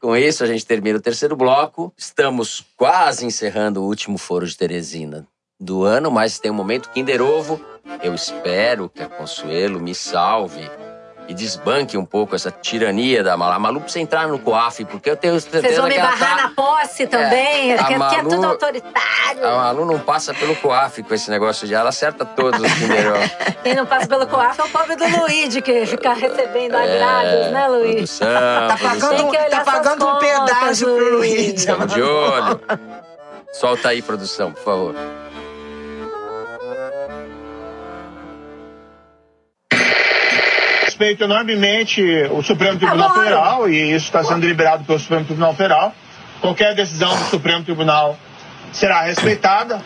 Com 0.00 0.16
isso, 0.16 0.42
a 0.42 0.46
gente 0.46 0.64
termina 0.64 0.98
o 0.98 1.02
terceiro 1.02 1.36
bloco. 1.36 1.92
Estamos 1.96 2.64
quase 2.76 3.26
encerrando 3.26 3.82
o 3.82 3.86
último 3.86 4.16
foro 4.16 4.46
de 4.46 4.56
Teresina 4.56 5.26
do 5.60 5.82
ano, 5.82 6.10
mas 6.10 6.38
tem 6.38 6.50
um 6.50 6.54
momento 6.54 6.90
Kinder 6.90 7.20
Ovo. 7.20 7.60
Eu 8.02 8.14
espero 8.14 8.88
que 8.88 9.02
a 9.02 9.08
Consuelo 9.08 9.80
me 9.80 9.94
salve 9.94 10.70
e 11.28 11.34
desbanque 11.34 11.96
um 11.98 12.04
pouco 12.06 12.34
essa 12.34 12.50
tirania 12.50 13.22
da 13.22 13.36
Malu. 13.36 13.52
A 13.52 13.58
Malu 13.58 13.80
precisa 13.82 14.00
entrar 14.02 14.26
no 14.26 14.38
COAF, 14.38 14.84
porque 14.86 15.10
eu 15.10 15.16
tenho 15.16 15.38
certeza 15.38 15.62
Vocês 15.66 15.78
vão 15.78 15.86
me 15.88 15.98
barrar 15.98 16.36
tá... 16.36 16.42
na 16.42 16.48
posse 16.50 17.06
também, 17.06 17.72
É, 17.72 17.76
que, 17.76 17.82
a 17.82 17.86
que 17.86 17.94
é 17.94 17.98
Malu- 17.98 18.28
tudo 18.30 18.46
autoritário. 18.46 19.46
A 19.46 19.56
Malu 19.56 19.84
não 19.84 19.98
passa 19.98 20.32
pelo 20.32 20.56
COAF 20.56 21.02
com 21.02 21.12
esse 21.14 21.30
negócio 21.30 21.68
de 21.68 21.74
ela 21.74 21.90
acerta 21.90 22.24
todos 22.24 22.58
os 22.60 22.72
Ovo. 22.72 22.82
Quem 23.62 23.74
não 23.74 23.84
passa 23.84 24.06
pelo 24.08 24.26
COAF 24.26 24.58
é 24.58 24.64
o 24.64 24.68
pobre 24.70 24.96
do 24.96 25.04
Luigi, 25.20 25.60
que 25.60 25.84
fica 25.84 26.14
recebendo 26.14 26.74
agrados, 26.74 27.50
né, 27.52 27.68
Luigi? 27.68 27.94
Produção, 27.96 28.28
Tá 28.28 28.78
pagando, 28.80 29.32
tá 29.50 29.60
pagando 29.64 30.06
um 30.06 30.12
contas, 30.12 30.28
pedágio 30.30 30.86
pro 30.86 31.16
Luiz. 31.18 31.34
Luiz. 31.34 31.54
Estamos 31.60 31.92
de 31.92 32.02
olho. 32.02 32.60
Solta 33.52 33.88
aí, 33.90 34.00
produção, 34.00 34.52
por 34.52 34.62
favor. 34.62 34.94
Respeito 40.98 41.22
enormemente 41.22 42.02
o 42.32 42.42
Supremo 42.42 42.76
Tribunal 42.76 43.10
Agora. 43.10 43.24
Federal 43.24 43.70
e 43.70 43.94
isso 43.94 44.06
está 44.06 44.24
sendo 44.24 44.44
liberado 44.44 44.82
pelo 44.82 44.98
Supremo 44.98 45.24
Tribunal 45.24 45.54
Federal. 45.54 45.94
Qualquer 46.40 46.74
decisão 46.74 47.16
do 47.16 47.24
Supremo 47.26 47.62
Tribunal 47.62 48.18
será 48.72 49.02
respeitada. 49.02 49.80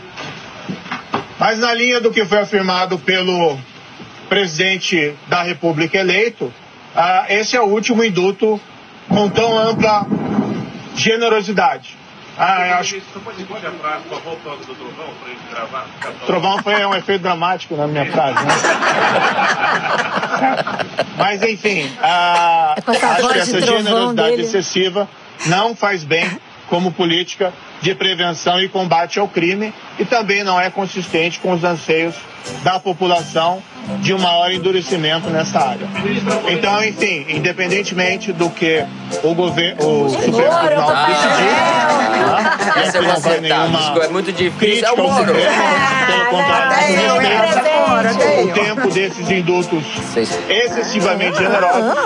Mas 1.38 1.59
na 1.59 1.75
linha 1.75 2.01
do 2.01 2.11
que 2.11 2.25
foi 2.25 2.38
afirmado 2.38 2.98
pelo 2.98 3.59
presidente 4.31 5.14
da 5.29 5.42
República 5.42 5.98
eleito, 5.98 6.51
ah, 6.96 7.27
esse 7.29 7.55
é 7.57 7.61
o 7.61 7.66
último 7.66 8.03
induto 8.03 8.59
com 9.07 9.29
tão 9.29 9.59
ampla 9.59 10.07
generosidade. 10.96 11.94
Ah, 12.38 12.66
eu 12.68 12.74
acho 12.76 13.00
Você 13.00 13.18
pode 13.22 13.38
repetir 13.38 13.66
a 13.68 13.72
frase 13.72 14.04
com 14.08 14.16
a 14.16 14.18
volta 14.18 14.50
do 14.50 14.74
trovão 14.74 15.08
pra 15.22 15.28
gente 15.28 15.42
gravar? 15.50 15.86
Trovão 16.26 16.58
foi 16.62 16.86
um 16.86 16.94
efeito 16.94 17.22
dramático 17.22 17.76
na 17.76 17.86
minha 17.86 18.10
frase, 18.10 18.42
né? 18.44 18.54
Mas 21.18 21.42
enfim, 21.42 21.90
a, 22.00 22.74
É 22.76 22.80
com 22.80 22.92
essa 22.92 23.06
acho 23.08 23.22
voz 23.22 23.32
que 23.34 23.38
essa 23.40 23.60
generosidade 23.60 24.30
dele. 24.30 24.42
excessiva 24.42 25.08
não 25.46 25.76
faz 25.76 26.04
bem 26.04 26.38
como 26.68 26.90
política 26.92 27.52
de 27.82 27.94
prevenção 27.94 28.60
e 28.60 28.68
combate 28.68 29.18
ao 29.18 29.28
crime 29.28 29.74
e 29.98 30.04
também 30.04 30.42
não 30.44 30.58
é 30.58 30.70
consistente 30.70 31.40
com 31.40 31.52
os 31.52 31.64
anseios 31.64 32.14
da 32.62 32.78
população 32.78 33.62
de 34.00 34.14
um 34.14 34.18
maior 34.18 34.50
endurecimento 34.52 35.28
nessa 35.28 35.58
área. 35.60 35.86
Então, 36.48 36.82
enfim, 36.84 37.26
independentemente 37.28 38.32
do 38.32 38.48
que 38.48 38.84
o 39.22 39.34
governo, 39.34 40.04
o 40.04 40.08
Supremo 40.08 40.32
Tribunal 40.32 41.06
decidir, 41.06 42.02
Aqui 42.70 42.90
vou 42.92 43.02
não 43.02 43.20
vai 43.20 43.40
nenhuma 43.40 44.04
É 44.04 44.08
muito 44.08 44.32
difícil. 44.32 44.54
É 44.54 44.58
crítica 44.58 44.90
ao 44.90 44.96
Moro. 44.96 45.16
Supremo, 45.26 45.50
pelo 46.06 46.24
contrário, 46.26 46.72
o 48.44 48.52
tempo 48.52 48.90
desses 48.90 49.30
indutos 49.30 49.84
Vocês- 49.84 50.38
excessivamente 50.48 51.36
generosos 51.38 51.98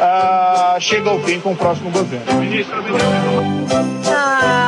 ah, 0.00 0.76
chega 0.80 1.10
ao 1.10 1.20
fim 1.20 1.40
com 1.40 1.52
o 1.52 1.56
próximo 1.56 1.90
governo. 1.90 2.34
Ministro, 2.34 2.82
ministro. 2.82 3.08
Ah, 4.10 4.63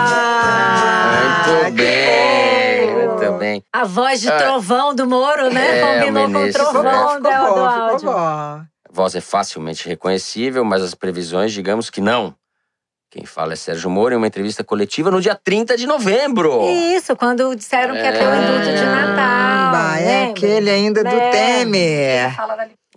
Muito 1.46 1.64
que 1.66 1.82
bem, 1.82 2.94
muito 2.94 3.32
bem. 3.38 3.62
A 3.72 3.84
voz 3.84 4.20
de 4.20 4.28
É. 4.28 4.36
trovão 4.38 4.94
do 4.94 5.06
Moro, 5.06 5.52
né? 5.52 5.78
É, 5.78 5.80
Combinou 6.00 6.26
o 6.26 6.32
com 6.32 6.38
o 6.38 6.42
bom, 6.46 6.52
trovão 6.52 6.82
ficou 6.82 7.14
do, 7.14 7.54
do 7.54 7.60
áudio. 7.60 8.06
bom. 8.10 8.16
A 8.18 8.66
voz 8.90 9.14
é 9.14 9.20
facilmente 9.20 9.88
reconhecível, 9.88 10.64
mas 10.64 10.82
as 10.82 10.94
previsões, 10.94 11.52
digamos 11.52 11.90
que 11.90 12.00
não. 12.00 12.34
Quem 13.10 13.24
fala 13.24 13.52
é 13.52 13.56
Sérgio 13.56 13.88
Moro 13.88 14.14
em 14.14 14.16
uma 14.16 14.26
entrevista 14.26 14.64
coletiva 14.64 15.10
no 15.10 15.20
dia 15.20 15.34
30 15.42 15.76
de 15.76 15.86
novembro. 15.86 16.68
Isso, 16.68 17.14
quando 17.16 17.54
disseram 17.54 17.94
que 17.94 18.00
ia 18.02 18.12
ter 18.12 18.26
o 18.26 18.34
induto 18.34 18.64
de 18.76 18.84
Natal. 18.84 19.72
Bah, 19.72 19.98
é 20.00 20.04
lembra? 20.04 20.30
aquele 20.32 20.70
ainda 20.70 21.04
do 21.04 21.08
É. 21.16 21.30
Temer. 21.30 22.36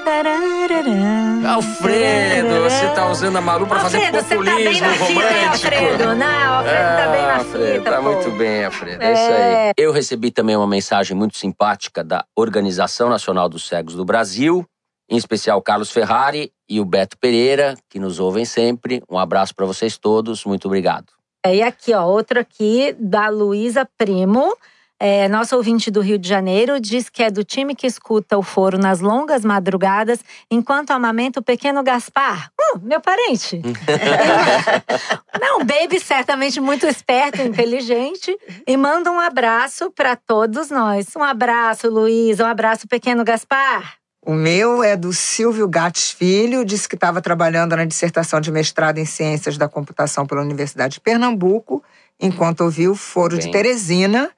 Alfredo, 1.44 2.62
você 2.62 2.88
tá 2.94 3.10
usando 3.10 3.36
a 3.36 3.40
Malu 3.40 3.66
pra 3.66 3.80
fazer 3.80 3.96
Alfredo, 3.96 4.18
você 4.24 4.36
tá 4.36 4.42
bem 4.44 4.54
populismo 4.78 4.86
na 4.86 4.94
fita, 4.94 5.34
hein. 5.34 5.44
Alfredo? 5.48 6.14
Não, 6.14 6.54
Alfredo 6.58 6.78
tá 6.96 7.08
bem 7.12 7.22
na 7.22 7.28
Ah, 7.32 7.36
Alfredo, 7.38 7.78
fita, 7.78 7.90
Tá 7.90 7.96
pô. 7.96 8.02
muito 8.02 8.30
bem, 8.32 8.64
Alfredo. 8.64 9.02
É. 9.02 9.12
isso 9.12 9.22
É. 9.32 9.66
aí. 9.68 9.72
Eu 9.76 9.90
recebi 9.92 10.30
também 10.30 10.56
uma 10.56 10.66
mensagem 10.66 11.16
muito 11.16 11.36
simpática 11.36 12.04
da 12.04 12.24
Organização 12.36 13.08
Nacional 13.08 13.48
dos 13.48 13.66
Cegos 13.66 13.94
do 13.96 14.04
Brasil, 14.04 14.64
em 15.10 15.16
especial 15.16 15.60
Carlos 15.60 15.90
Ferrari 15.90 16.52
e 16.68 16.78
o 16.80 16.84
Beto 16.84 17.18
Pereira, 17.18 17.74
que 17.90 17.98
nos 17.98 18.20
ouvem 18.20 18.44
sempre. 18.44 19.02
Um 19.10 19.18
abraço 19.18 19.54
pra 19.56 19.66
vocês 19.66 19.98
todos, 19.98 20.44
muito 20.44 20.66
obrigado. 20.66 21.06
E 21.44 21.62
aqui, 21.62 21.92
ó, 21.92 22.04
outro 22.06 22.38
aqui 22.38 22.94
da 22.98 23.28
Luísa 23.28 23.88
Primo. 23.98 24.56
É, 24.98 25.28
nossa 25.28 25.54
ouvinte 25.56 25.90
do 25.90 26.00
Rio 26.00 26.18
de 26.18 26.26
Janeiro 26.26 26.80
diz 26.80 27.10
que 27.10 27.22
é 27.22 27.30
do 27.30 27.44
time 27.44 27.74
que 27.74 27.86
escuta 27.86 28.38
o 28.38 28.42
foro 28.42 28.78
nas 28.78 29.00
longas 29.00 29.44
madrugadas 29.44 30.20
enquanto 30.50 30.90
amamenta 30.90 31.40
o 31.40 31.42
pequeno 31.42 31.82
Gaspar. 31.82 32.50
Uh, 32.58 32.78
meu 32.82 32.98
parente. 32.98 33.60
Não, 35.38 35.58
Baby 35.58 36.00
certamente 36.00 36.60
muito 36.60 36.86
esperto, 36.86 37.42
inteligente. 37.42 38.34
E 38.66 38.74
manda 38.76 39.12
um 39.12 39.20
abraço 39.20 39.90
para 39.90 40.16
todos 40.16 40.70
nós. 40.70 41.08
Um 41.14 41.22
abraço, 41.22 41.90
Luísa. 41.90 42.44
Um 42.44 42.48
abraço, 42.48 42.88
pequeno 42.88 43.22
Gaspar. 43.22 43.96
O 44.24 44.32
meu 44.32 44.82
é 44.82 44.96
do 44.96 45.12
Silvio 45.12 45.68
Gates 45.68 46.10
Filho, 46.10 46.64
disse 46.64 46.88
que 46.88 46.96
estava 46.96 47.20
trabalhando 47.20 47.76
na 47.76 47.84
dissertação 47.84 48.40
de 48.40 48.50
mestrado 48.50 48.98
em 48.98 49.04
Ciências 49.04 49.56
da 49.56 49.68
Computação 49.68 50.26
pela 50.26 50.40
Universidade 50.40 50.94
de 50.94 51.00
Pernambuco, 51.00 51.84
enquanto 52.18 52.62
ouviu 52.62 52.92
o 52.92 52.96
foro 52.96 53.38
de 53.38 53.44
Bem. 53.44 53.52
Teresina 53.52 54.30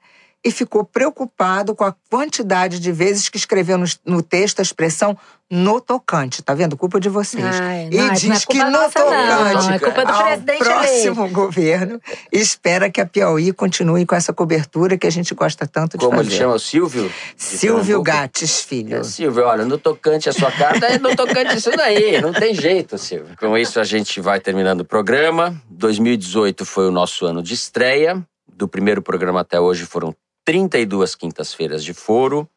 e 0.43 0.51
ficou 0.51 0.85
preocupado 0.85 1.75
com 1.75 1.83
a 1.83 1.93
quantidade 2.09 2.79
de 2.79 2.91
vezes 2.91 3.27
que 3.27 3.37
escreveu 3.37 3.77
no, 3.77 3.85
no 4.05 4.21
texto 4.21 4.59
a 4.59 4.61
expressão 4.61 5.17
no 5.51 5.81
tocante. 5.81 6.41
Tá 6.41 6.53
vendo? 6.53 6.77
Culpa 6.77 6.99
de 6.99 7.09
vocês. 7.09 7.43
Ai, 7.43 7.89
e 7.91 7.97
não, 7.97 8.13
diz 8.13 8.23
não 8.23 8.35
é 8.35 8.39
que 8.39 8.57
no 8.57 8.71
nossa, 8.71 8.99
não. 8.99 9.53
tocante 9.53 9.73
É 9.73 9.79
culpa 9.79 10.05
do 10.05 10.11
ao 10.11 10.23
presidente 10.23 10.59
próximo 10.59 11.29
governo 11.29 12.01
espera 12.31 12.89
que 12.89 13.01
a 13.01 13.05
Piauí 13.05 13.51
continue 13.51 14.05
com 14.05 14.15
essa 14.15 14.31
cobertura 14.31 14.97
que 14.97 15.07
a 15.07 15.09
gente 15.09 15.33
gosta 15.33 15.67
tanto 15.67 15.97
de 15.97 16.05
Como 16.05 16.17
fazer. 16.17 16.29
ele 16.29 16.37
chama? 16.37 16.53
O 16.53 16.59
Silvio? 16.59 17.11
Silvio? 17.35 18.01
Gates 18.01 18.61
Filho. 18.61 18.97
É, 18.97 19.03
Silvio, 19.03 19.43
olha, 19.45 19.65
no 19.65 19.77
tocante 19.77 20.29
a 20.29 20.33
sua 20.33 20.51
carta, 20.51 20.85
é 20.85 20.99
no 20.99 21.15
tocante 21.15 21.57
isso 21.57 21.71
daí, 21.71 22.21
não 22.21 22.31
tem 22.31 22.53
jeito, 22.53 22.97
Silvio. 22.97 23.35
Com 23.37 23.57
isso, 23.57 23.79
a 23.79 23.83
gente 23.83 24.21
vai 24.21 24.39
terminando 24.39 24.81
o 24.81 24.85
programa. 24.85 25.59
2018 25.69 26.65
foi 26.65 26.87
o 26.87 26.91
nosso 26.91 27.25
ano 27.25 27.43
de 27.43 27.53
estreia. 27.53 28.23
Do 28.47 28.67
primeiro 28.67 29.01
programa 29.01 29.41
até 29.41 29.59
hoje 29.59 29.85
foram 29.85 30.15
32 30.49 31.13
quintas-feiras 31.13 31.83
de 31.83 31.93
foro, 31.93 32.49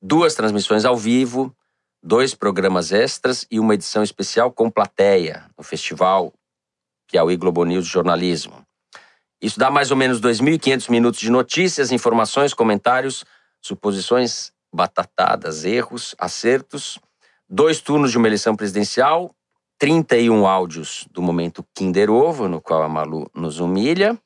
duas 0.00 0.36
transmissões 0.36 0.84
ao 0.84 0.96
vivo, 0.96 1.52
dois 2.00 2.36
programas 2.36 2.92
extras 2.92 3.44
e 3.50 3.58
uma 3.58 3.74
edição 3.74 4.04
especial 4.04 4.52
com 4.52 4.70
plateia 4.70 5.44
no 5.58 5.64
Festival 5.64 6.32
Piauí 7.10 7.36
Globo 7.36 7.64
News 7.64 7.84
Jornalismo. 7.84 8.64
Isso 9.42 9.58
dá 9.58 9.72
mais 9.72 9.90
ou 9.90 9.96
menos 9.96 10.20
2.500 10.20 10.88
minutos 10.88 11.18
de 11.18 11.28
notícias, 11.28 11.90
informações, 11.90 12.54
comentários, 12.54 13.24
suposições 13.60 14.52
batatadas, 14.72 15.64
erros, 15.64 16.14
acertos, 16.20 16.96
dois 17.48 17.80
turnos 17.80 18.12
de 18.12 18.18
uma 18.18 18.28
eleição 18.28 18.54
presidencial, 18.54 19.34
31 19.80 20.46
áudios 20.46 21.08
do 21.10 21.20
momento 21.20 21.66
Kinder 21.74 22.08
Ovo, 22.08 22.46
no 22.46 22.60
qual 22.60 22.84
a 22.84 22.88
Malu 22.88 23.28
nos 23.34 23.58
humilha, 23.58 24.16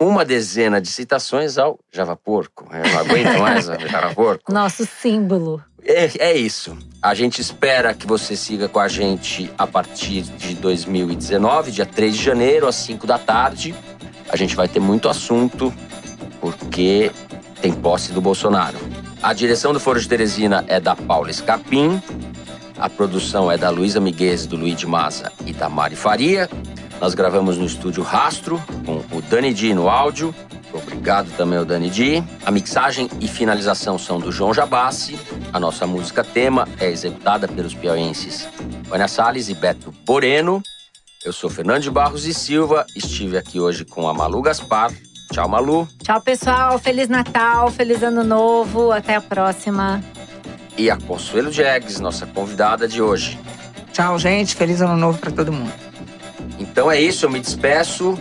uma 0.00 0.24
dezena 0.24 0.80
de 0.80 0.88
citações 0.88 1.58
ao 1.58 1.78
Java 1.92 2.16
Porco. 2.16 2.66
Eu 2.72 2.90
não 2.90 2.98
aguento 2.98 3.38
mais 3.38 3.68
a 3.68 3.76
Java 3.78 4.14
Porco. 4.14 4.50
Nosso 4.52 4.86
símbolo. 4.86 5.62
É, 5.84 6.10
é 6.18 6.36
isso. 6.36 6.76
A 7.02 7.14
gente 7.14 7.40
espera 7.40 7.94
que 7.94 8.06
você 8.06 8.36
siga 8.36 8.68
com 8.68 8.78
a 8.78 8.88
gente 8.88 9.50
a 9.56 9.66
partir 9.66 10.22
de 10.22 10.54
2019, 10.54 11.70
dia 11.70 11.86
3 11.86 12.16
de 12.16 12.22
janeiro, 12.22 12.66
às 12.66 12.76
5 12.76 13.06
da 13.06 13.18
tarde. 13.18 13.74
A 14.28 14.36
gente 14.36 14.54
vai 14.54 14.68
ter 14.68 14.80
muito 14.80 15.08
assunto, 15.08 15.72
porque 16.40 17.10
tem 17.60 17.72
posse 17.72 18.12
do 18.12 18.20
Bolsonaro. 18.20 18.78
A 19.22 19.32
direção 19.32 19.72
do 19.72 19.80
Foro 19.80 20.00
de 20.00 20.08
Teresina 20.08 20.64
é 20.66 20.80
da 20.80 20.94
Paula 20.96 21.30
Escarpim. 21.30 22.00
A 22.78 22.88
produção 22.88 23.52
é 23.52 23.58
da 23.58 23.68
Luísa 23.68 24.00
Miguez, 24.00 24.46
do 24.46 24.56
Luiz 24.56 24.76
de 24.76 24.86
Maza 24.86 25.30
e 25.44 25.52
da 25.52 25.68
Mari 25.68 25.96
Faria. 25.96 26.48
Nós 27.00 27.14
gravamos 27.14 27.56
no 27.56 27.64
estúdio 27.64 28.02
Rastro, 28.02 28.62
com 28.84 29.16
o 29.16 29.22
Dani 29.22 29.54
Di 29.54 29.72
no 29.72 29.88
áudio. 29.88 30.34
Obrigado 30.72 31.34
também 31.34 31.58
ao 31.58 31.64
Dani 31.64 31.88
Di. 31.88 32.22
A 32.44 32.50
mixagem 32.50 33.08
e 33.18 33.26
finalização 33.26 33.98
são 33.98 34.20
do 34.20 34.30
João 34.30 34.52
Jabassi. 34.52 35.18
A 35.50 35.58
nossa 35.58 35.86
música 35.86 36.22
tema 36.22 36.68
é 36.78 36.90
executada 36.90 37.48
pelos 37.48 37.74
piauienses 37.74 38.46
Vânia 38.86 39.08
Salles 39.08 39.48
e 39.48 39.54
Beto 39.54 39.92
Boreno. 40.04 40.62
Eu 41.24 41.32
sou 41.32 41.48
Fernando 41.48 41.82
de 41.82 41.90
Barros 41.90 42.26
e 42.26 42.34
Silva. 42.34 42.84
Estive 42.94 43.38
aqui 43.38 43.58
hoje 43.58 43.84
com 43.84 44.06
a 44.06 44.12
Malu 44.12 44.42
Gaspar. 44.42 44.92
Tchau, 45.32 45.48
Malu. 45.48 45.88
Tchau, 46.02 46.20
pessoal. 46.20 46.78
Feliz 46.78 47.08
Natal, 47.08 47.70
feliz 47.70 48.02
Ano 48.02 48.22
Novo. 48.22 48.92
Até 48.92 49.14
a 49.14 49.20
próxima. 49.22 50.02
E 50.76 50.90
a 50.90 50.96
Consuelo 50.96 51.50
Jegues, 51.50 51.98
nossa 51.98 52.26
convidada 52.26 52.86
de 52.86 53.00
hoje. 53.00 53.38
Tchau, 53.92 54.18
gente. 54.18 54.54
Feliz 54.54 54.80
ano 54.80 54.96
novo 54.96 55.18
para 55.18 55.30
todo 55.30 55.52
mundo. 55.52 55.89
Então 56.60 56.90
é 56.90 57.00
isso, 57.00 57.24
eu 57.24 57.30
me 57.30 57.40
despeço. 57.40 58.18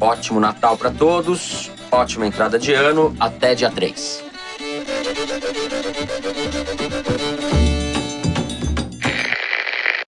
Ótimo 0.00 0.40
Natal 0.40 0.76
para 0.76 0.90
todos. 0.90 1.70
Ótima 1.90 2.26
entrada 2.26 2.58
de 2.58 2.72
ano. 2.74 3.14
Até 3.18 3.54
dia 3.54 3.70
3. 3.70 4.27